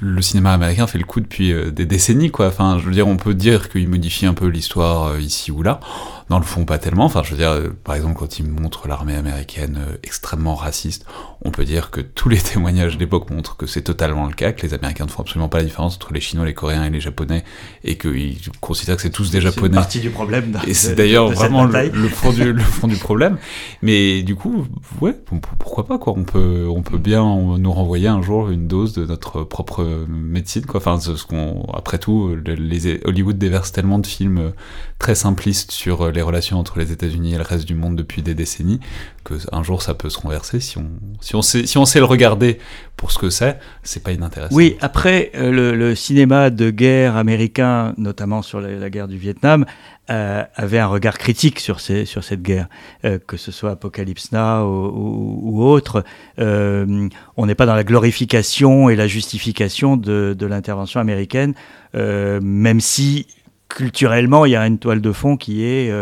le 0.00 0.22
cinéma 0.22 0.52
américain 0.52 0.86
fait 0.86 0.98
le 0.98 1.04
coup 1.04 1.20
depuis 1.20 1.52
euh, 1.52 1.70
des 1.70 1.86
décennies, 1.86 2.30
quoi. 2.30 2.48
Enfin, 2.48 2.78
je 2.78 2.86
veux 2.86 2.92
dire, 2.92 3.08
on 3.08 3.16
peut 3.16 3.34
dire 3.34 3.68
qu'il 3.68 3.88
modifie 3.88 4.26
un 4.26 4.34
peu 4.34 4.46
l'histoire 4.46 5.04
euh, 5.04 5.20
ici 5.20 5.50
ou 5.50 5.62
là. 5.62 5.80
Dans 6.28 6.38
le 6.38 6.44
fond, 6.44 6.64
pas 6.64 6.78
tellement. 6.78 7.04
Enfin, 7.04 7.22
je 7.22 7.30
veux 7.30 7.36
dire, 7.36 7.50
euh, 7.50 7.68
par 7.84 7.94
exemple, 7.94 8.18
quand 8.18 8.38
il 8.38 8.48
montre 8.48 8.88
l'armée 8.88 9.14
américaine 9.14 9.78
extrêmement 10.02 10.54
raciste, 10.56 11.06
on 11.42 11.50
peut 11.50 11.64
dire 11.64 11.90
que 11.90 12.00
tous 12.00 12.28
les 12.28 12.38
témoignages 12.52 12.98
d'époque 12.98 13.30
montrent 13.30 13.56
que 13.56 13.66
c'est 13.66 13.82
totalement 13.82 14.26
le 14.26 14.32
cas, 14.32 14.52
que 14.52 14.62
les 14.62 14.74
Américains 14.74 15.06
ne 15.06 15.10
font 15.10 15.22
absolument 15.22 15.48
pas 15.48 15.58
la 15.58 15.64
différence 15.64 15.96
entre 15.96 16.12
les 16.12 16.20
Chinois, 16.20 16.44
les 16.44 16.54
Coréens 16.54 16.84
et 16.84 16.90
les 16.90 17.00
Japonais, 17.00 17.44
et 17.84 17.96
qu'ils 17.96 18.38
considèrent 18.60 18.96
que 18.96 19.02
c'est 19.02 19.10
tous 19.10 19.30
des 19.30 19.40
Japonais. 19.40 19.74
C'est 19.74 19.80
partie 19.80 20.00
du 20.00 20.10
problème. 20.10 20.58
et 20.66 20.74
c'est 20.74 20.94
d'ailleurs 20.94 21.28
vraiment 21.30 21.64
le, 21.64 22.08
fond 22.08 22.32
du, 22.32 22.52
le 22.52 22.62
fond 22.62 22.88
du 22.88 22.96
problème. 23.06 23.38
Mais 23.82 24.22
du 24.22 24.34
coup, 24.34 24.66
ouais, 25.00 25.14
pourquoi 25.58 25.86
pas, 25.86 25.98
quoi. 25.98 26.14
On 26.16 26.24
peut, 26.24 26.66
on 26.68 26.82
peut 26.82 26.98
bien 26.98 27.22
nous 27.58 27.72
renvoyer 27.72 28.08
un 28.08 28.22
jour 28.22 28.50
une 28.50 28.66
dose 28.66 28.92
de 28.94 29.04
notre 29.04 29.44
propre 29.44 29.84
médecine, 30.08 30.66
quoi. 30.66 30.80
Enfin, 30.80 30.98
ce 30.98 31.24
qu'on, 31.24 31.64
après 31.72 31.98
tout, 31.98 32.36
les, 32.44 33.00
Hollywood 33.04 33.38
déverse 33.38 33.72
tellement 33.72 33.98
de 33.98 34.06
films 34.06 34.38
euh, 34.38 34.50
très 34.98 35.14
simplistes 35.14 35.72
sur 35.72 36.02
euh, 36.02 36.10
les 36.16 36.22
relations 36.22 36.58
entre 36.58 36.78
les 36.78 36.90
États-Unis 36.90 37.34
et 37.34 37.36
le 37.36 37.42
reste 37.42 37.66
du 37.66 37.74
monde 37.74 37.94
depuis 37.94 38.22
des 38.22 38.34
décennies 38.34 38.80
que 39.24 39.34
un 39.52 39.62
jour 39.62 39.82
ça 39.82 39.94
peut 39.94 40.10
se 40.10 40.18
renverser 40.18 40.60
si 40.60 40.78
on, 40.78 40.88
si 41.20 41.34
on 41.36 41.42
sait, 41.42 41.66
si 41.66 41.78
on 41.78 41.84
sait 41.84 41.98
le 41.98 42.04
regarder 42.04 42.58
pour 42.96 43.12
ce 43.12 43.18
que 43.18 43.28
c'est, 43.28 43.58
c'est 43.82 44.02
pas 44.02 44.12
inintéressant. 44.12 44.54
Oui, 44.54 44.76
après 44.80 45.30
euh, 45.34 45.74
le, 45.74 45.94
cinéma 45.94 46.50
de 46.50 46.70
guerre 46.70 47.16
américain, 47.16 47.92
notamment 47.98 48.42
sur 48.42 48.60
la 48.60 48.88
guerre 48.88 49.08
du 49.08 49.18
Vietnam, 49.18 49.66
euh, 50.08 50.44
avait 50.54 50.78
un 50.78 50.86
regard 50.86 51.18
critique 51.18 51.60
sur, 51.60 51.80
ces, 51.80 52.06
sur 52.06 52.24
cette 52.24 52.42
guerre, 52.42 52.68
euh, 53.04 53.18
que 53.18 53.36
ce 53.36 53.52
soit 53.52 53.72
Apocalypse 53.72 54.32
Now 54.32 54.64
ou, 54.64 55.62
autre. 55.62 56.04
On 56.38 57.46
n'est 57.46 57.54
pas 57.54 57.66
dans 57.66 57.74
la 57.74 57.84
glorification 57.84 58.88
et 58.88 58.96
la 58.96 59.06
justification 59.06 59.96
de 59.96 60.46
l'intervention 60.46 61.00
américaine, 61.00 61.54
même 61.92 62.80
si 62.80 63.26
culturellement, 63.68 64.44
il 64.44 64.52
y 64.52 64.56
a 64.56 64.66
une 64.66 64.78
toile 64.78 65.00
de 65.00 65.12
fond 65.12 65.36
qui 65.36 65.64
est 65.64 65.92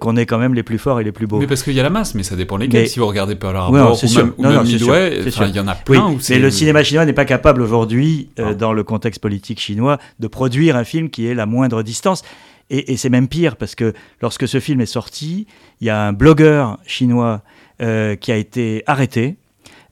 qu'on 0.00 0.16
est 0.16 0.26
quand 0.26 0.38
même 0.38 0.54
les 0.54 0.62
plus 0.62 0.78
forts 0.78 1.00
et 1.00 1.04
les 1.04 1.12
plus 1.12 1.26
beaux. 1.26 1.38
Mais 1.38 1.46
parce 1.46 1.62
qu'il 1.62 1.72
y 1.72 1.80
a 1.80 1.82
la 1.82 1.90
masse, 1.90 2.14
mais 2.14 2.22
ça 2.22 2.36
dépend 2.36 2.56
lesquels. 2.56 2.88
si 2.88 2.98
vous 2.98 3.06
regardez 3.06 3.36
Pearl 3.36 3.56
Harbor 3.56 3.92
ou, 3.92 4.06
sûr. 4.06 4.24
Même, 4.24 4.34
non, 4.38 4.62
Midway, 4.62 5.20
il 5.24 5.56
y 5.56 5.60
en 5.60 5.68
a 5.68 5.74
plein. 5.74 6.16
mais 6.28 6.38
le 6.38 6.50
cinéma 6.50 6.82
chinois 6.84 7.04
n'est 7.04 7.12
pas 7.12 7.24
capable 7.24 7.62
aujourd'hui, 7.62 8.30
ah. 8.38 8.54
dans 8.54 8.72
le 8.72 8.84
contexte 8.84 9.20
politique 9.20 9.60
chinois, 9.60 9.98
de 10.18 10.26
produire 10.26 10.76
un 10.76 10.84
film 10.84 11.10
qui 11.10 11.26
ait 11.26 11.34
la 11.34 11.46
moindre 11.46 11.82
distance. 11.82 12.22
Et, 12.70 12.96
c'est 12.96 13.10
même 13.10 13.28
pire 13.28 13.56
parce 13.56 13.74
que 13.74 13.92
lorsque 14.22 14.46
ce 14.46 14.60
film 14.60 14.80
est 14.80 14.86
sorti, 14.86 15.46
il 15.80 15.86
y 15.88 15.90
a 15.90 16.06
un 16.06 16.12
blogueur 16.12 16.78
chinois 16.86 17.42
euh, 17.82 18.14
qui 18.14 18.30
a 18.30 18.36
été 18.36 18.84
arrêté 18.86 19.36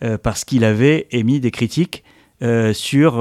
euh, 0.04 0.16
parce 0.16 0.44
qu'il 0.44 0.64
avait 0.64 1.08
émis 1.10 1.40
des 1.40 1.50
critiques 1.50 2.04
euh, 2.42 2.72
sur, 2.72 3.18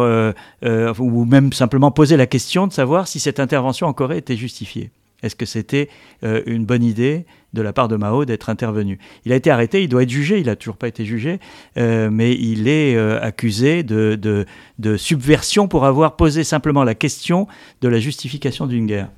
ou 1.00 1.26
même 1.26 1.54
simplement 1.54 1.92
posé 1.92 2.18
la 2.18 2.28
question 2.28 2.68
de 2.68 2.74
savoir 2.74 3.08
si 3.08 3.20
cette 3.20 3.40
intervention 3.40 3.88
en 3.88 3.94
Corée 3.94 4.18
était 4.18 4.38
justifiée. 4.38 4.92
Est-ce 5.24 5.36
que 5.36 5.48
c'était 5.48 5.90
une 6.22 6.66
bonne 6.66 6.84
idée 6.84 7.26
de 7.54 7.64
la 7.64 7.74
part 7.74 7.88
de 7.88 7.96
Mao 7.96 8.24
d'être 8.24 8.50
intervenu? 8.50 9.00
Il 9.26 9.34
a 9.34 9.36
été 9.36 9.50
arrêté, 9.50 9.82
il 9.82 9.90
doit 9.90 10.04
être 10.04 10.12
jugé, 10.12 10.40
il 10.40 10.46
n'a 10.46 10.56
toujours 10.56 10.78
pas 10.78 10.88
été 10.88 11.06
jugé, 11.06 11.40
mais 11.76 12.36
il 12.36 12.68
est 12.68 12.96
accusé 12.98 13.82
de, 13.82 14.14
de, 14.14 14.46
de 14.78 14.96
subversion 14.96 15.68
pour 15.68 15.86
avoir 15.86 16.18
posé 16.18 16.44
simplement 16.44 16.84
la 16.84 16.94
question 16.94 17.48
de 17.82 17.88
la 17.88 18.00
justification 18.00 18.68
d'une 18.68 18.86
guerre. 18.86 19.10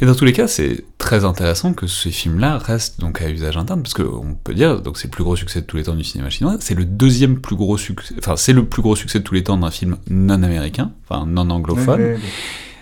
Mais 0.00 0.06
dans 0.06 0.14
tous 0.14 0.24
les 0.24 0.32
cas, 0.32 0.48
c'est 0.48 0.84
très 0.98 1.24
intéressant 1.24 1.72
que 1.74 1.86
ces 1.86 2.10
films-là 2.10 2.58
restent 2.58 3.00
donc 3.00 3.22
à 3.22 3.28
usage 3.28 3.56
interne, 3.56 3.82
parce 3.82 3.94
qu'on 3.94 4.36
peut 4.42 4.54
dire, 4.54 4.80
donc 4.80 4.98
c'est 4.98 5.08
le 5.08 5.10
plus 5.12 5.24
gros 5.24 5.36
succès 5.36 5.60
de 5.60 5.66
tous 5.66 5.76
les 5.76 5.84
temps 5.84 5.94
du 5.94 6.04
cinéma 6.04 6.30
chinois, 6.30 6.56
c'est 6.60 6.74
le 6.74 6.84
deuxième 6.84 7.40
plus 7.40 7.56
gros 7.56 7.78
succès, 7.78 8.14
enfin 8.18 8.36
c'est 8.36 8.52
le 8.52 8.64
plus 8.64 8.82
gros 8.82 8.96
succès 8.96 9.18
de 9.18 9.24
tous 9.24 9.34
les 9.34 9.44
temps 9.44 9.56
d'un 9.56 9.70
film 9.70 9.96
non 10.08 10.42
américain, 10.42 10.92
enfin 11.08 11.26
non 11.26 11.48
anglophone. 11.50 12.18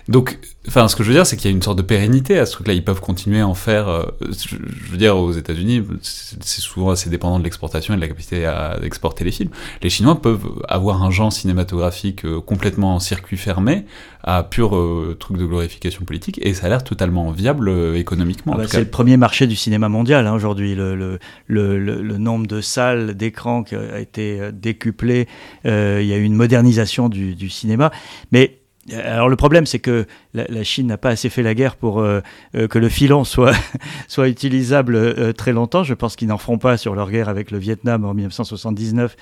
Donc, 0.07 0.39
enfin, 0.67 0.87
ce 0.87 0.95
que 0.95 1.03
je 1.03 1.09
veux 1.09 1.15
dire, 1.15 1.25
c'est 1.25 1.37
qu'il 1.37 1.49
y 1.49 1.53
a 1.53 1.55
une 1.55 1.61
sorte 1.61 1.77
de 1.77 1.83
pérennité 1.83 2.37
à 2.37 2.45
ce 2.45 2.53
truc-là. 2.53 2.73
Ils 2.73 2.83
peuvent 2.83 3.01
continuer 3.01 3.39
à 3.39 3.47
en 3.47 3.55
faire. 3.55 3.87
Euh, 3.87 4.03
je 4.21 4.57
veux 4.91 4.97
dire, 4.97 5.17
aux 5.17 5.31
États-Unis, 5.31 5.83
c'est 6.01 6.61
souvent 6.61 6.91
assez 6.91 7.09
dépendant 7.09 7.39
de 7.39 7.43
l'exportation 7.43 7.93
et 7.93 7.97
de 7.97 8.01
la 8.01 8.07
capacité 8.07 8.45
à 8.45 8.77
exporter 8.83 9.23
les 9.23 9.31
films. 9.31 9.49
Les 9.81 9.89
Chinois 9.89 10.21
peuvent 10.21 10.47
avoir 10.67 11.03
un 11.03 11.11
genre 11.11 11.33
cinématographique 11.33 12.25
euh, 12.25 12.39
complètement 12.39 12.95
en 12.95 12.99
circuit 12.99 13.37
fermé, 13.37 13.85
à 14.23 14.43
pur 14.43 14.75
euh, 14.75 15.17
truc 15.19 15.37
de 15.37 15.45
glorification 15.45 16.05
politique, 16.05 16.39
et 16.43 16.53
ça 16.53 16.67
a 16.67 16.69
l'air 16.69 16.83
totalement 16.83 17.31
viable 17.31 17.95
économiquement. 17.95 18.53
Ah 18.55 18.59
bah, 18.59 18.65
c'est 18.67 18.79
le 18.79 18.85
premier 18.85 19.17
marché 19.17 19.47
du 19.47 19.55
cinéma 19.55 19.89
mondial 19.89 20.27
hein, 20.27 20.33
aujourd'hui. 20.33 20.75
Le, 20.75 20.95
le, 20.95 21.19
le, 21.47 21.77
le, 21.79 22.17
nombre 22.17 22.45
de 22.45 22.61
salles, 22.61 23.15
d'écrans 23.15 23.63
qui 23.63 23.75
a 23.75 23.99
été 23.99 24.51
décuplé. 24.53 25.27
il 25.65 25.69
y 25.69 26.13
a 26.13 26.17
eu 26.17 26.23
une 26.23 26.35
modernisation 26.35 27.09
du, 27.09 27.33
du 27.33 27.49
cinéma, 27.49 27.91
mais 28.31 28.60
alors 28.91 29.29
le 29.29 29.35
problème, 29.35 29.67
c'est 29.67 29.79
que 29.79 30.07
la, 30.33 30.63
Chine 30.63 30.87
n'a 30.87 30.97
pas 30.97 31.09
assez 31.09 31.29
fait 31.29 31.43
la 31.43 31.53
guerre 31.53 31.75
pour 31.75 31.99
euh, 31.99 32.21
euh, 32.55 32.67
que 32.67 32.79
le 32.79 32.89
filon 32.89 33.23
soit, 33.23 33.53
soit 34.07 34.27
utilisable 34.27 34.95
euh, 34.95 35.33
très 35.33 35.53
longtemps. 35.53 35.83
Je 35.83 35.93
pense 35.93 36.15
qu'ils 36.15 36.29
n'en 36.29 36.39
feront 36.39 36.57
pas 36.57 36.77
sur 36.77 36.95
leur 36.95 37.11
guerre 37.11 37.29
avec 37.29 37.51
le 37.51 37.59
Vietnam 37.59 38.05
en 38.05 38.13
1979, 38.13 39.15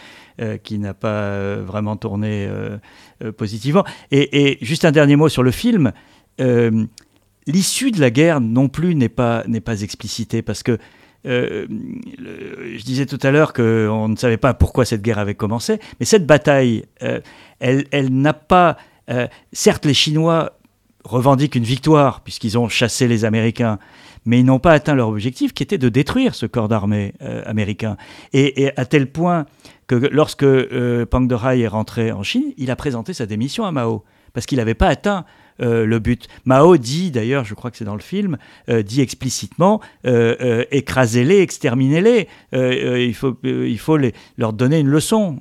qui 0.63 0.79
n'a 0.79 0.93
pas 0.93 1.57
vraiment 1.57 1.97
tourné 1.97 2.49
positivement. 3.37 3.83
Et, 4.11 4.57
juste 4.61 4.85
un 4.85 4.91
dernier 4.91 5.17
mot 5.17 5.27
sur 5.27 5.43
le 5.43 5.51
film. 5.51 5.91
L'issue 7.45 7.91
de 7.91 7.99
la 7.99 8.09
guerre 8.09 8.39
non 8.39 8.69
plus 8.69 8.95
n'est 8.95 9.09
pas, 9.09 9.43
pas 9.65 9.81
explicitée 9.81 10.41
parce 10.41 10.63
que 10.63 10.77
je 11.25 12.83
disais 12.85 13.05
tout 13.05 13.19
à 13.21 13.31
l'heure 13.31 13.51
qu'on 13.51 14.07
ne 14.07 14.15
savait 14.15 14.37
pas 14.37 14.53
pourquoi 14.53 14.85
cette 14.85 15.01
guerre 15.01 15.19
avait 15.19 15.35
commencé, 15.35 15.79
mais 15.99 16.05
cette 16.05 16.25
bataille, 16.25 16.85
elle, 17.59 17.83
elle 17.91 18.13
n'a 18.13 18.33
pas 18.33 18.77
euh, 19.09 19.27
certes, 19.53 19.85
les 19.85 19.93
Chinois 19.93 20.53
revendiquent 21.03 21.55
une 21.55 21.63
victoire 21.63 22.21
puisqu'ils 22.21 22.57
ont 22.57 22.67
chassé 22.67 23.07
les 23.07 23.25
Américains, 23.25 23.79
mais 24.25 24.39
ils 24.39 24.45
n'ont 24.45 24.59
pas 24.59 24.73
atteint 24.73 24.95
leur 24.95 25.07
objectif 25.07 25.53
qui 25.53 25.63
était 25.63 25.77
de 25.77 25.89
détruire 25.89 26.35
ce 26.35 26.45
corps 26.45 26.67
d'armée 26.67 27.13
euh, 27.21 27.41
américain. 27.45 27.97
Et, 28.33 28.71
à 28.75 28.85
tel 28.85 29.07
point 29.07 29.45
que 29.87 29.95
lorsque 29.95 30.43
euh, 30.43 31.05
Pang 31.05 31.25
Dehai 31.25 31.61
est 31.61 31.67
rentré 31.67 32.11
en 32.11 32.23
Chine, 32.23 32.53
il 32.57 32.69
a 32.69 32.75
présenté 32.75 33.13
sa 33.13 33.25
démission 33.25 33.65
à 33.65 33.71
Mao 33.71 34.03
parce 34.33 34.45
qu'il 34.45 34.57
n'avait 34.57 34.75
pas 34.75 34.87
atteint 34.87 35.25
le 35.61 35.99
but. 35.99 36.29
Mao 36.45 36.77
dit, 36.77 37.11
d'ailleurs, 37.11 37.43
je 37.43 37.53
crois 37.53 37.69
que 37.69 37.75
c'est 37.75 37.83
dans 37.83 37.95
le 37.95 38.01
film, 38.01 38.37
dit 38.69 39.01
explicitement 39.01 39.81
écrasez-les, 40.05 41.41
exterminez-les. 41.41 42.29
il 42.53 43.13
faut, 43.13 43.97
leur 44.37 44.53
donner 44.53 44.79
une 44.79 44.87
leçon, 44.87 45.39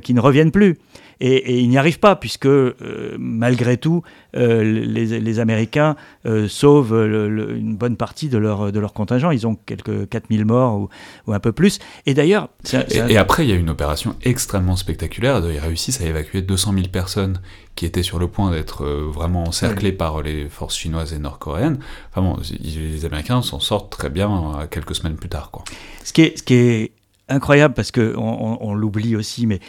qui 0.00 0.14
ne 0.14 0.20
reviennent 0.20 0.52
plus. 0.52 0.76
Et, 1.20 1.60
il 1.60 1.68
n'y 1.68 1.78
arrive 1.78 1.98
pas, 1.98 2.16
puisque 2.16 2.46
euh, 2.46 3.16
malgré 3.18 3.76
tout, 3.76 4.02
euh, 4.36 4.62
les, 4.62 5.38
Américains 5.40 5.96
euh, 6.26 6.48
sauvent 6.48 6.94
une 6.94 7.76
bonne 7.76 7.96
partie 7.96 8.28
de 8.28 8.38
leur, 8.38 8.72
de 8.72 8.80
leur 8.80 8.92
contingent. 8.92 9.30
Ils 9.30 9.46
ont 9.46 9.56
quelques 9.66 10.08
4000 10.08 10.44
morts 10.44 10.88
ou, 11.26 11.32
un 11.32 11.40
peu 11.40 11.52
plus. 11.52 11.78
Et 12.06 12.14
d'ailleurs... 12.14 12.48
Et, 12.90 13.16
après, 13.16 13.44
il 13.44 13.50
y 13.50 13.52
a 13.52 13.56
une 13.56 13.70
opération 13.70 14.14
extrêmement 14.22 14.76
spectaculaire. 14.76 15.42
Ils 15.50 15.58
réussissent 15.58 16.00
à 16.00 16.06
évacuer 16.06 16.42
200 16.42 16.72
000 16.74 16.88
personnes 16.88 17.40
qui 17.74 17.86
étaient 17.86 18.02
sur 18.02 18.18
le 18.18 18.28
point 18.28 18.50
d'être 18.50 18.84
vraiment 18.84 19.44
encerclées 19.44 19.92
par 19.92 20.22
les 20.22 20.48
forces 20.48 20.76
chinoises 20.76 21.12
et 21.12 21.18
nord-coréennes. 21.18 21.78
Enfin 22.10 22.22
bon, 22.22 22.36
les 22.60 23.04
Américains 23.04 23.42
s'en 23.42 23.60
sortent 23.60 23.92
très 23.92 24.10
bien 24.10 24.66
quelques 24.70 24.96
semaines 24.96 25.16
plus 25.16 25.28
tard. 25.28 25.50
Quoi. 25.52 25.64
Ce, 26.02 26.12
qui 26.12 26.22
est, 26.22 26.38
ce 26.38 26.42
qui 26.42 26.54
est 26.54 26.92
incroyable, 27.28 27.74
parce 27.74 27.92
qu'on 27.92 28.58
on, 28.60 28.74
l'oublie 28.74 29.14
aussi, 29.14 29.46
mais 29.46 29.60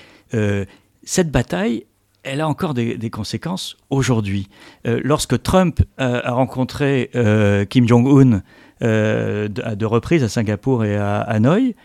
cette 1.10 1.32
bataille, 1.32 1.88
elle 2.22 2.40
a 2.40 2.48
encore 2.48 2.76
des, 2.76 3.10
conséquences 3.10 3.78
aujourd'hui. 3.90 4.48
Euh, 4.86 5.02
lorsque 5.04 5.42
Trump 5.42 5.82
a 5.98 6.32
rencontré 6.32 7.10
euh, 7.16 7.66
Kim 7.66 7.88
Jong-un 7.88 8.44
euh, 8.84 9.50
à 9.64 9.76
deux 9.76 9.88
reprises 9.88 10.24
à 10.24 10.30
Singapour 10.30 10.86
et 10.86 10.96
à 10.96 11.22
Hanoï, 11.22 11.76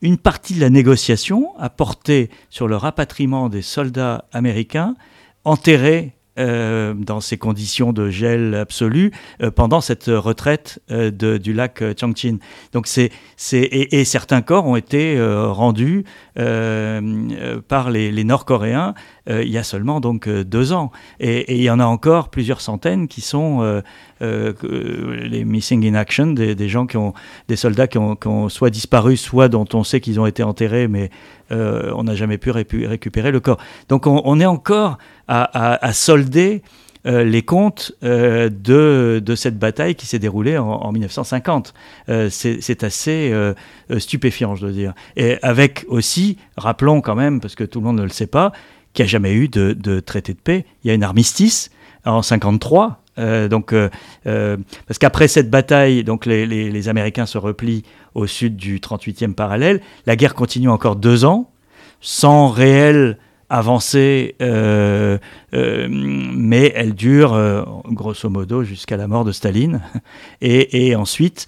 une 0.00 0.16
partie 0.16 0.54
de 0.54 0.60
la 0.60 0.70
négociation 0.70 1.58
a 1.58 1.70
porté 1.70 2.30
sur 2.50 2.68
le 2.68 2.76
rapatriement 2.76 3.48
des 3.48 3.62
soldats 3.62 4.26
américains 4.30 4.94
enterrés 5.44 6.12
dans 6.38 7.20
ces 7.20 7.36
conditions 7.36 7.92
de 7.92 8.10
gel 8.10 8.54
absolu 8.54 9.12
pendant 9.54 9.80
cette 9.80 10.06
retraite 10.06 10.80
du 10.88 11.52
lac 11.52 11.82
Chongqing. 11.98 12.38
Donc 12.72 12.86
c'est, 12.86 13.10
et, 13.52 14.04
certains 14.04 14.42
corps 14.42 14.66
ont 14.66 14.76
été 14.76 15.18
rendus 15.20 16.04
par 16.34 17.90
les 17.90 18.24
Nord-Coréens 18.24 18.94
il 19.28 19.48
y 19.48 19.58
a 19.58 19.62
seulement 19.62 20.00
donc 20.00 20.28
deux 20.28 20.72
ans. 20.72 20.90
Et, 21.20 21.56
il 21.56 21.62
y 21.62 21.70
en 21.70 21.80
a 21.80 21.84
encore 21.84 22.30
plusieurs 22.30 22.60
centaines 22.60 23.08
qui 23.08 23.20
sont 23.20 23.82
les 24.20 25.44
missing 25.44 25.86
in 25.86 25.94
action, 25.94 26.28
des, 26.28 26.68
gens 26.68 26.86
qui 26.86 26.96
ont, 26.96 27.14
des 27.48 27.56
soldats 27.56 27.86
qui 27.86 27.98
ont, 27.98 28.48
soit 28.48 28.70
disparu, 28.70 29.16
soit 29.16 29.48
dont 29.48 29.66
on 29.74 29.84
sait 29.84 30.00
qu'ils 30.00 30.20
ont 30.20 30.26
été 30.26 30.42
enterrés, 30.42 30.88
mais 30.88 31.10
euh, 31.52 31.92
on 31.94 32.04
n'a 32.04 32.14
jamais 32.14 32.38
pu 32.38 32.50
récupérer 32.50 33.30
le 33.30 33.40
corps. 33.40 33.58
Donc 33.88 34.06
on, 34.06 34.40
est 34.40 34.46
encore 34.46 34.98
à, 35.28 35.92
solder 35.92 36.62
euh, 37.06 37.24
les 37.24 37.42
comptes 37.42 37.92
euh, 38.02 38.50
de, 38.50 39.34
cette 39.34 39.58
bataille 39.58 39.94
qui 39.94 40.06
s'est 40.06 40.18
déroulée 40.18 40.58
en, 40.58 40.92
1950. 40.92 41.74
c'est 42.30 42.84
assez 42.84 43.32
stupéfiant, 43.98 44.54
je 44.54 44.62
dois 44.62 44.72
dire. 44.72 44.94
Et 45.16 45.38
avec 45.42 45.84
aussi, 45.88 46.38
rappelons 46.56 47.00
quand 47.00 47.14
même, 47.14 47.40
parce 47.40 47.54
que 47.54 47.64
tout 47.64 47.80
le 47.80 47.86
monde 47.86 47.98
ne 47.98 48.02
le 48.02 48.08
sait 48.10 48.26
pas, 48.26 48.52
qu'il 48.98 49.04
n'y 49.04 49.10
a 49.10 49.12
jamais 49.12 49.32
eu 49.32 49.46
de, 49.46 50.00
traité 50.00 50.34
de 50.34 50.40
paix. 50.40 50.66
Il 50.82 50.88
y 50.88 50.90
a 50.90 50.94
une 50.94 51.04
armistice 51.04 51.70
en 52.04 52.20
1953. 52.20 53.00
donc, 53.48 53.72
parce 54.24 54.98
qu'après 54.98 55.28
cette 55.28 55.50
bataille, 55.50 56.02
donc 56.02 56.26
les, 56.26 56.88
Américains 56.88 57.26
se 57.26 57.38
replient 57.38 57.84
au 58.16 58.26
sud 58.26 58.56
du 58.56 58.80
38e 58.80 59.34
parallèle. 59.34 59.80
La 60.06 60.16
guerre 60.16 60.34
continue 60.34 60.68
encore 60.68 60.96
deux 60.96 61.24
ans, 61.24 61.52
sans 62.00 62.48
réelle 62.48 63.18
avancée, 63.50 64.34
euh, 64.42 65.18
euh, 65.54 65.86
mais 65.88 66.72
elle 66.74 66.94
dure 66.94 67.34
euh, 67.34 67.62
grosso 67.86 68.28
modo 68.28 68.64
jusqu'à 68.64 68.96
la 68.96 69.06
mort 69.06 69.24
de 69.24 69.30
Staline. 69.32 69.80
Et, 70.40 70.96
ensuite, 70.96 71.46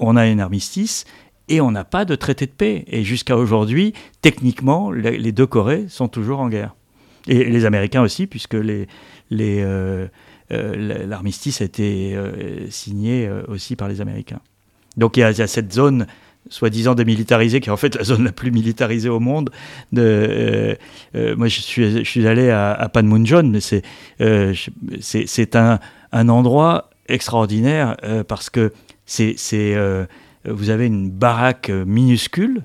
on 0.00 0.16
a 0.16 0.22
un 0.22 0.38
armistice 0.38 1.04
et 1.48 1.60
on 1.60 1.70
n'a 1.70 1.84
pas 1.84 2.04
de 2.04 2.14
traité 2.14 2.46
de 2.46 2.52
paix. 2.52 2.84
Et 2.86 3.04
jusqu'à 3.04 3.36
aujourd'hui, 3.36 3.92
techniquement, 4.22 4.90
les, 4.90 5.32
deux 5.32 5.46
Corées 5.46 5.86
sont 5.88 6.08
toujours 6.08 6.40
en 6.40 6.48
guerre. 6.48 6.75
Et 7.28 7.44
les 7.44 7.64
Américains 7.64 8.02
aussi, 8.02 8.26
puisque 8.26 8.54
les, 8.54 8.86
l'armistice 10.50 11.60
a 11.60 11.64
été 11.64 12.16
signé 12.70 13.28
aussi 13.48 13.76
par 13.76 13.88
les 13.88 14.00
Américains. 14.00 14.40
Donc 14.96 15.16
il 15.16 15.20
y, 15.20 15.22
a, 15.24 15.46
cette 15.46 15.72
zone 15.72 16.06
soi-disant 16.48 16.94
démilitarisée, 16.94 17.60
qui 17.60 17.68
est 17.68 17.72
en 17.72 17.76
fait 17.76 17.94
la 17.96 18.04
zone 18.04 18.24
la 18.24 18.32
plus 18.32 18.50
militarisée 18.50 19.08
au 19.08 19.20
monde. 19.20 19.50
De, 19.92 20.02
euh, 20.02 20.74
euh, 21.14 21.36
moi, 21.36 21.48
je 21.48 21.60
suis, 21.60 22.26
allé 22.26 22.50
à, 22.50 22.88
Panmunjom, 22.92 23.50
mais 23.50 23.60
c'est 23.60 23.82
euh, 24.20 24.54
un, 26.12 26.28
endroit 26.28 26.90
extraordinaire 27.08 27.96
parce 28.28 28.50
que 28.50 28.72
vous 30.44 30.70
avez 30.70 30.86
une 30.86 31.10
baraque 31.10 31.70
minuscule. 31.70 32.62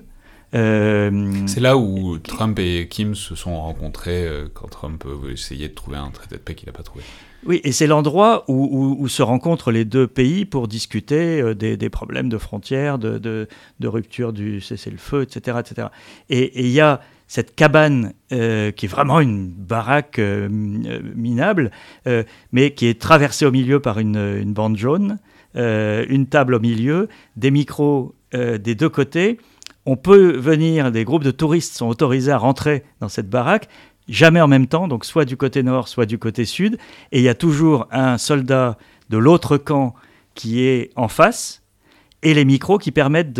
C'est 0.52 1.60
là 1.60 1.76
où 1.76 2.18
Trump 2.18 2.58
et 2.58 2.88
Kim 2.88 3.14
se 3.14 3.34
sont 3.34 3.60
rencontrés 3.60 4.28
quand 4.54 4.68
Trump 4.68 5.04
essayait 5.30 5.68
de 5.68 5.74
trouver 5.74 5.96
un 5.96 6.10
traité 6.10 6.36
de 6.36 6.40
paix 6.40 6.54
qu'il 6.54 6.66
n'a 6.66 6.72
pas 6.72 6.82
trouvé. 6.82 7.04
Oui, 7.44 7.60
et 7.64 7.72
c'est 7.72 7.88
l'endroit 7.88 8.44
où, 8.46 9.08
se 9.08 9.22
rencontrent 9.22 9.72
les 9.72 9.84
deux 9.84 10.06
pays 10.06 10.44
pour 10.44 10.68
discuter 10.68 11.40
euh, 11.40 11.54
des, 11.54 11.90
problèmes 11.90 12.28
de 12.28 12.38
frontières, 12.38 12.98
de, 12.98 13.48
rupture 13.82 14.32
du 14.32 14.60
cessez-le-feu, 14.60 15.22
etc., 15.22 15.58
etc. 15.60 15.88
Et 16.30 16.60
il 16.60 16.70
y 16.70 16.80
a 16.80 17.00
cette 17.26 17.54
cabane 17.56 18.12
euh, 18.32 18.70
qui 18.70 18.86
est 18.86 18.88
vraiment 18.88 19.18
une 19.18 19.48
baraque 19.48 20.18
euh, 20.18 20.48
minable, 20.50 21.72
mais 22.52 22.72
qui 22.74 22.86
est 22.86 23.00
traversée 23.00 23.44
au 23.44 23.50
milieu 23.50 23.80
par 23.80 23.98
une, 23.98 24.16
une 24.16 24.52
bande 24.52 24.76
jaune, 24.76 25.18
une 25.54 26.26
table 26.28 26.54
au 26.54 26.60
milieu, 26.60 27.08
des 27.36 27.50
micros 27.50 28.14
des 28.32 28.74
deux 28.74 28.88
côtés. 28.88 29.38
On 29.84 29.96
peut 29.96 30.36
venir, 30.36 30.92
des 30.92 31.04
groupes 31.04 31.24
de 31.24 31.30
touristes 31.30 31.74
sont 31.74 31.88
autorisés 31.88 32.30
à 32.30 32.38
rentrer 32.38 32.84
dans 33.00 33.08
cette 33.08 33.28
baraque 33.28 33.68
jamais 34.08 34.40
en 34.40 34.48
même 34.48 34.66
temps, 34.66 34.88
donc 34.88 35.04
soit 35.04 35.24
du 35.24 35.36
côté 35.36 35.62
nord, 35.62 35.88
soit 35.88 36.06
du 36.06 36.18
côté 36.18 36.44
sud, 36.44 36.78
et 37.12 37.18
il 37.18 37.24
y 37.24 37.28
a 37.28 37.34
toujours 37.34 37.86
un 37.90 38.18
soldat 38.18 38.78
de 39.10 39.18
l'autre 39.18 39.56
camp 39.56 39.94
qui 40.34 40.62
est 40.62 40.90
en 40.96 41.08
face, 41.08 41.62
et 42.22 42.34
les 42.34 42.44
micros 42.44 42.78
qui 42.78 42.90
permettent 42.92 43.32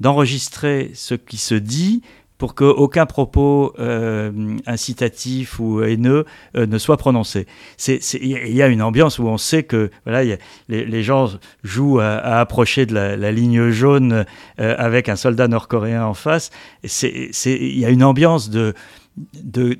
d'enregistrer 0.00 0.90
ce 0.94 1.14
qui 1.14 1.36
se 1.36 1.54
dit 1.54 2.02
pour 2.38 2.54
qu'aucun 2.54 3.06
propos 3.06 3.72
euh, 3.78 4.56
incitatif 4.66 5.58
ou 5.58 5.82
haineux 5.82 6.24
euh, 6.56 6.66
ne 6.66 6.78
soit 6.78 6.96
prononcé. 6.96 7.46
Il 7.86 8.52
y 8.52 8.62
a 8.62 8.66
une 8.66 8.82
ambiance 8.82 9.18
où 9.18 9.26
on 9.26 9.38
sait 9.38 9.62
que 9.62 9.90
voilà, 10.04 10.36
les, 10.68 11.02
gens 11.02 11.30
jouent 11.62 12.00
à, 12.00 12.38
approcher 12.38 12.86
de 12.86 12.94
la, 12.94 13.32
ligne 13.32 13.70
jaune 13.70 14.24
euh, 14.60 14.74
avec 14.78 15.08
un 15.08 15.16
soldat 15.16 15.48
nord-coréen 15.48 16.04
en 16.04 16.14
face. 16.14 16.50
Il 16.82 17.78
y 17.78 17.84
a 17.84 17.90
une 17.90 18.04
ambiance 18.04 18.50
de 18.50 18.74
de, 19.34 19.78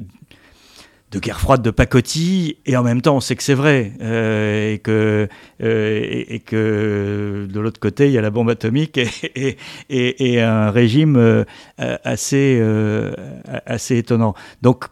de 1.17 1.21
guerre 1.21 1.41
froide, 1.41 1.62
de 1.62 1.71
pacotille, 1.71 2.57
et 2.67 2.77
en 2.77 2.83
même 2.83 3.01
temps 3.01 3.17
on 3.17 3.21
sait 3.21 3.37
que 3.37 3.43
c'est 3.43 3.55
vrai, 3.55 3.93
euh, 4.03 4.75
et, 4.75 4.79
que, 4.79 5.29
euh, 5.62 6.25
et, 6.29 6.41
que 6.41 7.49
de 7.51 7.61
l'autre 7.61 7.81
côté 7.81 8.07
il 8.07 8.12
y 8.12 8.19
a 8.19 8.21
la 8.21 8.29
bombe 8.29 8.51
atomique 8.51 9.01
et, 9.89 10.41
un 10.43 10.71
régime 10.71 11.17
euh, 11.17 11.45
assez, 12.05 12.62
assez 13.64 13.97
étonnant. 13.97 14.35
Donc 14.61 14.85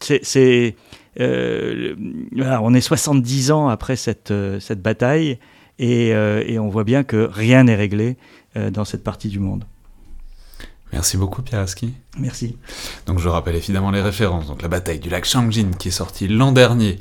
c'est, 0.00 0.76
on 1.18 2.74
est 2.74 2.80
70 2.82 3.50
ans 3.50 3.68
après 3.68 3.96
cette, 3.96 4.32
cette 4.60 4.82
bataille, 4.82 5.38
et 5.78 6.58
on 6.58 6.68
voit 6.68 6.84
bien 6.84 7.02
que 7.02 7.28
rien 7.32 7.64
n'est 7.64 7.76
réglé 7.76 8.18
dans 8.54 8.84
cette 8.84 9.02
partie 9.02 9.28
du 9.28 9.38
monde. 9.38 9.64
Merci 10.92 11.16
beaucoup 11.16 11.42
Pierre 11.42 11.60
Aski. 11.60 11.94
Merci. 12.18 12.56
Donc 13.06 13.18
je 13.18 13.28
rappelle 13.28 13.56
évidemment 13.56 13.90
les 13.90 14.02
références. 14.02 14.46
Donc 14.46 14.62
la 14.62 14.68
bataille 14.68 14.98
du 14.98 15.08
lac 15.08 15.24
Changjin 15.24 15.70
qui 15.78 15.88
est 15.88 15.92
sortie 15.92 16.28
l'an 16.28 16.52
dernier 16.52 16.98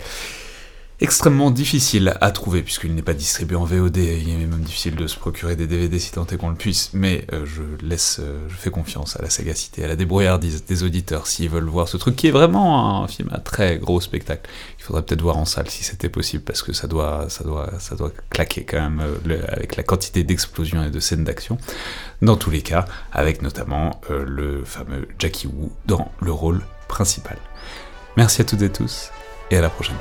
extrêmement 1.02 1.50
difficile 1.50 2.16
à 2.22 2.32
trouver 2.32 2.62
puisqu'il 2.62 2.94
n'est 2.94 3.02
pas 3.02 3.16
distribué 3.16 3.56
en 3.56 3.66
VOD, 3.66 3.98
il 3.98 4.30
est 4.30 4.46
même 4.46 4.62
difficile 4.62 4.96
de 4.96 5.08
se 5.08 5.18
procurer 5.18 5.56
des 5.56 5.66
DVD 5.66 5.98
si 5.98 6.12
tant 6.12 6.28
est 6.28 6.38
qu'on 6.38 6.50
le 6.50 6.56
puisse, 6.56 6.92
mais 6.94 7.26
euh, 7.34 7.44
je 7.46 7.64
laisse, 7.84 8.20
euh, 8.22 8.48
je 8.48 8.56
fais 8.56 8.70
confiance 8.70 9.16
à 9.18 9.22
la 9.24 9.32
sagacité, 9.32 9.84
à 9.84 9.88
la 9.88 9.96
débrouillardise 9.96 10.64
des 10.64 10.84
auditeurs 10.84 11.26
s'ils 11.26 11.50
veulent 11.50 11.68
voir 11.68 11.88
ce 11.88 11.98
truc 11.98 12.16
qui 12.16 12.28
est 12.28 12.32
vraiment 12.32 13.04
un 13.04 13.08
film 13.08 13.30
à 13.32 13.40
très 13.40 13.80
gros 13.80 14.00
spectacle. 14.00 14.48
Il 14.80 14.84
faudrait 14.84 15.02
peut-être 15.02 15.24
voir 15.24 15.38
en 15.38 15.46
salle 15.46 15.70
si 15.70 15.84
c'était 15.84 16.10
possible 16.10 16.44
parce 16.44 16.62
que 16.62 16.72
ça 16.72 16.88
doit, 16.88 17.26
ça 17.30 17.44
doit, 17.44 17.72
ça 17.80 17.96
doit 17.96 18.12
claquer 18.30 18.64
quand 18.64 18.82
même 18.82 19.02
euh, 19.02 19.42
avec 19.48 19.78
la 19.78 19.84
quantité 19.84 20.24
d'explosions 20.24 20.84
et 20.84 20.92
de 20.92 21.00
scènes 21.00 21.24
d'action. 21.24 21.58
Dans 22.22 22.36
tous 22.38 22.52
les 22.52 22.62
cas, 22.62 22.86
avec 23.12 23.42
notamment 23.42 24.00
le 24.10 24.64
fameux 24.64 25.08
Jackie 25.18 25.48
Wu 25.48 25.70
dans 25.88 26.12
le 26.22 26.32
rôle 26.32 26.62
principal. 26.88 27.38
Merci 28.18 28.42
à 28.42 28.46
toutes 28.46 28.62
et 28.62 28.72
tous 28.72 29.10
et 29.50 29.58
à 29.58 29.62
la 29.62 29.70
prochaine. 29.70 29.98